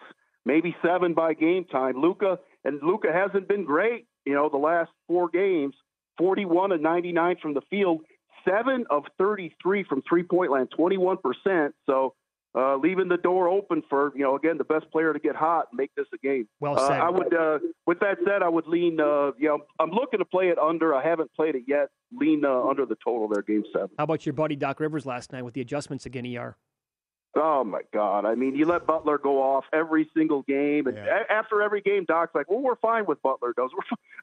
maybe 0.45 0.76
seven 0.86 1.14
by 1.14 1.34
game 1.34 1.66
time. 1.66 2.00
Luka 2.00 2.38
and 2.64 2.80
Luka 2.84 3.08
hasn't 3.12 3.48
been 3.48 3.66
great. 3.66 4.06
You 4.26 4.34
know, 4.34 4.50
the 4.50 4.58
last 4.58 4.91
four 5.08 5.30
games. 5.30 5.74
41 6.18 6.72
and 6.72 6.82
99 6.82 7.36
from 7.41 7.54
the 7.54 7.62
field, 7.70 8.02
seven 8.48 8.86
of 8.89 9.04
33 9.18 9.84
from 9.84 10.02
three 10.08 10.24
point 10.24 10.52
land, 10.52 10.70
21%. 10.78 11.72
So 11.86 12.14
uh, 12.58 12.76
leaving 12.78 13.08
the 13.08 13.18
door 13.18 13.47
open 13.47 13.84
for, 13.88 14.12
you 14.16 14.24
know, 14.24 14.36
again, 14.36 14.58
the 14.58 14.64
best 14.64 14.89
player 14.91 15.14
to 15.14 15.20
get 15.20 15.36
hot 15.36 15.68
and 15.72 15.78
make 15.78 15.93
this 15.95 16.08
a 16.14 16.18
game. 16.18 16.47
Well 16.60 16.76
said. 16.78 16.99
Uh, 16.99 17.03
I 17.03 17.10
would, 17.10 17.34
uh, 17.34 17.60
with 17.86 17.99
that 17.99 18.18
said, 18.26 18.41
I 18.41 18.49
would 18.49 18.68
lean, 18.68 18.99
uh, 18.99 19.32
you 19.38 19.47
know, 19.47 19.60
I'm 19.80 19.91
looking 19.91 20.20
to 20.20 20.26
play 20.26 20.49
it 20.49 20.58
under. 20.58 20.95
I 20.95 21.08
haven't 21.08 21.32
played 21.36 21.55
it 21.55 21.64
yet. 21.68 21.89
Lean 22.12 22.43
uh, 22.43 22.64
under 22.64 22.86
the 22.86 22.97
total 23.03 23.28
there, 23.28 23.43
game 23.43 23.64
seven. 23.72 23.89
How 23.97 24.05
about 24.05 24.26
your 24.26 24.34
buddy 24.34 24.55
Doc 24.55 24.80
Rivers 24.80 25.05
last 25.05 25.32
night 25.32 25.43
with 25.43 25.53
the 25.53 25.62
adjustments 25.62 26.05
again, 26.05 26.26
ER? 26.36 26.58
Oh 27.36 27.64
my 27.64 27.82
God! 27.93 28.26
I 28.26 28.34
mean, 28.34 28.55
you 28.55 28.66
let 28.66 28.88
Butler 28.88 29.20
go 29.20 29.43
off 29.43 29.66
every 29.72 30.10
single 30.16 30.41
game, 30.43 30.88
and 30.88 30.97
yeah. 30.97 31.24
a- 31.30 31.32
after 31.32 31.62
every 31.62 31.82
game, 31.82 32.05
Doc's 32.08 32.34
like, 32.34 32.49
"Well, 32.49 32.62
we're 32.62 32.78
fine 32.78 33.05
with 33.05 33.22
Butler." 33.22 33.53
Does 33.55 33.70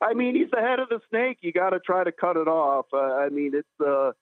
I 0.02 0.14
mean, 0.14 0.34
he's 0.34 0.50
the 0.50 0.60
head 0.60 0.80
of 0.80 0.88
the 0.88 1.00
snake. 1.10 1.38
You 1.42 1.52
got 1.52 1.70
to 1.70 1.78
try 1.78 2.02
to 2.02 2.10
cut 2.10 2.36
it 2.36 2.48
off. 2.48 2.86
Uh, 2.92 2.96
I 2.96 3.28
mean, 3.28 3.52
it's 3.54 3.86
uh, 3.86 4.12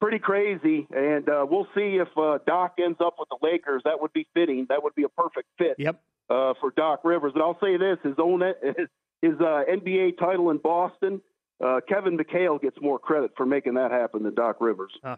pretty 0.00 0.18
crazy, 0.18 0.86
and 0.94 1.28
uh, 1.28 1.46
we'll 1.48 1.68
see 1.74 1.98
if 2.00 2.08
uh, 2.16 2.38
Doc 2.46 2.74
ends 2.78 2.98
up 3.00 3.14
with 3.18 3.28
the 3.28 3.38
Lakers. 3.42 3.82
That 3.84 4.00
would 4.00 4.12
be 4.12 4.26
fitting. 4.34 4.66
That 4.68 4.82
would 4.82 4.94
be 4.94 5.04
a 5.04 5.08
perfect 5.08 5.48
fit. 5.58 5.76
Yep. 5.78 6.00
Uh, 6.28 6.54
for 6.60 6.72
Doc 6.76 7.02
Rivers, 7.04 7.32
and 7.34 7.42
I'll 7.42 7.58
say 7.60 7.76
this: 7.76 7.98
his 8.02 8.14
own 8.18 8.42
his, 8.60 8.88
his 9.22 9.34
uh, 9.40 9.62
NBA 9.70 10.18
title 10.18 10.50
in 10.50 10.58
Boston. 10.58 11.20
Uh, 11.64 11.80
Kevin 11.88 12.18
McHale 12.18 12.60
gets 12.60 12.76
more 12.82 12.98
credit 12.98 13.30
for 13.36 13.46
making 13.46 13.74
that 13.74 13.90
happen 13.90 14.24
than 14.24 14.34
Doc 14.34 14.56
Rivers. 14.60 14.92
Uh, 15.04 15.16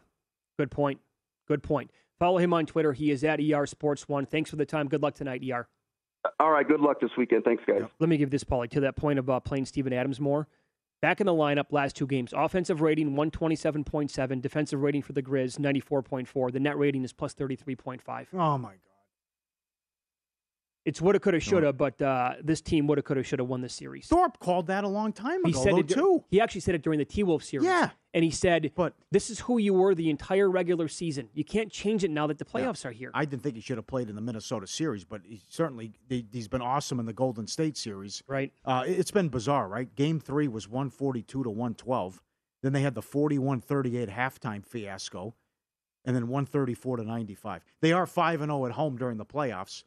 good 0.58 0.70
point. 0.70 1.00
Good 1.48 1.62
point. 1.62 1.90
Follow 2.18 2.38
him 2.38 2.52
on 2.52 2.66
Twitter. 2.66 2.92
He 2.92 3.10
is 3.10 3.24
at 3.24 3.40
ER 3.40 3.66
Sports 3.66 4.08
One. 4.08 4.26
Thanks 4.26 4.50
for 4.50 4.56
the 4.56 4.66
time. 4.66 4.88
Good 4.88 5.02
luck 5.02 5.14
tonight, 5.14 5.42
ER. 5.50 5.66
All 6.40 6.50
right. 6.50 6.66
Good 6.66 6.80
luck 6.80 7.00
this 7.00 7.10
weekend. 7.16 7.44
Thanks, 7.44 7.62
guys. 7.66 7.82
Let 7.98 8.08
me 8.08 8.16
give 8.16 8.30
this, 8.30 8.44
Pauly, 8.44 8.68
to 8.70 8.80
that 8.80 8.96
point 8.96 9.18
of 9.18 9.30
uh, 9.30 9.40
playing 9.40 9.64
Steven 9.64 9.92
Adams 9.92 10.20
more. 10.20 10.46
Back 11.00 11.20
in 11.20 11.26
the 11.26 11.32
lineup 11.32 11.66
last 11.70 11.94
two 11.94 12.08
games. 12.08 12.34
Offensive 12.36 12.80
rating 12.80 13.14
127.7. 13.14 14.40
Defensive 14.42 14.80
rating 14.80 15.02
for 15.02 15.12
the 15.12 15.22
Grizz 15.22 15.58
94.4. 15.58 16.52
The 16.52 16.58
net 16.58 16.76
rating 16.76 17.04
is 17.04 17.12
plus 17.12 17.34
33.5. 17.34 18.26
Oh, 18.32 18.58
my 18.58 18.70
God. 18.70 18.78
It's 20.88 21.02
woulda, 21.02 21.20
coulda, 21.20 21.38
shoulda, 21.38 21.70
but 21.70 22.00
uh, 22.00 22.36
this 22.42 22.62
team 22.62 22.86
woulda, 22.86 23.02
coulda, 23.02 23.22
shoulda 23.22 23.44
won 23.44 23.60
the 23.60 23.68
series. 23.68 24.06
Thorpe 24.06 24.38
called 24.38 24.68
that 24.68 24.84
a 24.84 24.88
long 24.88 25.12
time 25.12 25.44
ago, 25.44 25.48
he 25.48 25.52
said 25.52 25.74
though, 25.74 25.80
it, 25.80 25.88
too. 25.90 26.24
He 26.30 26.40
actually 26.40 26.62
said 26.62 26.74
it 26.74 26.80
during 26.80 26.98
the 26.98 27.04
T 27.04 27.22
Wolf 27.22 27.44
series. 27.44 27.66
Yeah. 27.66 27.90
And 28.14 28.24
he 28.24 28.30
said, 28.30 28.72
but 28.74 28.94
this 29.10 29.28
is 29.28 29.40
who 29.40 29.58
you 29.58 29.74
were 29.74 29.94
the 29.94 30.08
entire 30.08 30.50
regular 30.50 30.88
season. 30.88 31.28
You 31.34 31.44
can't 31.44 31.70
change 31.70 32.04
it 32.04 32.10
now 32.10 32.26
that 32.28 32.38
the 32.38 32.46
playoffs 32.46 32.84
yeah. 32.84 32.88
are 32.88 32.92
here. 32.92 33.10
I 33.12 33.26
didn't 33.26 33.42
think 33.42 33.56
he 33.56 33.60
should 33.60 33.76
have 33.76 33.86
played 33.86 34.08
in 34.08 34.16
the 34.16 34.22
Minnesota 34.22 34.66
series, 34.66 35.04
but 35.04 35.20
he 35.26 35.42
certainly 35.46 35.92
he, 36.08 36.26
has 36.32 36.48
been 36.48 36.62
awesome 36.62 36.98
in 36.98 37.04
the 37.04 37.12
Golden 37.12 37.46
State 37.46 37.76
series. 37.76 38.22
Right. 38.26 38.50
Uh, 38.64 38.84
it's 38.86 39.10
been 39.10 39.28
bizarre, 39.28 39.68
right? 39.68 39.94
Game 39.94 40.20
three 40.20 40.48
was 40.48 40.70
142 40.70 41.42
to 41.42 41.50
112. 41.50 42.22
Then 42.62 42.72
they 42.72 42.80
had 42.80 42.94
the 42.94 43.02
41 43.02 43.60
38 43.60 44.08
halftime 44.08 44.64
fiasco, 44.64 45.34
and 46.06 46.16
then 46.16 46.28
134 46.28 46.96
to 46.96 47.04
95. 47.04 47.62
They 47.82 47.92
are 47.92 48.06
5 48.06 48.40
and 48.40 48.48
0 48.48 48.64
at 48.64 48.72
home 48.72 48.96
during 48.96 49.18
the 49.18 49.26
playoffs 49.26 49.84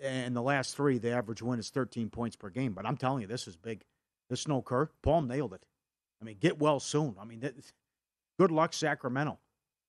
and 0.00 0.34
the 0.34 0.42
last 0.42 0.76
three, 0.76 0.98
the 0.98 1.10
average 1.10 1.42
win 1.42 1.58
is 1.58 1.70
13 1.70 2.10
points 2.10 2.36
per 2.36 2.50
game. 2.50 2.72
But 2.72 2.86
I'm 2.86 2.96
telling 2.96 3.22
you, 3.22 3.26
this 3.26 3.46
is 3.46 3.56
big. 3.56 3.84
This 4.28 4.48
no 4.48 4.62
Kerr. 4.62 4.90
Paul 5.02 5.22
nailed 5.22 5.52
it. 5.52 5.62
I 6.20 6.24
mean, 6.24 6.36
get 6.40 6.58
well 6.58 6.80
soon. 6.80 7.16
I 7.20 7.24
mean, 7.24 7.42
good 8.38 8.50
luck, 8.50 8.72
Sacramento. 8.72 9.38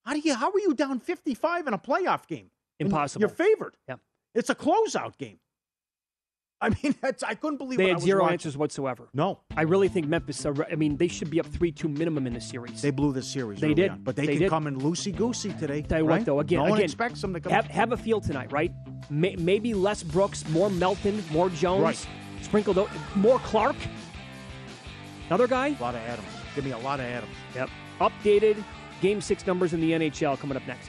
How 0.04 0.12
do 0.12 0.18
you? 0.18 0.34
How 0.34 0.50
are 0.50 0.58
you 0.58 0.74
down 0.74 1.00
55 1.00 1.66
in 1.66 1.74
a 1.74 1.78
playoff 1.78 2.26
game? 2.26 2.50
Impossible. 2.78 3.20
You're 3.20 3.28
favored. 3.28 3.76
Yeah. 3.88 3.96
It's 4.34 4.50
a 4.50 4.54
closeout 4.54 5.16
game. 5.16 5.38
I 6.64 6.70
mean, 6.82 6.94
that's, 7.02 7.22
I 7.22 7.34
couldn't 7.34 7.58
believe 7.58 7.78
They 7.78 7.84
what 7.84 7.88
I 7.88 7.90
had 7.90 7.96
was 7.96 8.04
zero 8.04 8.22
watching. 8.22 8.32
answers 8.34 8.56
whatsoever. 8.56 9.08
No. 9.14 9.40
I 9.56 9.62
really 9.62 9.88
think 9.88 10.06
Memphis. 10.08 10.44
Are, 10.46 10.54
I 10.70 10.74
mean, 10.74 10.96
they 10.96 11.08
should 11.08 11.30
be 11.30 11.38
up 11.40 11.46
three-two 11.46 11.88
minimum 11.88 12.26
in 12.26 12.34
the 12.34 12.40
series. 12.40 12.82
They 12.82 12.90
blew 12.90 13.12
this 13.12 13.26
series. 13.28 13.60
They 13.60 13.66
early 13.68 13.74
did. 13.74 13.90
on, 13.90 14.02
but 14.02 14.16
they, 14.16 14.26
They 14.26 14.32
can 14.34 14.42
did. 14.42 14.50
come 14.50 14.66
in 14.66 14.78
loosey 14.80 15.14
goosey 15.14 15.52
today. 15.54 15.82
Tell 15.82 15.98
you 16.00 16.04
right? 16.06 16.18
what, 16.18 16.26
though, 16.26 16.40
again, 16.40 16.58
no 16.58 16.62
one 16.64 16.72
again, 16.72 16.84
expects 16.84 17.20
them 17.20 17.32
to 17.34 17.40
come. 17.40 17.52
have, 17.52 17.66
have 17.66 17.92
a 17.92 17.96
feel 17.96 18.20
tonight, 18.20 18.50
right? 18.52 18.72
May, 19.10 19.36
maybe 19.36 19.74
less 19.74 20.02
Brooks, 20.02 20.48
more 20.48 20.70
Melton, 20.70 21.22
more 21.30 21.50
Jones, 21.50 21.82
Right. 21.82 22.06
sprinkled 22.42 22.78
out, 22.78 22.88
more 23.14 23.38
Clark. 23.40 23.76
Another 25.28 25.46
guy. 25.46 25.68
a 25.78 25.82
lot 25.82 25.94
of 25.94 26.00
Adams. 26.02 26.28
Give 26.54 26.64
me 26.64 26.72
a 26.72 26.78
lot 26.78 27.00
of 27.00 27.06
Adams. 27.06 27.32
Yep. 27.54 27.70
Updated 28.00 28.62
Game 29.00 29.20
Six 29.20 29.46
numbers 29.46 29.72
in 29.72 29.80
the 29.80 29.92
NHL 29.92 30.38
coming 30.38 30.56
up 30.56 30.66
next. 30.66 30.88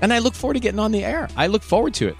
and 0.00 0.12
I 0.12 0.18
look 0.18 0.34
forward 0.34 0.54
to 0.54 0.60
getting 0.60 0.80
on 0.80 0.92
the 0.92 1.04
air. 1.04 1.28
I 1.36 1.46
look 1.46 1.62
forward 1.62 1.94
to 1.94 2.08
it. 2.08 2.16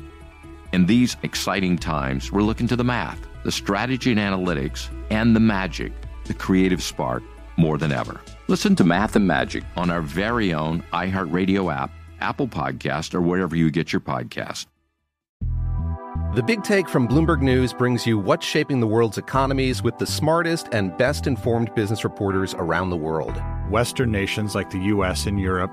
In 0.73 0.87
these 0.87 1.17
exciting 1.23 1.79
times, 1.79 2.33
we're 2.33 2.43
looking 2.43 2.67
to 2.69 2.77
the 2.77 2.85
math, 2.85 3.21
the 3.45 3.53
strategy 3.53 4.11
and 4.13 4.21
analytics, 4.21 4.89
and 5.11 5.35
the 5.35 5.41
magic, 5.41 5.93
the 6.25 6.35
creative 6.35 6.83
spark, 6.83 7.23
more 7.57 7.79
than 7.79 7.93
ever. 7.93 8.21
Listen 8.49 8.77
to 8.77 8.85
Math 8.85 9.17
and 9.17 9.27
Magic 9.27 9.65
on 9.77 9.91
our 9.91 10.03
very 10.03 10.53
own 10.53 10.83
iHeartRadio 10.93 11.75
app, 11.75 11.91
Apple 12.21 12.49
Podcast, 12.49 13.15
or 13.15 13.21
wherever 13.21 13.57
you 13.57 13.71
get 13.71 13.93
your 13.93 14.01
podcast. 14.01 14.67
The 16.35 16.43
Big 16.43 16.63
Take 16.63 16.89
from 16.89 17.09
Bloomberg 17.09 17.41
News 17.41 17.73
brings 17.73 18.07
you 18.07 18.19
what's 18.19 18.45
shaping 18.45 18.81
the 18.81 18.87
world's 18.87 19.17
economies 19.17 19.83
with 19.83 19.97
the 19.97 20.07
smartest 20.07 20.69
and 20.73 20.95
best 20.99 21.27
informed 21.27 21.75
business 21.75 22.05
reporters 22.05 22.55
around 22.55 22.91
the 22.91 22.97
world. 22.97 23.41
Western 23.71 24.13
nations 24.13 24.55
like 24.55 24.69
the 24.71 24.81
U.S. 24.81 25.27
and 25.27 25.41
Europe. 25.41 25.73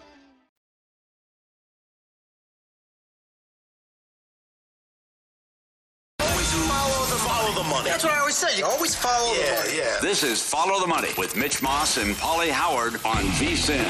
Always 8.31 8.53
say. 8.53 8.57
You 8.59 8.65
always 8.65 8.95
follow 8.95 9.33
Yeah, 9.33 9.55
the 9.55 9.61
money. 9.67 9.77
yeah. 9.77 9.97
This 10.01 10.23
is 10.23 10.41
Follow 10.41 10.79
the 10.79 10.87
Money 10.87 11.09
with 11.17 11.35
Mitch 11.35 11.61
Moss 11.61 11.97
and 11.97 12.15
Pauly 12.15 12.49
Howard 12.49 12.93
on 13.03 13.25
VSIN. 13.35 13.83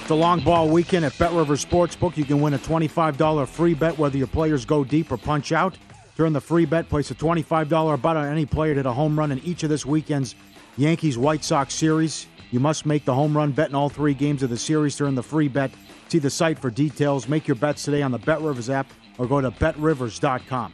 It's 0.00 0.10
a 0.10 0.14
long 0.14 0.40
ball 0.40 0.70
weekend 0.70 1.04
at 1.04 1.18
Bet 1.18 1.32
River 1.32 1.56
Sportsbook. 1.56 2.16
You 2.16 2.24
can 2.24 2.40
win 2.40 2.54
a 2.54 2.58
$25 2.58 3.48
free 3.48 3.74
bet 3.74 3.98
whether 3.98 4.16
your 4.16 4.28
players 4.28 4.64
go 4.64 4.82
deep 4.82 5.12
or 5.12 5.18
punch 5.18 5.52
out. 5.52 5.76
During 6.16 6.32
the 6.32 6.40
free 6.40 6.64
bet, 6.64 6.88
place 6.88 7.10
a 7.10 7.14
$25 7.14 8.00
bet 8.00 8.16
on 8.16 8.24
any 8.26 8.46
player 8.46 8.72
to 8.72 8.78
hit 8.78 8.86
a 8.86 8.92
home 8.92 9.18
run 9.18 9.32
in 9.32 9.40
each 9.40 9.62
of 9.62 9.68
this 9.68 9.84
weekend's 9.84 10.34
Yankees 10.78 11.18
White 11.18 11.44
Sox 11.44 11.74
series. 11.74 12.26
You 12.50 12.60
must 12.60 12.86
make 12.86 13.04
the 13.04 13.14
home 13.14 13.36
run 13.36 13.52
bet 13.52 13.68
in 13.68 13.74
all 13.74 13.90
three 13.90 14.14
games 14.14 14.42
of 14.42 14.48
the 14.48 14.56
series 14.56 14.96
during 14.96 15.16
the 15.16 15.22
free 15.22 15.48
bet. 15.48 15.70
See 16.08 16.18
the 16.18 16.30
site 16.30 16.58
for 16.58 16.70
details. 16.70 17.28
Make 17.28 17.46
your 17.46 17.56
bets 17.56 17.84
today 17.84 18.00
on 18.00 18.10
the 18.10 18.18
Bet 18.18 18.40
Rivers 18.40 18.70
app 18.70 18.86
or 19.20 19.26
go 19.26 19.40
to 19.40 19.50
betrivers.com. 19.50 20.72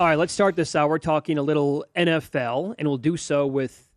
All 0.00 0.06
right, 0.08 0.18
let's 0.18 0.32
start 0.32 0.56
this 0.56 0.74
hour 0.74 0.98
talking 0.98 1.38
a 1.38 1.42
little 1.42 1.84
NFL, 1.94 2.74
and 2.78 2.88
we'll 2.88 2.98
do 2.98 3.16
so 3.16 3.46
with 3.46 3.88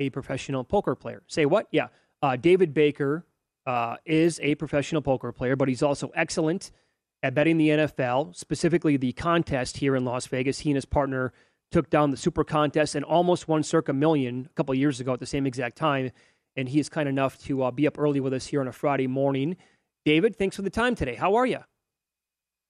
a 0.00 0.10
professional 0.10 0.64
poker 0.64 0.96
player. 0.96 1.22
Say 1.28 1.46
what? 1.46 1.68
Yeah. 1.70 1.88
Uh, 2.20 2.34
David 2.34 2.74
Baker 2.74 3.24
uh, 3.66 3.96
is 4.04 4.40
a 4.42 4.56
professional 4.56 5.00
poker 5.00 5.30
player, 5.30 5.54
but 5.54 5.68
he's 5.68 5.82
also 5.82 6.10
excellent 6.16 6.72
at 7.22 7.34
betting 7.34 7.56
the 7.56 7.68
NFL, 7.68 8.34
specifically 8.34 8.96
the 8.96 9.12
contest 9.12 9.76
here 9.76 9.94
in 9.94 10.04
Las 10.04 10.26
Vegas. 10.26 10.58
He 10.58 10.70
and 10.70 10.76
his 10.76 10.84
partner 10.84 11.32
took 11.70 11.88
down 11.88 12.10
the 12.10 12.16
Super 12.16 12.42
Contest 12.42 12.96
and 12.96 13.04
almost 13.04 13.46
won 13.46 13.62
Circa 13.62 13.92
Million 13.92 14.48
a 14.50 14.54
couple 14.54 14.74
years 14.74 14.98
ago 14.98 15.12
at 15.12 15.20
the 15.20 15.26
same 15.26 15.46
exact 15.46 15.76
time. 15.76 16.10
And 16.56 16.68
he 16.68 16.80
is 16.80 16.88
kind 16.88 17.08
enough 17.08 17.38
to 17.44 17.62
uh, 17.62 17.70
be 17.70 17.86
up 17.86 17.98
early 17.98 18.18
with 18.18 18.32
us 18.32 18.46
here 18.46 18.60
on 18.60 18.66
a 18.66 18.72
Friday 18.72 19.06
morning. 19.06 19.56
David, 20.04 20.34
thanks 20.34 20.56
for 20.56 20.62
the 20.62 20.70
time 20.70 20.96
today. 20.96 21.14
How 21.14 21.36
are 21.36 21.46
you? 21.46 21.60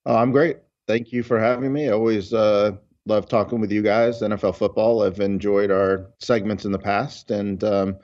Oh, 0.07 0.17
I'm 0.17 0.33
great. 0.33 0.59
Thank 0.87 1.13
you 1.13 1.23
for 1.23 1.39
having 1.39 1.73
me. 1.73 1.89
I 1.89 1.93
always 1.93 2.33
uh, 2.33 2.73
love 3.07 3.29
talking 3.29 3.61
with 3.61 3.71
you 3.71 3.83
guys. 3.83 4.21
NFL 4.21 4.57
football. 4.57 5.03
I've 5.03 5.21
enjoyed 5.21 5.71
our 5.71 6.11
segments 6.19 6.65
in 6.65 6.73
the 6.73 6.79
past, 6.79 7.31
and 7.31 7.63
um, 7.63 7.97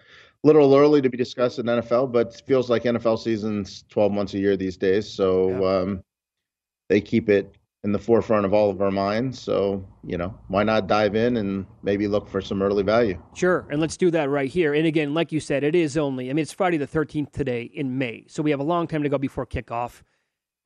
a 0.45 0.47
little 0.47 0.75
early 0.75 1.03
to 1.03 1.09
be 1.09 1.17
discussing 1.17 1.65
NFL, 1.65 2.13
but 2.13 2.29
it 2.29 2.43
feels 2.47 2.71
like 2.71 2.85
NFL 2.85 3.19
season's 3.19 3.85
12 3.89 4.13
months 4.13 4.35
a 4.35 4.39
year 4.39 4.57
these 4.57 4.77
days. 4.77 5.09
So 5.09 5.51
yeah. 5.51 5.81
um, 5.81 6.05
they 6.89 7.01
keep 7.01 7.29
it 7.29 7.57
in 7.85 7.93
the 7.93 7.99
forefront 7.99 8.45
of 8.45 8.53
all 8.53 8.71
of 8.71 8.81
our 8.83 8.91
minds. 8.91 9.41
So, 9.41 9.87
you 10.05 10.17
know, 10.17 10.37
why 10.49 10.65
not 10.65 10.89
dive 10.89 11.15
in 11.15 11.37
and 11.37 11.65
maybe 11.83 12.09
look 12.09 12.29
for 12.29 12.41
some 12.41 12.61
early 12.61 12.83
value? 12.83 13.21
Sure. 13.35 13.67
And 13.71 13.81
let's 13.81 13.97
do 13.97 14.11
that 14.11 14.31
right 14.31 14.51
here. 14.51 14.75
And 14.75 14.87
again, 14.87 15.15
like 15.15 15.31
you 15.31 15.41
said, 15.41 15.63
it 15.63 15.75
is 15.75 15.97
only, 15.97 16.31
I 16.31 16.33
mean, 16.33 16.43
it's 16.43 16.53
Friday 16.53 16.77
the 16.77 16.87
13th 16.87 17.33
today 17.33 17.63
in 17.63 17.99
May. 17.99 18.25
So 18.29 18.43
we 18.43 18.51
have 18.51 18.61
a 18.61 18.65
long 18.65 18.87
time 18.89 19.03
to 19.05 19.09
go 19.09 19.19
before 19.19 19.47
kickoff. 19.47 20.03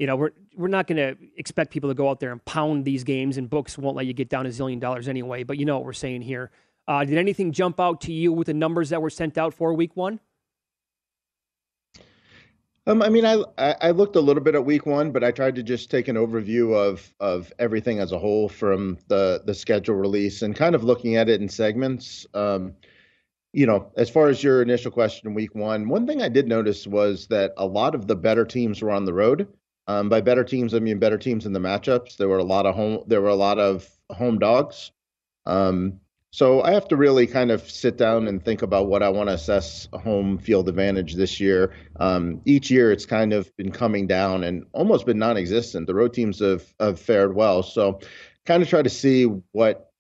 You 0.03 0.09
know, 0.09 0.16
we're 0.16 0.32
we're 0.57 0.66
not 0.66 0.88
going 0.88 0.96
to 0.96 1.16
expect 1.36 1.70
people 1.70 1.88
to 1.88 1.94
go 1.94 2.11
out 2.11 2.18
there 2.18 2.32
and 2.32 2.44
pound 2.44 2.84
these 2.84 3.05
games, 3.05 3.38
and 3.38 3.48
books 3.48 3.78
won't 3.78 3.96
let 3.96 4.05
you 4.05 4.12
get 4.12 4.28
down 4.28 4.46
a 4.46 4.48
zillion 4.48 4.80
dollars 4.80 5.07
anyway. 5.07 5.44
But 5.44 5.59
you 5.59 5.64
know 5.64 5.76
what 5.76 5.84
we're 5.84 5.92
saying 5.92 6.22
here. 6.22 6.50
Uh, 6.88 7.05
did 7.05 7.18
anything 7.18 7.53
jump 7.53 7.78
out 7.78 8.00
to 8.00 8.12
you 8.12 8.32
with 8.32 8.48
the 8.48 8.55
numbers 8.55 8.88
that 8.88 9.00
were 9.00 9.11
sent 9.11 9.38
out 9.38 9.55
for 9.55 9.72
Week 9.74 9.94
One? 9.94 10.18
Um, 12.88 13.00
I 13.00 13.11
mean, 13.11 13.24
I 13.24 13.44
I 13.57 13.92
looked 13.92 14.16
a 14.16 14.20
little 14.20 14.42
bit 14.42 14.57
at 14.57 14.64
week 14.64 14.86
one, 14.86 15.12
but 15.12 15.22
I 15.22 15.30
tried 15.30 15.55
to 15.55 15.62
just 15.62 15.88
take 15.88 16.09
an 16.09 16.16
overview 16.16 16.74
of 16.74 17.14
of 17.20 17.53
everything 17.61 18.00
as 18.00 18.11
a 18.11 18.18
whole 18.18 18.48
from 18.48 18.98
the 19.07 19.44
the 19.46 19.55
schedule 19.55 19.94
release 19.94 20.42
and 20.42 20.57
kind 20.57 20.74
of 20.74 20.82
looking 20.82 21.14
at 21.14 21.28
it 21.28 21.40
in 21.40 21.48
segments. 21.48 22.26
Um, 22.34 22.74
you 23.53 23.66
know, 23.66 23.92
as 23.96 24.11
far 24.11 24.26
as 24.26 24.42
your 24.42 24.62
initial 24.62 24.90
question, 24.90 25.32
week 25.32 25.55
one, 25.55 25.88
one 25.88 26.09
thing 26.09 26.22
I 26.22 26.28
did 26.28 26.48
notice 26.48 26.88
was 26.88 27.28
that 27.28 27.53
a 27.57 27.66
lot 27.66 27.94
of 27.94 28.09
the 28.09 28.16
better 28.16 28.44
teams 28.44 28.82
were 28.82 28.90
on 28.90 29.05
the 29.05 29.14
road. 29.14 29.46
Um, 29.87 30.09
by 30.09 30.20
better 30.20 30.45
teams, 30.45 30.74
I 30.74 30.78
mean 30.78 30.99
better 30.99 31.18
teams 31.18 31.47
in 31.47 31.53
the 31.53 31.61
matchups. 31.61 32.16
There 32.16 32.28
were 32.28 32.39
a 32.39 32.45
lot 32.45 32.66
of 32.66 32.74
home. 32.74 33.05
There 33.07 33.20
were 33.20 33.28
a 33.28 33.35
lot 33.35 33.59
of 33.59 33.89
home 34.11 34.39
dogs. 34.39 34.93
Um, 35.47 36.01
so 36.35 36.62
I 36.62 36.72
have 36.72 36.89
to 36.89 36.97
really 36.97 37.26
kind 37.26 37.51
of 37.51 37.70
sit 37.70 37.99
down 37.99 38.26
and 38.26 38.43
think 38.43 38.62
about 38.62 38.87
what 38.87 39.03
I 39.03 39.11
want 39.11 39.28
to 39.28 39.35
assess 39.35 39.87
home 39.93 40.39
field 40.39 40.66
advantage 40.66 41.14
this 41.14 41.41
year. 41.41 41.74
Um, 42.01 42.41
each 42.47 42.70
year, 42.70 42.91
it's 42.91 43.05
kind 43.05 43.35
of 43.35 43.55
been 43.59 43.70
coming 43.70 44.07
down 44.07 44.43
and 44.43 44.64
almost 44.72 45.05
been 45.05 45.18
non-existent. 45.18 45.87
The 45.87 45.95
road 45.95 46.14
teams 46.14 46.39
have, 46.39 46.64
have 46.80 46.99
fared 46.99 47.35
well, 47.35 47.62
so 47.62 48.01
kind 48.47 48.62
of 48.62 48.68
try 48.68 48.80
to 48.83 48.89
see 48.89 49.24
what 49.53 49.91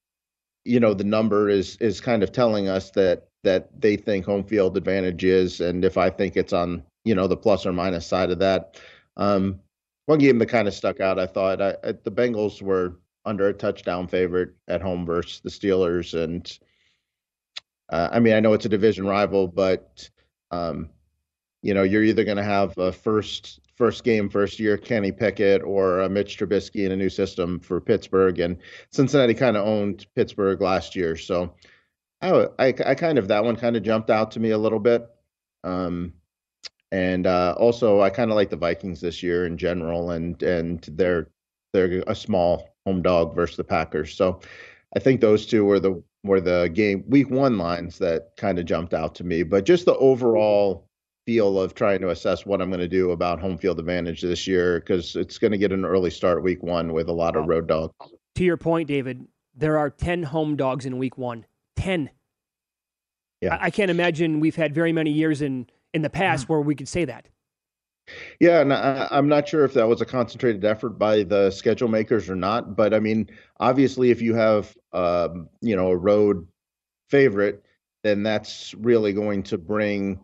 you 0.64 0.80
know 0.80 0.94
the 0.94 1.04
number 1.04 1.48
is 1.50 1.76
is 1.76 2.00
kind 2.00 2.22
of 2.22 2.32
telling 2.32 2.68
us 2.68 2.92
that 2.92 3.28
that 3.42 3.68
they 3.78 3.96
think 3.96 4.24
home 4.24 4.44
field 4.44 4.76
advantage 4.76 5.24
is, 5.24 5.60
and 5.60 5.84
if 5.84 5.98
I 5.98 6.08
think 6.08 6.36
it's 6.36 6.54
on 6.54 6.82
you 7.04 7.14
know 7.14 7.26
the 7.26 7.36
plus 7.36 7.66
or 7.66 7.72
minus 7.72 8.06
side 8.06 8.30
of 8.30 8.38
that. 8.38 8.80
Um, 9.18 9.60
one 10.06 10.18
game 10.18 10.38
that 10.38 10.46
kind 10.46 10.68
of 10.68 10.74
stuck 10.74 11.00
out, 11.00 11.18
I 11.18 11.26
thought 11.26 11.60
I, 11.60 11.76
I, 11.84 11.92
the 11.92 12.10
Bengals 12.10 12.60
were 12.60 12.98
under 13.24 13.48
a 13.48 13.54
touchdown 13.54 14.08
favorite 14.08 14.50
at 14.68 14.82
home 14.82 15.06
versus 15.06 15.40
the 15.40 15.50
Steelers. 15.50 16.20
And 16.20 16.58
uh, 17.90 18.08
I 18.12 18.20
mean, 18.20 18.34
I 18.34 18.40
know 18.40 18.52
it's 18.52 18.66
a 18.66 18.70
division 18.70 19.06
rival, 19.06 19.46
but 19.46 20.08
um, 20.50 20.90
you 21.62 21.72
know, 21.74 21.84
you're 21.84 22.02
either 22.02 22.24
going 22.24 22.36
to 22.36 22.42
have 22.42 22.76
a 22.78 22.92
first 22.92 23.60
first 23.76 24.04
game, 24.04 24.28
first 24.28 24.58
year 24.58 24.76
Kenny 24.76 25.12
Pickett 25.12 25.62
or 25.62 26.00
a 26.00 26.08
Mitch 26.08 26.38
Trubisky 26.38 26.84
in 26.84 26.92
a 26.92 26.96
new 26.96 27.08
system 27.08 27.60
for 27.60 27.80
Pittsburgh, 27.80 28.38
and 28.38 28.58
Cincinnati 28.90 29.34
kind 29.34 29.56
of 29.56 29.66
owned 29.66 30.06
Pittsburgh 30.14 30.60
last 30.60 30.94
year, 30.94 31.16
so 31.16 31.54
I, 32.20 32.46
I, 32.58 32.74
I 32.86 32.94
kind 32.94 33.18
of 33.18 33.28
that 33.28 33.44
one 33.44 33.56
kind 33.56 33.76
of 33.76 33.82
jumped 33.82 34.10
out 34.10 34.30
to 34.32 34.40
me 34.40 34.50
a 34.50 34.58
little 34.58 34.78
bit. 34.78 35.08
Um, 35.64 36.12
and 36.92 37.26
uh, 37.26 37.54
also, 37.58 38.02
I 38.02 38.10
kind 38.10 38.30
of 38.30 38.36
like 38.36 38.50
the 38.50 38.56
Vikings 38.56 39.00
this 39.00 39.22
year 39.22 39.46
in 39.46 39.56
general, 39.56 40.10
and 40.10 40.40
and 40.42 40.82
they're 40.92 41.26
they're 41.72 42.04
a 42.06 42.14
small 42.14 42.68
home 42.84 43.00
dog 43.00 43.34
versus 43.34 43.56
the 43.56 43.64
Packers. 43.64 44.14
So 44.14 44.40
I 44.94 44.98
think 44.98 45.22
those 45.22 45.46
two 45.46 45.64
were 45.64 45.80
the 45.80 46.02
were 46.22 46.40
the 46.42 46.70
game 46.72 47.02
week 47.08 47.30
one 47.30 47.56
lines 47.56 47.96
that 47.98 48.36
kind 48.36 48.58
of 48.58 48.66
jumped 48.66 48.92
out 48.92 49.14
to 49.16 49.24
me. 49.24 49.42
But 49.42 49.64
just 49.64 49.86
the 49.86 49.96
overall 49.96 50.86
feel 51.24 51.58
of 51.58 51.74
trying 51.74 52.02
to 52.02 52.10
assess 52.10 52.44
what 52.44 52.60
I'm 52.60 52.68
going 52.68 52.80
to 52.80 52.88
do 52.88 53.12
about 53.12 53.40
home 53.40 53.56
field 53.56 53.78
advantage 53.78 54.20
this 54.20 54.46
year 54.46 54.80
because 54.80 55.16
it's 55.16 55.38
going 55.38 55.52
to 55.52 55.58
get 55.58 55.72
an 55.72 55.86
early 55.86 56.10
start 56.10 56.42
week 56.42 56.62
one 56.62 56.92
with 56.92 57.08
a 57.08 57.12
lot 57.12 57.36
of 57.36 57.46
road 57.46 57.68
dogs. 57.68 57.94
To 58.34 58.44
your 58.44 58.58
point, 58.58 58.88
David, 58.88 59.26
there 59.54 59.78
are 59.78 59.88
ten 59.88 60.22
home 60.22 60.56
dogs 60.56 60.84
in 60.84 60.98
week 60.98 61.16
one. 61.16 61.46
Ten. 61.74 62.10
Yeah. 63.40 63.54
I, 63.54 63.66
I 63.66 63.70
can't 63.70 63.90
imagine 63.90 64.40
we've 64.40 64.56
had 64.56 64.74
very 64.74 64.92
many 64.92 65.10
years 65.10 65.40
in 65.40 65.68
in 65.94 66.02
the 66.02 66.10
past 66.10 66.44
mm-hmm. 66.44 66.52
where 66.52 66.62
we 66.62 66.74
could 66.74 66.88
say 66.88 67.04
that. 67.04 67.28
Yeah, 68.40 68.60
and 68.60 68.72
I, 68.72 69.08
am 69.12 69.28
not 69.28 69.48
sure 69.48 69.64
if 69.64 69.74
that 69.74 69.88
was 69.88 70.00
a 70.00 70.04
concentrated 70.04 70.64
effort 70.64 70.98
by 70.98 71.22
the 71.22 71.50
schedule 71.50 71.88
makers 71.88 72.28
or 72.28 72.34
not. 72.34 72.74
But 72.76 72.92
I 72.92 72.98
mean, 72.98 73.30
obviously, 73.60 74.10
if 74.10 74.20
you 74.20 74.34
have 74.34 74.76
um, 74.92 75.48
you 75.60 75.76
know 75.76 75.88
a 75.88 75.96
road 75.96 76.46
favorite, 77.08 77.64
then 78.02 78.22
that's 78.22 78.74
really 78.74 79.12
going 79.12 79.44
to 79.44 79.58
bring 79.58 80.18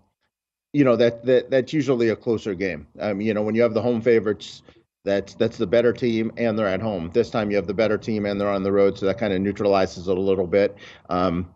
you 0.73 0.85
know 0.85 0.97
that 0.97 1.25
that 1.25 1.51
that's 1.51 1.73
usually 1.73 2.09
a 2.09 2.16
closer 2.16 2.55
game. 2.55 2.87
Um, 2.99 3.21
you 3.21 3.33
know, 3.33 3.43
when 3.43 3.55
you 3.55 3.62
have 3.62 3.75
the 3.75 3.83
home 3.83 4.01
favorites, 4.01 4.62
that's 5.05 5.35
that's 5.35 5.57
the 5.57 5.66
better 5.66 5.93
team 5.93 6.33
and 6.37 6.59
they're 6.59 6.66
at 6.66 6.83
home. 6.83 7.11
This 7.12 7.31
time 7.31 7.51
you 7.51 7.57
have 7.57 7.66
the 7.66 7.75
better 7.75 7.97
team 7.97 8.27
and 8.27 8.41
they're 8.41 8.51
on 8.51 8.62
the 8.62 8.73
road, 8.73 8.99
so 8.99 9.07
that 9.07 9.19
kind 9.19 9.33
of 9.33 9.41
neutralizes 9.41 10.09
it 10.09 10.16
a 10.16 10.21
little 10.21 10.47
bit. 10.47 10.77
Um, 11.09 11.49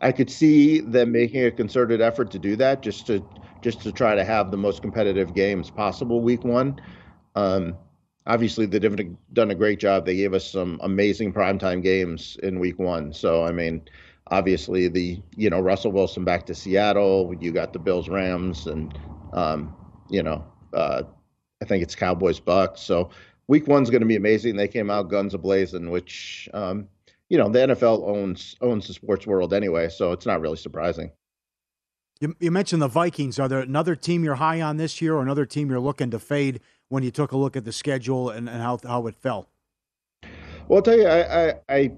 I 0.00 0.12
could 0.12 0.30
see 0.30 0.80
them 0.80 1.12
making 1.12 1.44
a 1.44 1.50
concerted 1.50 2.00
effort 2.00 2.30
to 2.32 2.38
do 2.38 2.56
that, 2.56 2.82
just 2.82 3.06
to 3.06 3.24
just 3.62 3.80
to 3.82 3.92
try 3.92 4.14
to 4.14 4.24
have 4.24 4.50
the 4.50 4.56
most 4.56 4.82
competitive 4.82 5.34
games 5.34 5.70
possible 5.70 6.20
week 6.20 6.44
one. 6.44 6.78
Um, 7.34 7.76
obviously, 8.26 8.66
they've 8.66 9.16
done 9.32 9.50
a 9.50 9.54
great 9.54 9.78
job. 9.78 10.04
They 10.04 10.16
gave 10.16 10.34
us 10.34 10.50
some 10.50 10.78
amazing 10.82 11.32
primetime 11.32 11.82
games 11.82 12.36
in 12.42 12.60
week 12.60 12.78
one. 12.78 13.12
So, 13.12 13.44
I 13.44 13.52
mean, 13.52 13.82
obviously, 14.28 14.88
the, 14.88 15.22
you 15.36 15.48
know, 15.48 15.60
Russell 15.60 15.92
Wilson 15.92 16.24
back 16.24 16.44
to 16.46 16.54
Seattle, 16.54 17.34
you 17.40 17.52
got 17.52 17.72
the 17.72 17.78
Bills 17.78 18.08
Rams, 18.08 18.66
and, 18.66 18.98
um, 19.32 19.74
you 20.10 20.22
know, 20.22 20.44
uh, 20.74 21.02
I 21.62 21.64
think 21.64 21.82
it's 21.82 21.94
Cowboys 21.94 22.40
Bucks. 22.40 22.82
So, 22.82 23.10
week 23.48 23.66
one's 23.66 23.90
going 23.90 24.02
to 24.02 24.06
be 24.06 24.16
amazing. 24.16 24.56
They 24.56 24.68
came 24.68 24.90
out 24.90 25.08
guns 25.08 25.34
ablazing, 25.34 25.90
which, 25.90 26.48
um, 26.52 26.88
you 27.34 27.38
know, 27.38 27.48
the 27.48 27.58
NFL 27.58 28.06
owns 28.06 28.54
owns 28.60 28.86
the 28.86 28.92
sports 28.92 29.26
world 29.26 29.52
anyway, 29.52 29.88
so 29.88 30.12
it's 30.12 30.24
not 30.24 30.40
really 30.40 30.56
surprising. 30.56 31.10
You, 32.20 32.36
you 32.38 32.52
mentioned 32.52 32.80
the 32.80 32.86
Vikings. 32.86 33.40
Are 33.40 33.48
there 33.48 33.58
another 33.58 33.96
team 33.96 34.22
you're 34.22 34.36
high 34.36 34.60
on 34.60 34.76
this 34.76 35.02
year, 35.02 35.16
or 35.16 35.22
another 35.22 35.44
team 35.44 35.68
you're 35.68 35.80
looking 35.80 36.12
to 36.12 36.20
fade 36.20 36.60
when 36.90 37.02
you 37.02 37.10
took 37.10 37.32
a 37.32 37.36
look 37.36 37.56
at 37.56 37.64
the 37.64 37.72
schedule 37.72 38.30
and, 38.30 38.48
and 38.48 38.62
how 38.62 38.78
how 38.84 39.08
it 39.08 39.16
fell? 39.16 39.48
Well, 40.68 40.76
I'll 40.76 40.82
tell 40.82 40.96
you, 40.96 41.08
I, 41.08 41.48
I, 41.48 41.54
I 41.68 41.92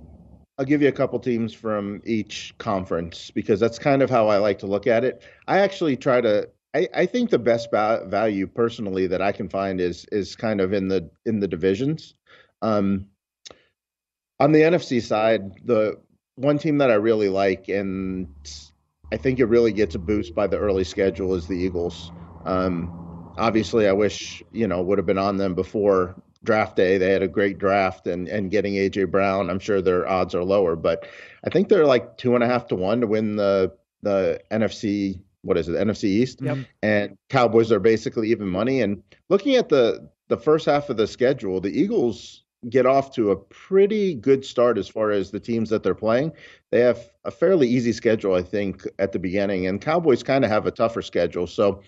I'll 0.56 0.64
give 0.64 0.80
you 0.80 0.88
a 0.88 0.92
couple 0.92 1.20
teams 1.20 1.52
from 1.52 2.00
each 2.06 2.54
conference 2.56 3.30
because 3.30 3.60
that's 3.60 3.78
kind 3.78 4.00
of 4.00 4.08
how 4.08 4.28
I 4.28 4.38
like 4.38 4.60
to 4.60 4.66
look 4.66 4.86
at 4.86 5.04
it. 5.04 5.22
I 5.46 5.58
actually 5.58 5.98
try 5.98 6.22
to. 6.22 6.48
I, 6.74 6.88
I 6.94 7.04
think 7.04 7.28
the 7.28 7.38
best 7.38 7.70
value 7.70 8.46
personally 8.46 9.06
that 9.06 9.20
I 9.20 9.32
can 9.32 9.50
find 9.50 9.82
is 9.82 10.06
is 10.12 10.34
kind 10.34 10.62
of 10.62 10.72
in 10.72 10.88
the 10.88 11.10
in 11.26 11.40
the 11.40 11.46
divisions. 11.46 12.14
Um, 12.62 13.08
on 14.38 14.52
the 14.52 14.60
NFC 14.60 15.02
side, 15.02 15.64
the 15.64 15.98
one 16.36 16.58
team 16.58 16.78
that 16.78 16.90
I 16.90 16.94
really 16.94 17.28
like, 17.28 17.68
and 17.68 18.28
I 19.12 19.16
think 19.16 19.38
it 19.38 19.46
really 19.46 19.72
gets 19.72 19.94
a 19.94 19.98
boost 19.98 20.34
by 20.34 20.46
the 20.46 20.58
early 20.58 20.84
schedule 20.84 21.34
is 21.34 21.46
the 21.46 21.56
Eagles. 21.56 22.12
Um, 22.44 23.32
obviously, 23.38 23.88
I 23.88 23.92
wish 23.92 24.42
you 24.52 24.66
know 24.66 24.82
would 24.82 24.98
have 24.98 25.06
been 25.06 25.18
on 25.18 25.36
them 25.36 25.54
before 25.54 26.20
draft 26.44 26.76
day. 26.76 26.98
They 26.98 27.10
had 27.10 27.22
a 27.22 27.28
great 27.28 27.58
draft, 27.58 28.06
and 28.06 28.28
and 28.28 28.50
getting 28.50 28.74
AJ 28.74 29.10
Brown, 29.10 29.50
I'm 29.50 29.58
sure 29.58 29.80
their 29.80 30.06
odds 30.08 30.34
are 30.34 30.44
lower, 30.44 30.76
but 30.76 31.06
I 31.44 31.50
think 31.50 31.68
they're 31.68 31.86
like 31.86 32.18
two 32.18 32.34
and 32.34 32.44
a 32.44 32.46
half 32.46 32.68
to 32.68 32.76
one 32.76 33.00
to 33.00 33.06
win 33.06 33.36
the 33.36 33.72
the 34.02 34.40
NFC. 34.50 35.20
What 35.42 35.56
is 35.56 35.68
it, 35.68 35.76
NFC 35.76 36.04
East? 36.04 36.42
Yep. 36.42 36.58
And 36.82 37.16
Cowboys 37.28 37.70
are 37.70 37.78
basically 37.78 38.32
even 38.32 38.48
money. 38.48 38.80
And 38.80 39.00
looking 39.28 39.54
at 39.54 39.68
the 39.68 40.10
the 40.26 40.36
first 40.36 40.66
half 40.66 40.90
of 40.90 40.96
the 40.96 41.06
schedule, 41.06 41.60
the 41.60 41.70
Eagles 41.70 42.42
get 42.68 42.86
off 42.86 43.14
to 43.14 43.30
a 43.30 43.36
pretty 43.36 44.14
good 44.14 44.44
start 44.44 44.78
as 44.78 44.88
far 44.88 45.10
as 45.10 45.30
the 45.30 45.40
teams 45.40 45.70
that 45.70 45.82
they're 45.82 45.94
playing. 45.94 46.32
They 46.70 46.80
have 46.80 46.98
a 47.24 47.30
fairly 47.30 47.68
easy 47.68 47.92
schedule, 47.92 48.34
I 48.34 48.42
think, 48.42 48.86
at 48.98 49.12
the 49.12 49.18
beginning, 49.18 49.66
and 49.66 49.80
Cowboys 49.80 50.22
kind 50.22 50.44
of 50.44 50.50
have 50.50 50.66
a 50.66 50.70
tougher 50.70 51.02
schedule. 51.02 51.46
So, 51.46 51.82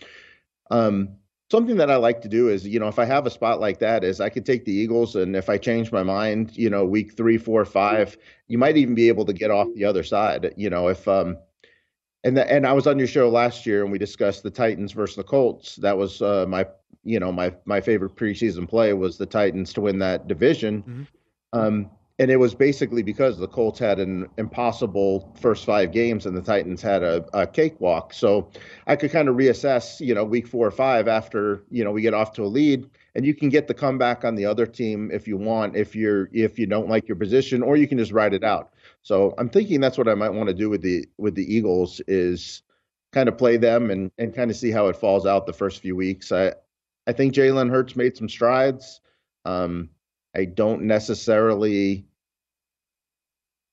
um, 0.71 1.09
something 1.51 1.77
that 1.79 1.91
I 1.91 1.97
like 1.97 2.21
to 2.23 2.29
do 2.29 2.49
is, 2.49 2.66
you 2.66 2.79
know, 2.79 2.89
if 2.89 2.99
I 2.99 3.05
have 3.07 3.27
a 3.27 3.31
spot 3.31 3.61
like 3.61 3.79
that, 3.79 4.05
is 4.05 4.21
I 4.21 4.29
could 4.29 4.45
take 4.45 4.64
the 4.64 4.73
Eagles, 4.73 5.16
and 5.16 5.35
if 5.35 5.49
I 5.49 5.59
change 5.59 5.91
my 5.91 6.03
mind, 6.03 6.57
you 6.57 6.71
know, 6.71 6.85
week 6.85 7.16
three, 7.16 7.39
four, 7.39 7.64
five, 7.64 8.16
you 8.49 8.59
might 8.59 8.77
even 8.77 8.95
be 8.95 9.09
able 9.09 9.25
to 9.25 9.33
get 9.33 9.51
off 9.51 9.69
the 9.75 9.85
other 9.85 10.03
side. 10.03 10.53
You 10.57 10.71
know, 10.71 10.89
if 10.89 11.09
um, 11.09 11.39
and 12.25 12.37
the, 12.37 12.51
and 12.51 12.66
I 12.66 12.73
was 12.73 12.87
on 12.87 12.99
your 12.99 13.09
show 13.09 13.29
last 13.29 13.66
year, 13.66 13.83
and 13.83 13.93
we 13.93 13.99
discussed 13.99 14.43
the 14.43 14.51
Titans 14.51 14.93
versus 14.93 15.16
the 15.16 15.23
Colts. 15.23 15.77
That 15.77 15.97
was 15.97 16.21
uh, 16.21 16.47
my 16.49 16.66
you 17.05 17.21
know 17.21 17.33
my 17.33 17.55
my 17.64 17.81
favorite 17.81 18.16
preseason 18.16 18.69
play 18.69 18.93
was 18.93 19.19
the 19.19 19.27
Titans 19.27 19.73
to 19.75 19.81
win 19.81 19.99
that 20.01 20.27
division. 20.27 20.83
Mm-hmm. 20.83 21.59
Um, 21.59 21.91
and 22.21 22.31
it 22.33 22.37
was 22.37 22.53
basically 22.53 23.03
because 23.05 23.39
the 23.39 23.47
Colts 23.47 23.79
had 23.79 24.01
an 24.01 24.27
impossible 24.39 25.33
first 25.41 25.64
five 25.64 25.93
games 25.93 26.27
and 26.27 26.37
the 26.37 26.43
Titans 26.43 26.83
had 26.83 27.05
a, 27.05 27.25
a 27.33 27.47
cakewalk. 27.47 28.12
So 28.12 28.51
I 28.89 28.97
could 28.97 29.12
kind 29.12 29.29
of 29.29 29.37
reassess, 29.37 30.01
you 30.05 30.14
know, 30.14 30.25
week 30.25 30.49
four 30.49 30.66
or 30.66 30.73
five 30.73 31.07
after 31.07 31.62
you 31.71 31.85
know 31.85 31.93
we 31.93 32.03
get 32.03 32.14
off 32.14 32.33
to 32.35 32.43
a 32.43 32.47
lead, 32.47 32.89
and 33.14 33.25
you 33.25 33.35
can 33.35 33.49
get 33.49 33.69
the 33.69 33.75
comeback 33.75 34.25
on 34.25 34.35
the 34.35 34.45
other 34.45 34.66
team 34.66 35.11
if 35.12 35.29
you 35.29 35.37
want, 35.37 35.77
if 35.77 35.95
you're 35.95 36.29
if 36.33 36.59
you 36.59 36.66
don't 36.66 36.89
like 36.89 37.07
your 37.07 37.16
position, 37.16 37.62
or 37.62 37.77
you 37.77 37.87
can 37.87 37.99
just 37.99 38.12
ride 38.12 38.35
it 38.35 38.43
out. 38.43 38.73
So 39.09 39.33
I'm 39.39 39.49
thinking 39.49 39.81
that's 39.81 39.97
what 39.97 40.07
I 40.07 40.15
might 40.15 40.35
want 40.35 40.51
to 40.51 40.55
do 40.55 40.69
with 40.69 40.83
the 40.83 41.07
with 41.17 41.35
the 41.35 41.55
Eagles 41.55 42.03
is 42.07 42.61
kind 43.11 43.27
of 43.27 43.39
play 43.39 43.57
them 43.57 43.91
and 43.91 44.11
and 44.19 44.35
kind 44.35 44.51
of 44.51 44.57
see 44.59 44.71
how 44.71 44.89
it 44.89 44.97
falls 44.97 45.25
out 45.25 45.47
the 45.47 45.53
first 45.55 45.81
few 45.81 45.97
weeks. 45.97 46.31
I 46.31 46.53
I 47.07 47.15
think 47.15 47.33
Jalen 47.33 47.71
Hurts 47.71 47.97
made 47.97 48.19
some 48.19 48.29
strides. 48.29 49.01
Um, 49.47 49.89
I 50.37 50.45
don't 50.45 50.83
necessarily 50.83 52.05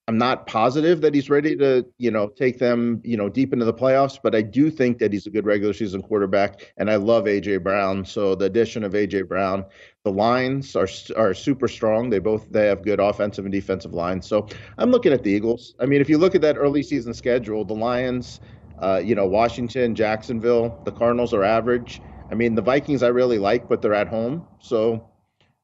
I'm 0.07 0.19
not 0.19 0.45
positive 0.45 1.01
that 1.01 1.15
he's 1.15 1.31
ready 1.31 1.55
to, 1.55 1.83
you 1.97 2.11
know, 2.11 2.27
take 2.27 2.59
them, 2.59 3.01
you 3.03 3.17
know, 3.17 3.27
deep 3.27 3.53
into 3.53 3.65
the 3.65 3.73
playoffs, 3.73 4.19
but 4.21 4.35
I 4.35 4.43
do 4.43 4.69
think 4.69 4.99
that 4.99 5.11
he's 5.11 5.25
a 5.25 5.31
good 5.31 5.47
regular 5.47 5.73
season 5.73 6.03
quarterback, 6.03 6.71
and 6.77 6.91
I 6.91 6.97
love 6.97 7.25
AJ 7.25 7.63
Brown. 7.63 8.05
So 8.05 8.35
the 8.35 8.45
addition 8.45 8.83
of 8.83 8.93
AJ 8.93 9.27
Brown, 9.27 9.65
the 10.03 10.11
lines 10.11 10.75
are 10.75 10.87
are 11.17 11.33
super 11.33 11.67
strong. 11.67 12.11
They 12.11 12.19
both 12.19 12.51
they 12.51 12.67
have 12.67 12.83
good 12.83 12.99
offensive 12.99 13.45
and 13.45 13.51
defensive 13.51 13.93
lines. 13.93 14.27
So 14.27 14.47
I'm 14.77 14.91
looking 14.91 15.11
at 15.11 15.23
the 15.23 15.31
Eagles. 15.31 15.73
I 15.79 15.87
mean, 15.87 16.01
if 16.01 16.09
you 16.09 16.19
look 16.19 16.35
at 16.35 16.41
that 16.41 16.55
early 16.55 16.83
season 16.83 17.13
schedule, 17.15 17.65
the 17.65 17.73
Lions, 17.73 18.41
uh, 18.77 19.01
you 19.03 19.15
know, 19.15 19.25
Washington, 19.25 19.95
Jacksonville, 19.95 20.79
the 20.85 20.91
Cardinals 20.91 21.33
are 21.33 21.43
average. 21.43 21.99
I 22.29 22.35
mean, 22.35 22.53
the 22.53 22.61
Vikings 22.61 23.01
I 23.01 23.07
really 23.07 23.39
like, 23.39 23.67
but 23.67 23.81
they're 23.81 23.93
at 23.95 24.07
home, 24.07 24.45
so 24.59 25.14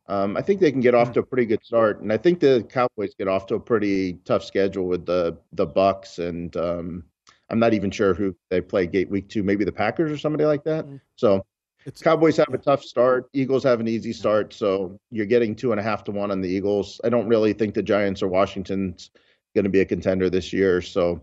um, 0.07 0.35
I 0.35 0.41
think 0.41 0.59
they 0.59 0.71
can 0.71 0.81
get 0.81 0.95
off 0.95 1.11
to 1.13 1.19
a 1.19 1.23
pretty 1.23 1.45
good 1.45 1.63
start, 1.63 2.01
and 2.01 2.11
I 2.11 2.17
think 2.17 2.39
the 2.39 2.65
Cowboys 2.69 3.13
get 3.17 3.27
off 3.27 3.45
to 3.47 3.55
a 3.55 3.59
pretty 3.59 4.13
tough 4.25 4.43
schedule 4.43 4.85
with 4.85 5.05
the 5.05 5.37
the 5.53 5.65
Bucks, 5.65 6.19
and 6.19 6.55
um, 6.57 7.03
I'm 7.49 7.59
not 7.59 7.73
even 7.73 7.91
sure 7.91 8.13
who 8.13 8.35
they 8.49 8.61
play 8.61 8.87
gate 8.87 9.09
week 9.09 9.29
two, 9.29 9.43
maybe 9.43 9.65
the 9.65 9.71
Packers 9.71 10.11
or 10.11 10.17
somebody 10.17 10.45
like 10.45 10.63
that. 10.63 10.85
Mm-hmm. 10.85 10.97
So 11.15 11.45
it's, 11.85 12.01
Cowboys 12.01 12.37
have 12.37 12.53
a 12.53 12.57
tough 12.57 12.83
start, 12.83 13.29
Eagles 13.33 13.63
have 13.63 13.79
an 13.79 13.87
easy 13.87 14.13
start, 14.13 14.53
so 14.53 14.99
you're 15.11 15.25
getting 15.25 15.55
two 15.55 15.71
and 15.71 15.79
a 15.79 15.83
half 15.83 16.03
to 16.05 16.11
one 16.11 16.31
on 16.31 16.41
the 16.41 16.49
Eagles. 16.49 17.01
I 17.03 17.09
don't 17.09 17.27
really 17.27 17.53
think 17.53 17.73
the 17.73 17.83
Giants 17.83 18.21
or 18.21 18.27
Washington's 18.27 19.11
going 19.55 19.63
to 19.63 19.69
be 19.69 19.81
a 19.81 19.85
contender 19.85 20.29
this 20.29 20.53
year, 20.53 20.81
so 20.81 21.21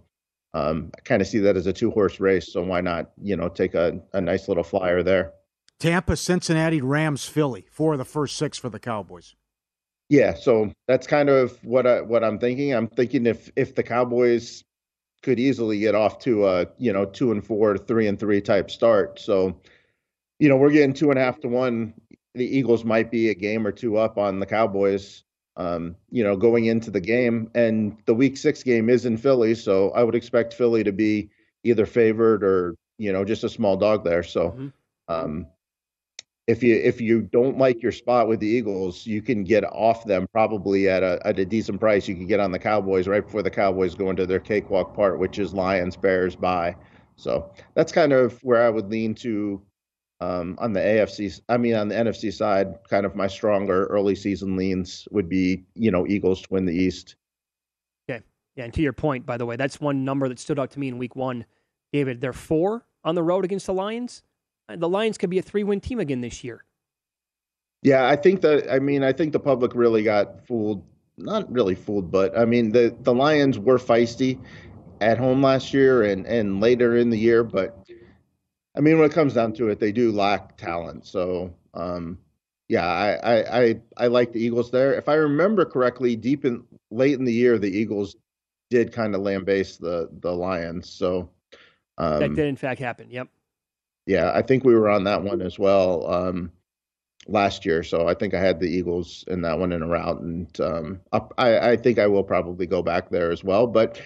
um, 0.55 0.91
I 0.97 1.01
kind 1.03 1.23
of 1.23 1.29
see 1.29 1.39
that 1.41 1.57
as 1.57 1.67
a 1.67 1.73
two 1.73 1.91
horse 1.91 2.21
race. 2.21 2.53
So 2.53 2.63
why 2.63 2.81
not, 2.81 3.11
you 3.23 3.37
know, 3.37 3.49
take 3.49 3.75
a, 3.75 4.01
a 4.13 4.21
nice 4.21 4.49
little 4.49 4.65
flyer 4.65 5.03
there. 5.03 5.33
Tampa, 5.79 6.17
Cincinnati, 6.17 6.81
Rams, 6.81 7.25
Philly. 7.27 7.67
Four 7.71 7.93
of 7.93 7.99
the 7.99 8.05
first 8.05 8.37
six 8.37 8.59
for 8.59 8.69
the 8.69 8.81
Cowboys. 8.81 9.35
Yeah, 10.09 10.35
so 10.35 10.73
that's 10.87 11.07
kind 11.07 11.29
of 11.29 11.63
what 11.65 11.87
I 11.87 12.01
what 12.01 12.25
I'm 12.25 12.39
thinking. 12.39 12.73
I'm 12.75 12.89
thinking 12.89 13.27
if 13.27 13.51
if 13.57 13.75
the 13.75 13.83
Cowboys 13.83 14.65
could 15.23 15.39
easily 15.39 15.79
get 15.81 15.95
off 15.95 16.19
to 16.21 16.47
a 16.47 16.67
you 16.79 16.93
know 16.93 17.05
two 17.05 17.31
and 17.33 17.45
four, 17.47 17.77
three 17.77 18.07
and 18.07 18.19
three 18.19 18.41
type 18.41 18.71
start. 18.71 19.19
So, 19.21 19.61
you 20.39 20.49
know, 20.49 20.57
we're 20.57 20.71
getting 20.71 20.95
two 20.95 21.11
and 21.11 21.19
a 21.19 21.23
half 21.23 21.41
to 21.41 21.49
one. 21.49 21.93
The 22.35 22.47
Eagles 22.47 22.85
might 22.85 23.11
be 23.11 23.29
a 23.31 23.35
game 23.35 23.67
or 23.67 23.73
two 23.73 23.99
up 23.99 24.17
on 24.19 24.41
the 24.41 24.47
Cowboys. 24.47 25.25
Um, 25.57 25.97
you 26.11 26.23
know, 26.23 26.37
going 26.37 26.67
into 26.67 26.91
the 26.91 27.01
game, 27.01 27.51
and 27.55 27.99
the 28.07 28.15
Week 28.15 28.37
Six 28.37 28.63
game 28.63 28.89
is 28.89 29.05
in 29.07 29.17
Philly, 29.17 29.55
so 29.57 29.91
I 29.91 30.05
would 30.05 30.15
expect 30.15 30.55
Philly 30.55 30.85
to 30.85 30.93
be 30.93 31.31
either 31.65 31.85
favored 31.85 32.43
or 32.45 32.77
you 32.97 33.13
know 33.13 33.25
just 33.25 33.45
a 33.45 33.49
small 33.49 33.77
dog 33.77 34.05
there. 34.05 34.23
So, 34.23 34.51
Mm-hmm. 34.53 34.69
um, 35.09 35.47
if 36.49 36.63
you 36.63 36.77
if 36.77 36.99
you 36.99 37.21
don't 37.21 37.59
like 37.59 37.83
your 37.83 37.93
spot 37.93 38.27
with 38.27 38.41
the 38.41 38.47
Eagles, 38.47 39.07
you 39.07 39.21
can 39.21 39.45
get 39.45 39.65
off 39.65 40.07
them 40.07 40.27
probably 40.33 40.89
at 40.89 41.03
a 41.03 41.21
at 41.25 41.39
a 41.39 41.45
decent 41.45 41.79
price. 41.79 42.09
You 42.09 42.17
can 42.17 42.27
get 42.27 42.41
on 42.41 42.51
the 42.51 42.59
Cowboys 42.59 43.07
right 43.07 43.25
before 43.25 43.43
the 43.43 43.51
Cowboys 43.51 43.95
go 43.95 44.09
into 44.09 44.27
their 44.27 44.41
cakewalk 44.41 44.97
part, 44.97 45.19
which 45.19 45.39
is 45.39 45.53
Lions, 45.53 45.95
Bears, 45.95 46.35
bye. 46.35 46.75
So 47.17 47.53
that's 47.75 47.93
kind 47.93 48.15
of 48.15 48.43
where 48.43 48.63
I 48.63 48.71
would 48.71 48.89
lean 48.91 49.15
to 49.17 49.61
um, 50.21 50.57
on 50.59 50.73
the 50.73 50.81
AFC. 50.81 51.39
I 51.51 51.59
mean, 51.59 51.75
on 51.75 51.89
the 51.89 51.95
NFC 51.95 52.33
side, 52.33 52.69
kind 52.89 53.05
of 53.05 53.15
my 53.15 53.27
stronger 53.27 53.85
early 53.87 54.15
season 54.15 54.57
leans 54.57 55.07
would 55.11 55.29
be 55.29 55.67
you 55.75 55.91
know 55.91 56.07
Eagles 56.07 56.41
to 56.43 56.49
win 56.51 56.65
the 56.65 56.75
East. 56.75 57.17
Okay. 58.11 58.25
Yeah, 58.57 58.65
and 58.65 58.73
to 58.73 58.81
your 58.81 58.95
point, 58.95 59.27
by 59.27 59.37
the 59.37 59.45
way, 59.45 59.57
that's 59.57 59.83
one 59.83 60.03
number 60.03 60.31
that 60.31 60.39
stood 60.39 60.59
out 60.59 60.71
to 60.71 60.81
me 60.81 60.89
in 60.89 60.97
week 60.97 61.15
one. 61.15 61.45
David, 61.93 62.23
they're 62.23 62.33
four 62.33 62.87
on 63.05 63.15
the 63.15 63.23
road 63.23 63.45
against 63.45 63.67
the 63.67 63.75
Lions. 63.75 64.23
The 64.77 64.89
Lions 64.89 65.19
could 65.19 65.31
be 65.31 65.39
a 65.39 65.43
three 65.43 65.65
win 65.65 65.81
team 65.81 66.01
again 66.01 66.21
this 66.21 66.45
year. 66.45 66.65
Yeah, 67.83 68.09
I 68.09 68.17
think 68.17 68.41
that 68.43 68.71
I 68.71 68.79
mean 68.79 69.03
I 69.05 69.13
think 69.13 69.33
the 69.33 69.41
public 69.41 69.75
really 69.75 70.03
got 70.03 70.47
fooled. 70.47 70.85
Not 71.17 71.51
really 71.51 71.75
fooled, 71.75 72.11
but 72.11 72.37
I 72.37 72.45
mean 72.45 72.73
the 72.73 72.95
the 73.01 73.15
Lions 73.15 73.59
were 73.59 73.79
feisty 73.79 74.41
at 75.01 75.19
home 75.19 75.43
last 75.43 75.73
year 75.73 76.03
and 76.03 76.27
and 76.27 76.61
later 76.61 76.97
in 76.97 77.11
the 77.11 77.19
year, 77.19 77.45
but 77.45 77.89
I 78.77 78.81
mean 78.81 78.99
when 78.99 79.09
it 79.09 79.15
comes 79.15 79.35
down 79.35 79.53
to 79.55 79.69
it, 79.69 79.81
they 79.81 79.93
do 79.93 80.13
lack 80.13 80.57
talent. 80.57 81.07
So 81.07 81.55
um, 81.75 82.19
yeah, 82.69 82.87
I, 82.87 83.37
I 83.37 83.61
I 83.61 83.81
I 83.97 84.07
like 84.09 84.33
the 84.33 84.41
Eagles 84.41 84.71
there. 84.71 84.95
If 84.95 85.09
I 85.09 85.15
remember 85.15 85.65
correctly, 85.65 86.17
deep 86.17 86.45
in 86.45 86.65
late 86.91 87.19
in 87.19 87.25
the 87.25 87.33
year, 87.33 87.59
the 87.59 87.71
Eagles 87.71 88.17
did 88.71 88.93
kind 88.93 89.15
of 89.15 89.23
lambaste 89.23 89.81
the 89.81 90.09
the 90.21 90.33
Lions. 90.33 90.91
So 90.91 91.31
um, 91.97 92.21
that 92.21 92.35
did 92.35 92.47
in 92.47 92.57
fact 92.57 92.81
happen. 92.81 93.11
Yep. 93.11 93.29
Yeah, 94.09 94.33
I 94.35 94.41
think 94.41 94.65
we 94.65 94.75
were 94.75 94.89
on 94.89 95.05
that 95.05 95.23
one 95.23 95.43
as 95.43 95.59
well 95.59 96.11
um, 96.11 96.51
last 97.27 97.67
year. 97.67 97.83
So 97.83 98.09
I 98.09 98.15
think 98.15 98.33
I 98.33 98.41
had 98.41 98.59
the 98.59 98.67
Eagles 98.67 99.23
in 99.29 99.43
that 99.43 99.59
one 99.59 99.71
in 99.71 99.83
a 99.83 99.87
route, 99.87 100.21
and 100.23 100.61
um, 100.63 101.01
I, 101.13 101.73
I 101.73 101.77
think 101.77 101.99
I 101.99 102.07
will 102.07 102.25
probably 102.25 102.67
go 102.67 102.83
back 102.83 103.11
there 103.11 103.31
as 103.31 103.45
well. 103.45 103.67
But 103.67 104.01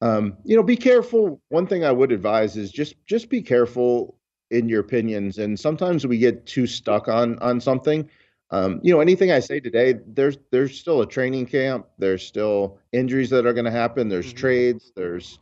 um, 0.00 0.36
you 0.44 0.54
know, 0.54 0.62
be 0.62 0.76
careful. 0.76 1.40
One 1.48 1.66
thing 1.66 1.84
I 1.84 1.90
would 1.90 2.12
advise 2.12 2.56
is 2.56 2.70
just 2.70 2.94
just 3.06 3.28
be 3.28 3.42
careful 3.42 4.16
in 4.52 4.68
your 4.68 4.80
opinions. 4.80 5.38
And 5.38 5.58
sometimes 5.58 6.06
we 6.06 6.18
get 6.18 6.46
too 6.46 6.68
stuck 6.68 7.08
on 7.08 7.40
on 7.40 7.60
something. 7.60 8.08
Um, 8.52 8.78
you 8.84 8.94
know, 8.94 9.00
anything 9.00 9.32
I 9.32 9.40
say 9.40 9.58
today, 9.58 9.96
there's 10.06 10.38
there's 10.52 10.78
still 10.78 11.02
a 11.02 11.06
training 11.06 11.46
camp. 11.46 11.88
There's 11.98 12.24
still 12.24 12.78
injuries 12.92 13.30
that 13.30 13.46
are 13.46 13.52
going 13.52 13.64
to 13.64 13.72
happen. 13.72 14.08
There's 14.08 14.32
trades. 14.32 14.92
There's 14.94 15.40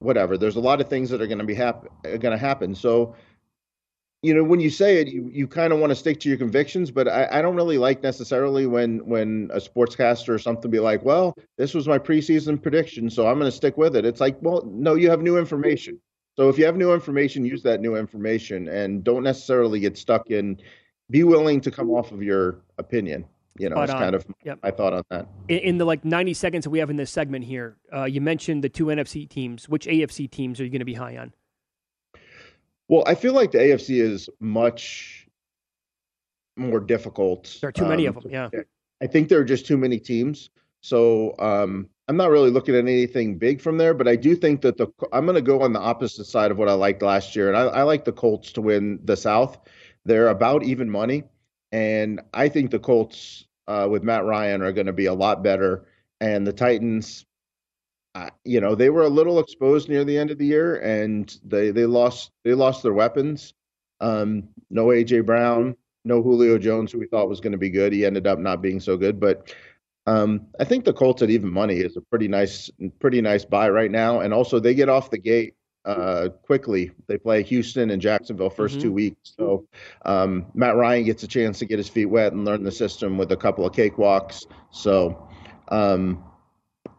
whatever. 0.00 0.36
There's 0.36 0.56
a 0.56 0.60
lot 0.60 0.80
of 0.80 0.88
things 0.88 1.10
that 1.10 1.20
are 1.20 1.26
going 1.26 1.38
to 1.38 1.44
be 1.44 1.54
hap- 1.54 1.86
going 2.02 2.20
to 2.20 2.38
happen. 2.38 2.74
So, 2.74 3.14
you 4.22 4.34
know, 4.34 4.42
when 4.42 4.60
you 4.60 4.70
say 4.70 5.00
it, 5.00 5.08
you, 5.08 5.30
you 5.32 5.46
kind 5.46 5.72
of 5.72 5.78
want 5.78 5.90
to 5.90 5.96
stick 5.96 6.18
to 6.20 6.28
your 6.28 6.38
convictions. 6.38 6.90
But 6.90 7.08
I, 7.08 7.28
I 7.30 7.42
don't 7.42 7.56
really 7.56 7.78
like 7.78 8.02
necessarily 8.02 8.66
when 8.66 8.98
when 9.06 9.50
a 9.52 9.58
sportscaster 9.58 10.30
or 10.30 10.38
something 10.38 10.70
be 10.70 10.80
like, 10.80 11.04
"Well, 11.04 11.34
this 11.56 11.74
was 11.74 11.86
my 11.86 11.98
preseason 11.98 12.60
prediction, 12.60 13.10
so 13.10 13.26
I'm 13.26 13.38
going 13.38 13.50
to 13.50 13.56
stick 13.56 13.76
with 13.76 13.96
it." 13.96 14.04
It's 14.04 14.20
like, 14.20 14.36
well, 14.40 14.64
no, 14.66 14.94
you 14.94 15.10
have 15.10 15.22
new 15.22 15.38
information. 15.38 16.00
So 16.36 16.48
if 16.48 16.58
you 16.58 16.64
have 16.66 16.76
new 16.76 16.92
information, 16.92 17.44
use 17.44 17.62
that 17.64 17.80
new 17.80 17.96
information, 17.96 18.68
and 18.68 19.02
don't 19.02 19.24
necessarily 19.24 19.80
get 19.80 19.96
stuck 19.98 20.30
in. 20.30 20.60
Be 21.10 21.24
willing 21.24 21.60
to 21.62 21.70
come 21.70 21.90
off 21.90 22.12
of 22.12 22.22
your 22.22 22.62
opinion. 22.76 23.24
You 23.58 23.68
know, 23.70 23.76
Spot 23.76 23.84
it's 23.84 23.92
on. 23.94 24.00
kind 24.00 24.14
of 24.14 24.26
Yep. 24.44 24.58
my 24.62 24.70
thought 24.70 24.92
on 24.92 25.02
that. 25.10 25.26
In, 25.48 25.58
in 25.58 25.78
the 25.78 25.84
like 25.84 26.04
90 26.04 26.34
seconds 26.34 26.64
that 26.64 26.70
we 26.70 26.78
have 26.78 26.90
in 26.90 26.96
this 26.96 27.10
segment 27.10 27.44
here, 27.44 27.76
uh, 27.94 28.04
you 28.04 28.20
mentioned 28.20 28.62
the 28.64 28.68
two 28.68 28.86
NFC 28.86 29.28
teams. 29.28 29.68
Which 29.68 29.86
AFC 29.86 30.30
teams 30.30 30.60
are 30.60 30.64
you 30.64 30.70
going 30.70 30.80
to 30.80 30.84
be 30.84 30.94
high 30.94 31.16
on? 31.16 31.32
Well, 32.88 33.04
I 33.06 33.14
feel 33.14 33.34
like 33.34 33.52
the 33.52 33.58
AFC 33.58 34.00
is 34.00 34.28
much 34.40 35.26
more 36.56 36.80
difficult. 36.80 37.58
There 37.60 37.68
are 37.68 37.72
too 37.72 37.86
many 37.86 38.08
um, 38.08 38.16
of 38.16 38.22
them. 38.22 38.32
Yeah. 38.32 38.48
I 39.02 39.06
think 39.06 39.28
there 39.28 39.38
are 39.38 39.44
just 39.44 39.66
too 39.66 39.76
many 39.76 39.98
teams. 39.98 40.50
So 40.80 41.34
um, 41.38 41.88
I'm 42.08 42.16
not 42.16 42.30
really 42.30 42.50
looking 42.50 42.74
at 42.74 42.80
anything 42.80 43.36
big 43.36 43.60
from 43.60 43.78
there, 43.78 43.94
but 43.94 44.08
I 44.08 44.16
do 44.16 44.34
think 44.34 44.62
that 44.62 44.76
the 44.76 44.88
I'm 45.12 45.24
going 45.26 45.34
to 45.34 45.42
go 45.42 45.62
on 45.62 45.72
the 45.72 45.80
opposite 45.80 46.24
side 46.24 46.50
of 46.50 46.58
what 46.58 46.68
I 46.68 46.72
liked 46.72 47.02
last 47.02 47.36
year, 47.36 47.48
and 47.48 47.56
I, 47.56 47.64
I 47.64 47.82
like 47.82 48.04
the 48.04 48.12
Colts 48.12 48.52
to 48.52 48.60
win 48.62 49.00
the 49.04 49.16
South. 49.16 49.58
They're 50.04 50.28
about 50.28 50.62
even 50.62 50.88
money, 50.88 51.24
and 51.72 52.20
I 52.32 52.48
think 52.48 52.70
the 52.70 52.78
Colts 52.78 53.44
uh, 53.68 53.86
with 53.88 54.02
Matt 54.02 54.24
Ryan 54.24 54.62
are 54.62 54.72
going 54.72 54.86
to 54.86 54.92
be 54.92 55.06
a 55.06 55.14
lot 55.14 55.42
better, 55.42 55.86
and 56.20 56.46
the 56.46 56.52
Titans. 56.52 57.24
Uh, 58.14 58.30
you 58.42 58.60
know 58.60 58.74
they 58.74 58.88
were 58.90 59.02
a 59.02 59.08
little 59.08 59.38
exposed 59.38 59.88
near 59.88 60.02
the 60.02 60.18
end 60.18 60.30
of 60.30 60.38
the 60.38 60.46
year, 60.46 60.76
and 60.80 61.38
they 61.44 61.70
they 61.70 61.86
lost 61.86 62.32
they 62.42 62.54
lost 62.54 62.82
their 62.82 62.94
weapons. 62.94 63.54
Um, 64.00 64.48
no 64.70 64.86
AJ 64.86 65.26
Brown, 65.26 65.76
no 66.04 66.22
Julio 66.22 66.58
Jones, 66.58 66.90
who 66.90 66.98
we 66.98 67.06
thought 67.06 67.28
was 67.28 67.40
going 67.40 67.52
to 67.52 67.58
be 67.58 67.70
good. 67.70 67.92
He 67.92 68.06
ended 68.06 68.26
up 68.26 68.38
not 68.38 68.62
being 68.62 68.80
so 68.80 68.96
good, 68.96 69.20
but 69.20 69.54
um, 70.08 70.46
I 70.58 70.64
think 70.64 70.84
the 70.86 70.94
Colts 70.94 71.20
at 71.20 71.28
even 71.28 71.52
money 71.52 71.76
is 71.76 71.96
a 71.98 72.00
pretty 72.00 72.28
nice, 72.28 72.70
pretty 72.98 73.20
nice 73.20 73.44
buy 73.44 73.68
right 73.68 73.90
now. 73.90 74.20
And 74.20 74.32
also, 74.32 74.58
they 74.58 74.74
get 74.74 74.88
off 74.88 75.10
the 75.10 75.18
gate 75.18 75.54
uh, 75.88 76.28
quickly. 76.42 76.90
They 77.06 77.16
play 77.16 77.42
Houston 77.42 77.90
and 77.90 78.00
Jacksonville 78.00 78.50
1st 78.50 78.80
two 78.80 78.92
weeks, 78.92 79.34
so 79.38 79.66
um, 80.04 80.46
Matt 80.54 80.76
Ryan 80.76 81.04
gets 81.04 81.22
a 81.22 81.28
chance 81.28 81.58
to 81.60 81.64
get 81.64 81.78
his 81.78 81.88
feet 81.88 82.06
wet 82.06 82.32
and 82.32 82.44
learn 82.44 82.62
the 82.62 82.70
system 82.70 83.16
with 83.16 83.32
a 83.32 83.36
couple 83.36 83.64
of 83.64 83.72
cakewalks. 83.72 84.44
So 84.70 85.26
um, 85.68 86.22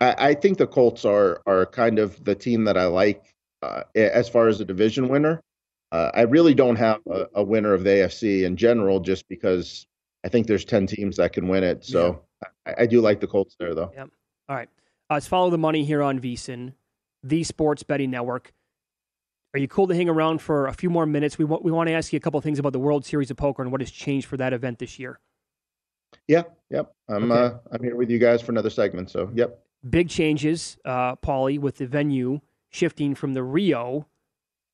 I, 0.02 0.30
I 0.30 0.34
think 0.34 0.58
the 0.58 0.66
Colts 0.66 1.06
are 1.06 1.42
are 1.46 1.68
kind 1.68 2.00
of 2.00 2.24
the 2.24 2.34
team 2.34 2.64
that 2.64 2.78
I 2.78 2.86
like 2.86 3.24
uh, 3.62 3.84
as 3.96 4.28
far 4.28 4.48
as 4.48 4.60
a 4.60 4.66
division 4.66 5.08
winner. 5.08 5.44
Uh, 5.92 6.10
I 6.14 6.22
really 6.22 6.56
don't 6.56 6.76
have 6.78 7.00
a, 7.08 7.28
a 7.36 7.44
winner 7.44 7.74
of 7.74 7.84
the 7.84 7.92
AFC 7.92 8.44
in 8.44 8.58
general, 8.58 9.00
just 9.00 9.28
because 9.30 9.86
I 10.24 10.30
think 10.30 10.48
there's 10.48 10.66
ten 10.66 10.88
teams 10.88 11.18
that 11.18 11.34
can 11.34 11.48
win 11.48 11.64
it. 11.64 11.86
So 11.86 12.24
I, 12.66 12.74
I 12.80 12.86
do 12.88 13.02
like 13.02 13.20
the 13.20 13.28
Colts 13.28 13.56
there, 13.60 13.76
though. 13.76 13.92
Yep. 13.96 14.10
All 14.50 14.56
right. 14.56 14.70
Uh, 15.12 15.16
let's 15.16 15.28
follow 15.28 15.52
the 15.52 15.58
money 15.60 15.84
here 15.84 16.02
on 16.02 16.20
VSIN, 16.20 16.74
the 17.24 17.44
Sports 17.44 17.84
Betting 17.84 18.10
Network. 18.10 18.52
Are 19.54 19.60
you 19.60 19.68
cool 19.68 19.88
to 19.88 19.96
hang 19.96 20.10
around 20.10 20.42
for 20.42 20.68
a 20.68 20.74
few 20.74 20.90
more 20.90 21.06
minutes? 21.06 21.38
We 21.38 21.46
want 21.46 21.64
we 21.64 21.72
want 21.72 21.88
to 21.88 21.94
ask 21.94 22.14
you 22.14 22.18
a 22.18 22.20
couple 22.20 22.38
of 22.38 22.44
things 22.44 22.60
about 22.60 22.74
the 22.74 22.80
World 22.80 23.06
Series 23.06 23.32
of 23.32 23.38
Poker 23.38 23.64
and 23.64 23.72
what 23.72 23.82
has 23.82 23.90
changed 23.90 24.28
for 24.28 24.38
that 24.38 24.54
event 24.54 24.78
this 24.80 25.00
year. 25.00 25.20
Yeah, 26.28 26.44
yep. 26.70 26.94
I'm 27.08 27.32
Okay. 27.32 27.42
uh, 27.56 27.58
I'm 27.72 27.84
here 27.84 27.96
with 27.96 28.10
you 28.10 28.20
guys 28.20 28.42
for 28.42 28.52
another 28.52 28.70
segment. 28.70 29.10
So, 29.10 29.32
yep. 29.34 29.64
Big 29.90 30.10
changes, 30.10 30.78
uh, 30.86 31.16
Pauly, 31.16 31.58
with 31.60 31.78
the 31.78 31.88
venue 31.88 32.42
shifting 32.70 33.16
from 33.16 33.34
the 33.34 33.44
Rio 33.44 34.08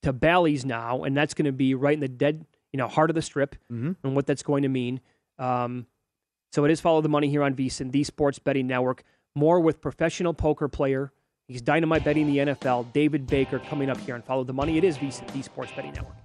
to 0.01 0.11
Bally's 0.11 0.65
now, 0.65 1.03
and 1.03 1.15
that's 1.15 1.33
going 1.33 1.45
to 1.45 1.51
be 1.51 1.73
right 1.73 1.93
in 1.93 1.99
the 1.99 2.07
dead, 2.07 2.45
you 2.73 2.77
know, 2.77 2.87
heart 2.87 3.09
of 3.09 3.15
the 3.15 3.21
strip, 3.21 3.55
Mhm. 3.71 3.95
and 4.03 4.15
what 4.15 4.25
that's 4.25 4.43
going 4.43 4.63
to 4.63 4.69
mean. 4.69 4.99
Um, 5.39 5.87
so 6.51 6.65
it 6.65 6.71
is 6.71 6.81
follow 6.81 7.01
the 7.01 7.09
money 7.09 7.29
here 7.29 7.43
on 7.43 7.53
VSiN, 7.55 7.91
the 7.91 8.03
Sports 8.03 8.39
Betting 8.39 8.67
Network. 8.67 9.03
More 9.35 9.59
with 9.59 9.79
professional 9.81 10.33
poker 10.33 10.67
player. 10.67 11.11
He's 11.47 11.61
dynamite 11.61 12.03
betting 12.03 12.25
the 12.25 12.37
NFL. 12.37 12.91
David 12.91 13.27
Baker 13.27 13.59
coming 13.59 13.89
up 13.89 13.99
here 13.99 14.15
and 14.15 14.23
follow 14.23 14.43
the 14.43 14.53
money. 14.53 14.79
It 14.79 14.83
is 14.83 14.97
the 14.97 15.41
Sports 15.43 15.71
Betting 15.75 15.91
Network. 15.93 16.24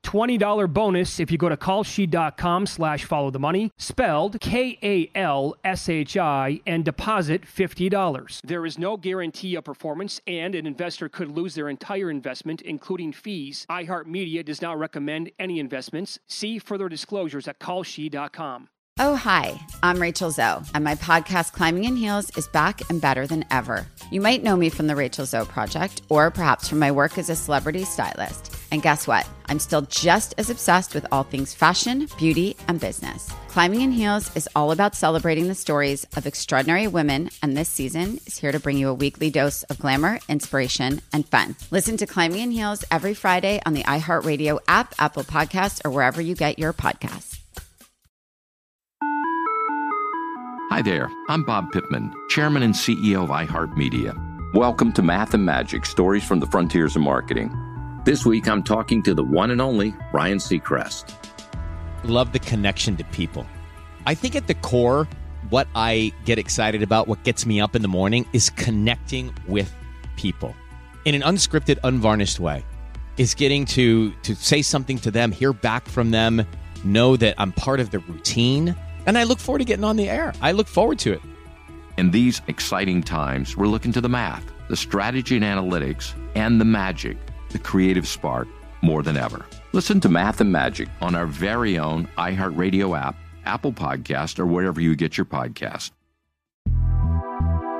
$20 0.03 0.71
bonus 0.71 1.19
if 1.19 1.31
you 1.31 1.37
go 1.37 1.49
to 1.49 1.57
kalshi.com 1.57 2.65
slash 2.65 3.05
follow 3.05 3.29
the 3.31 3.39
money, 3.39 3.71
spelled 3.77 4.39
K-A-L-S-H-I, 4.41 5.11
and 6.65 6.85
deposit 6.85 7.43
$50. 7.43 8.41
There 8.43 8.65
is 8.65 8.77
no 8.77 8.97
guarantee 8.97 9.55
of 9.55 9.63
performance, 9.63 10.21
and 10.27 10.55
an 10.55 10.65
investor 10.67 11.09
could 11.09 11.31
lose 11.31 11.55
their 11.55 11.69
entire 11.69 12.09
investment, 12.11 12.61
including 12.61 13.13
fees. 13.13 13.65
iHeartMedia 13.69 14.43
does 14.45 14.61
not 14.61 14.77
recommend 14.79 15.31
any 15.39 15.59
investments. 15.59 16.19
See 16.27 16.59
further 16.59 16.89
disclosures 16.89 17.47
at 17.47 17.59
kalshi.com. 17.59 18.67
Oh, 18.99 19.15
hi, 19.15 19.59
I'm 19.81 20.01
Rachel 20.01 20.31
Zoe, 20.31 20.61
and 20.75 20.83
my 20.83 20.95
podcast, 20.95 21.53
Climbing 21.53 21.85
in 21.85 21.95
Heels, 21.95 22.29
is 22.37 22.47
back 22.49 22.87
and 22.89 23.01
better 23.01 23.25
than 23.25 23.45
ever. 23.49 23.87
You 24.11 24.19
might 24.21 24.43
know 24.43 24.55
me 24.57 24.69
from 24.69 24.87
the 24.87 24.95
Rachel 24.95 25.25
Zoe 25.25 25.45
Project, 25.45 26.01
or 26.09 26.29
perhaps 26.29 26.67
from 26.67 26.79
my 26.79 26.91
work 26.91 27.17
as 27.17 27.29
a 27.29 27.35
celebrity 27.35 27.83
stylist. 27.85 28.55
And 28.71 28.81
guess 28.81 29.05
what? 29.05 29.29
I'm 29.47 29.59
still 29.59 29.81
just 29.81 30.33
as 30.37 30.49
obsessed 30.49 30.95
with 30.95 31.05
all 31.11 31.23
things 31.23 31.53
fashion, 31.53 32.07
beauty, 32.17 32.55
and 32.69 32.79
business. 32.79 33.29
Climbing 33.49 33.81
in 33.81 33.91
Heels 33.91 34.33
is 34.33 34.47
all 34.55 34.71
about 34.71 34.95
celebrating 34.95 35.49
the 35.49 35.55
stories 35.55 36.07
of 36.15 36.25
extraordinary 36.25 36.87
women, 36.87 37.29
and 37.43 37.57
this 37.57 37.67
season 37.67 38.17
is 38.25 38.37
here 38.37 38.53
to 38.53 38.61
bring 38.61 38.77
you 38.77 38.87
a 38.87 38.93
weekly 38.93 39.29
dose 39.29 39.63
of 39.63 39.77
glamour, 39.77 40.19
inspiration, 40.29 41.01
and 41.11 41.27
fun. 41.27 41.57
Listen 41.69 41.97
to 41.97 42.07
Climbing 42.07 42.39
in 42.39 42.51
Heels 42.51 42.85
every 42.89 43.13
Friday 43.13 43.61
on 43.65 43.73
the 43.73 43.83
iHeartRadio 43.83 44.59
app, 44.69 44.95
Apple 44.99 45.23
Podcasts, 45.23 45.81
or 45.83 45.91
wherever 45.91 46.21
you 46.21 46.33
get 46.33 46.57
your 46.57 46.71
podcasts. 46.71 47.39
Hi 50.69 50.81
there, 50.81 51.11
I'm 51.27 51.43
Bob 51.43 51.73
Pittman, 51.73 52.13
Chairman 52.29 52.63
and 52.63 52.73
CEO 52.73 53.23
of 53.23 53.29
iHeartMedia. 53.29 54.53
Welcome 54.53 54.93
to 54.93 55.01
Math 55.01 55.33
and 55.33 55.45
Magic 55.45 55.85
Stories 55.85 56.23
from 56.23 56.39
the 56.39 56.47
Frontiers 56.47 56.95
of 56.95 57.01
Marketing. 57.01 57.53
This 58.03 58.25
week 58.25 58.47
I'm 58.47 58.63
talking 58.63 59.03
to 59.03 59.13
the 59.13 59.23
one 59.23 59.51
and 59.51 59.61
only 59.61 59.93
Ryan 60.11 60.39
Seacrest. 60.39 61.13
Love 62.03 62.33
the 62.33 62.39
connection 62.39 62.97
to 62.97 63.03
people. 63.05 63.45
I 64.07 64.15
think 64.15 64.35
at 64.35 64.47
the 64.47 64.55
core, 64.55 65.07
what 65.51 65.67
I 65.75 66.11
get 66.25 66.39
excited 66.39 66.81
about, 66.81 67.07
what 67.07 67.23
gets 67.23 67.45
me 67.45 67.61
up 67.61 67.75
in 67.75 67.83
the 67.83 67.87
morning, 67.87 68.27
is 68.33 68.49
connecting 68.49 69.31
with 69.47 69.71
people 70.15 70.55
in 71.05 71.13
an 71.13 71.21
unscripted, 71.21 71.77
unvarnished 71.83 72.39
way. 72.39 72.65
Is 73.17 73.35
getting 73.35 73.65
to 73.65 74.11
to 74.23 74.33
say 74.33 74.63
something 74.63 74.97
to 74.99 75.11
them, 75.11 75.31
hear 75.31 75.53
back 75.53 75.87
from 75.87 76.09
them, 76.09 76.43
know 76.83 77.15
that 77.17 77.35
I'm 77.37 77.51
part 77.51 77.79
of 77.79 77.91
the 77.91 77.99
routine, 77.99 78.75
and 79.05 79.15
I 79.15 79.25
look 79.25 79.37
forward 79.37 79.59
to 79.59 79.65
getting 79.65 79.85
on 79.85 79.95
the 79.95 80.09
air. 80.09 80.33
I 80.41 80.53
look 80.53 80.67
forward 80.67 80.97
to 80.99 81.13
it. 81.13 81.21
In 81.99 82.09
these 82.09 82.41
exciting 82.47 83.03
times, 83.03 83.55
we're 83.55 83.67
looking 83.67 83.91
to 83.91 84.01
the 84.01 84.09
math, 84.09 84.45
the 84.69 84.75
strategy 84.75 85.35
and 85.35 85.45
analytics, 85.45 86.15
and 86.33 86.59
the 86.59 86.65
magic, 86.65 87.17
the 87.51 87.59
creative 87.59 88.07
spark, 88.07 88.47
more 88.81 89.03
than 89.03 89.17
ever. 89.17 89.45
Listen 89.73 89.99
to 90.01 90.09
Math 90.09 90.41
and 90.41 90.51
Magic 90.51 90.89
on 91.01 91.15
our 91.15 91.25
very 91.25 91.77
own 91.77 92.07
iHeartRadio 92.17 92.99
app, 92.99 93.15
Apple 93.45 93.71
Podcast, 93.73 94.39
or 94.39 94.45
wherever 94.45 94.81
you 94.81 94.95
get 94.95 95.17
your 95.17 95.25
podcast. 95.25 95.91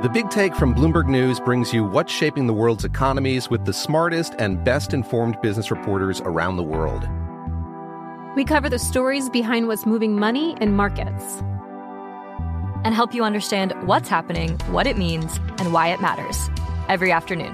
The 0.02 0.10
Big 0.12 0.30
Take 0.32 0.56
from 0.56 0.74
Bloomberg 0.74 1.08
News 1.08 1.40
brings 1.40 1.74
you 1.74 1.84
what's 1.84 2.12
shaping 2.12 2.48
the 2.48 2.54
world's 2.54 2.86
economies 2.86 3.50
with 3.52 3.66
the 3.66 3.74
smartest 3.74 4.34
and 4.40 4.64
best 4.64 4.94
informed 4.96 5.40
business 5.42 5.70
reporters 5.70 6.22
around 6.22 6.58
the 6.58 6.64
world. 6.64 7.08
We 8.36 8.44
cover 8.46 8.68
the 8.70 8.80
stories 8.80 9.30
behind 9.30 9.68
what's 9.68 9.86
moving 9.86 10.18
money 10.18 10.56
and 10.60 10.76
markets. 10.76 11.44
and 12.84 12.96
help 12.96 13.14
you 13.14 13.24
understand 13.24 13.74
what's 13.86 14.10
happening, 14.10 14.58
what 14.72 14.88
it 14.88 14.98
means, 14.98 15.38
and 15.60 15.72
why 15.72 15.90
it 15.90 16.02
matters 16.02 16.50
every 16.90 17.12
afternoon. 17.12 17.54